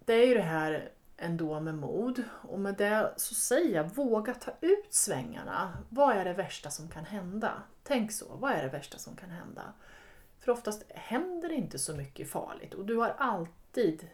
Det 0.05 0.12
är 0.12 0.27
ju 0.27 0.35
det 0.35 0.43
här 0.43 0.91
ändå 1.16 1.61
med 1.61 1.74
mod. 1.74 2.22
Och 2.43 2.59
med 2.59 2.74
det 2.74 3.12
så 3.16 3.35
säger 3.35 3.77
jag, 3.77 3.85
våga 3.85 4.35
ta 4.35 4.51
ut 4.61 4.95
svängarna. 4.95 5.79
Vad 5.89 6.16
är 6.16 6.24
det 6.24 6.33
värsta 6.33 6.70
som 6.70 6.89
kan 6.89 7.05
hända? 7.05 7.53
Tänk 7.83 8.12
så, 8.12 8.27
vad 8.37 8.53
är 8.53 8.62
det 8.62 8.68
värsta 8.68 8.99
som 8.99 9.16
kan 9.16 9.31
hända? 9.31 9.62
För 10.47 10.53
oftast 10.53 10.84
händer 10.88 11.49
det 11.49 11.55
inte 11.55 11.78
så 11.78 11.97
mycket 11.97 12.30
farligt 12.30 12.74
och 12.74 12.84
du 12.84 12.97
har 12.97 13.14
alltid, 13.18 14.09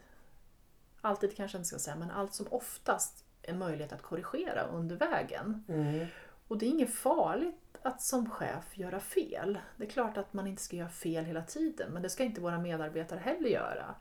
alltid 1.01 1.37
kanske 1.37 1.59
inte 1.59 1.69
ska 1.69 1.79
säga, 1.79 1.97
men 1.97 2.11
allt 2.11 2.35
som 2.35 2.47
oftast 2.51 3.25
en 3.43 3.59
möjlighet 3.59 3.93
att 3.93 4.03
korrigera 4.03 4.63
under 4.63 4.97
vägen. 4.97 5.65
Mm. 5.69 6.07
Och 6.49 6.59
det 6.59 6.67
är 6.67 6.71
inget 6.71 6.95
farligt 6.95 7.79
att 7.83 8.03
som 8.03 8.31
chef 8.31 8.79
göra 8.79 9.01
fel. 9.01 9.59
Det 9.77 9.85
är 9.85 9.91
klart 9.91 10.17
att 10.17 10.33
man 10.33 10.47
inte 10.47 10.63
ska 10.63 10.77
göra 10.77 10.89
fel 10.89 11.25
hela 11.25 11.43
tiden, 11.43 11.93
men 11.93 12.03
det 12.03 12.11
ska 12.11 12.25
inte 12.25 12.41
våra 12.41 12.59
medarbetare 12.59 13.19
heller 13.19 13.49
göra. 13.49 13.95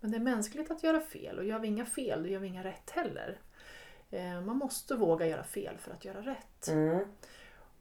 Men 0.00 0.10
det 0.10 0.16
är 0.16 0.20
mänskligt 0.20 0.70
att 0.70 0.82
göra 0.82 1.00
fel 1.00 1.38
och 1.38 1.44
gör 1.44 1.58
vi 1.58 1.68
inga 1.68 1.86
fel, 1.86 2.22
då 2.22 2.28
gör 2.28 2.40
vi 2.40 2.48
inga 2.48 2.64
rätt 2.64 2.90
heller. 2.90 3.38
Eh, 4.10 4.40
Man 4.40 4.56
måste 4.56 4.94
våga 4.94 5.26
göra 5.26 5.44
fel 5.44 5.78
för 5.78 5.92
att 5.92 6.04
göra 6.04 6.20
rätt. 6.20 6.68
Mm. 6.68 7.06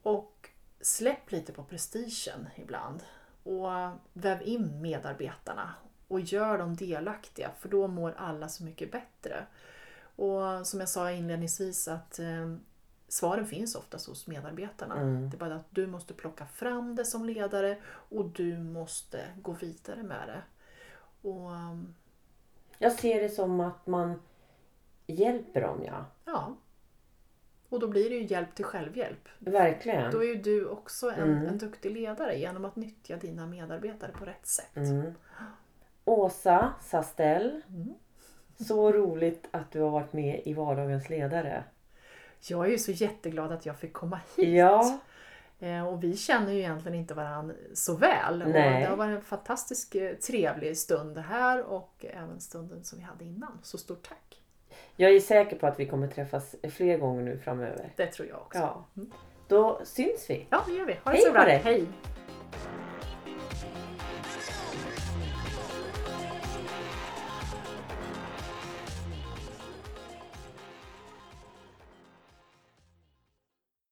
Och 0.02 0.50
släpp 0.82 1.32
lite 1.32 1.54
på 1.54 1.64
prestigen 1.64 2.48
ibland. 2.56 3.04
Och 3.44 3.70
väv 4.14 4.42
in 4.42 4.82
medarbetarna 4.82 5.74
och 6.08 6.20
gör 6.20 6.58
dem 6.58 6.76
delaktiga 6.76 7.52
för 7.60 7.70
då 7.70 7.88
mår 7.88 8.14
alla 8.18 8.50
så 8.50 8.64
mycket 8.64 8.92
bättre. 8.92 9.46
Och 10.16 10.68
som 10.68 10.80
jag 10.80 10.90
sa 10.90 11.12
inledningsvis 11.12 11.88
att 11.88 12.20
eh, 12.20 12.56
svaren 13.08 13.48
finns 13.48 13.76
oftast 13.76 14.08
hos 14.08 14.28
medarbetarna. 14.28 14.96
Mm. 14.96 15.30
Det 15.30 15.38
är 15.38 15.40
bara 15.40 15.56
att 15.56 15.68
du 15.70 15.88
måste 15.88 16.14
plocka 16.14 16.46
fram 16.46 16.96
det 16.96 17.06
som 17.06 17.26
ledare 17.26 17.78
och 17.86 18.26
du 18.26 18.60
måste 18.60 19.26
gå 19.42 19.52
vidare 19.52 20.04
med 20.04 20.28
det. 20.28 20.42
Och 21.30 21.52
um, 21.52 21.96
Jag 22.78 22.92
ser 22.92 23.22
det 23.22 23.30
som 23.30 23.60
att 23.60 23.88
man 23.88 24.22
hjälper 25.08 25.62
dem, 25.62 25.84
ja. 25.86 26.06
ja. 26.26 26.56
Och 27.72 27.80
då 27.80 27.88
blir 27.88 28.10
det 28.10 28.16
ju 28.16 28.24
hjälp 28.26 28.56
till 28.56 28.66
självhjälp. 28.66 29.30
Verkligen. 29.40 30.12
Då 30.12 30.24
är 30.24 30.28
ju 30.28 30.36
du 30.36 30.66
också 30.68 31.10
en, 31.12 31.32
Mm. 31.32 31.48
en 31.48 31.58
duktig 31.58 31.92
ledare 31.92 32.38
genom 32.40 32.66
att 32.66 32.76
nyttja 32.76 33.18
dina 33.18 33.46
medarbetare 33.48 34.12
på 34.12 34.26
rätt 34.26 34.46
sätt. 34.48 34.76
Mm. 34.76 35.14
Åsa 36.06 36.74
Sastell. 36.82 37.62
Mm. 37.70 37.94
Så 38.68 38.92
roligt 38.92 39.48
att 39.52 39.72
du 39.72 39.82
har 39.82 39.90
varit 39.90 40.14
med 40.14 40.42
i 40.46 40.54
Vardagens 40.54 41.10
ledare. 41.10 41.64
Jag 42.50 42.66
är 42.66 42.70
ju 42.72 42.78
så 42.78 42.92
jätteglad 42.92 43.52
att 43.52 43.66
jag 43.66 43.78
fick 43.80 43.94
komma 43.94 44.20
hit. 44.36 44.50
Ja, 44.58 45.00
Eh, 45.60 45.88
Och 45.88 46.04
vi 46.04 46.18
känner 46.18 46.52
ju 46.52 46.60
egentligen 46.60 46.98
inte 46.98 47.14
varandra 47.14 47.56
så 47.74 47.96
väl. 47.96 48.40
Nej. 48.48 48.82
det 48.84 48.90
har 48.90 48.96
varit 48.98 49.16
en 49.16 49.22
fantastisk 49.22 49.96
eh, 49.96 50.16
trevlig 50.16 50.78
stund 50.78 51.18
här 51.18 51.64
och 51.64 52.06
även 52.10 52.40
stunden 52.42 52.84
som 52.84 53.00
vi 53.00 53.06
hade 53.06 53.24
innan. 53.26 53.60
Så 53.64 53.78
stort 53.78 54.08
tack! 54.10 54.41
Jag 55.02 55.16
är 55.16 55.20
säker 55.20 55.56
på 55.56 55.68
att 55.68 55.80
vi 55.80 55.86
kommer 55.86 56.08
träffas 56.08 56.56
fler 56.70 56.98
gånger 56.98 57.22
nu 57.24 57.38
framöver. 57.38 57.94
Det 57.96 58.08
tror 58.08 58.28
jag 58.28 58.38
också. 58.38 58.60
Ja. 58.60 58.86
Då 59.48 59.82
syns 59.84 60.30
vi. 60.30 60.48
Ja, 60.50 60.64
det 60.68 60.74
gör 60.74 60.86
vi. 60.86 60.94
Ha 60.94 61.12
det 61.12 61.18
Hej 61.18 61.22
så 61.22 61.28
på 61.28 61.34
bra. 61.34 61.44
dig. 61.44 61.62
Hej! 61.64 61.86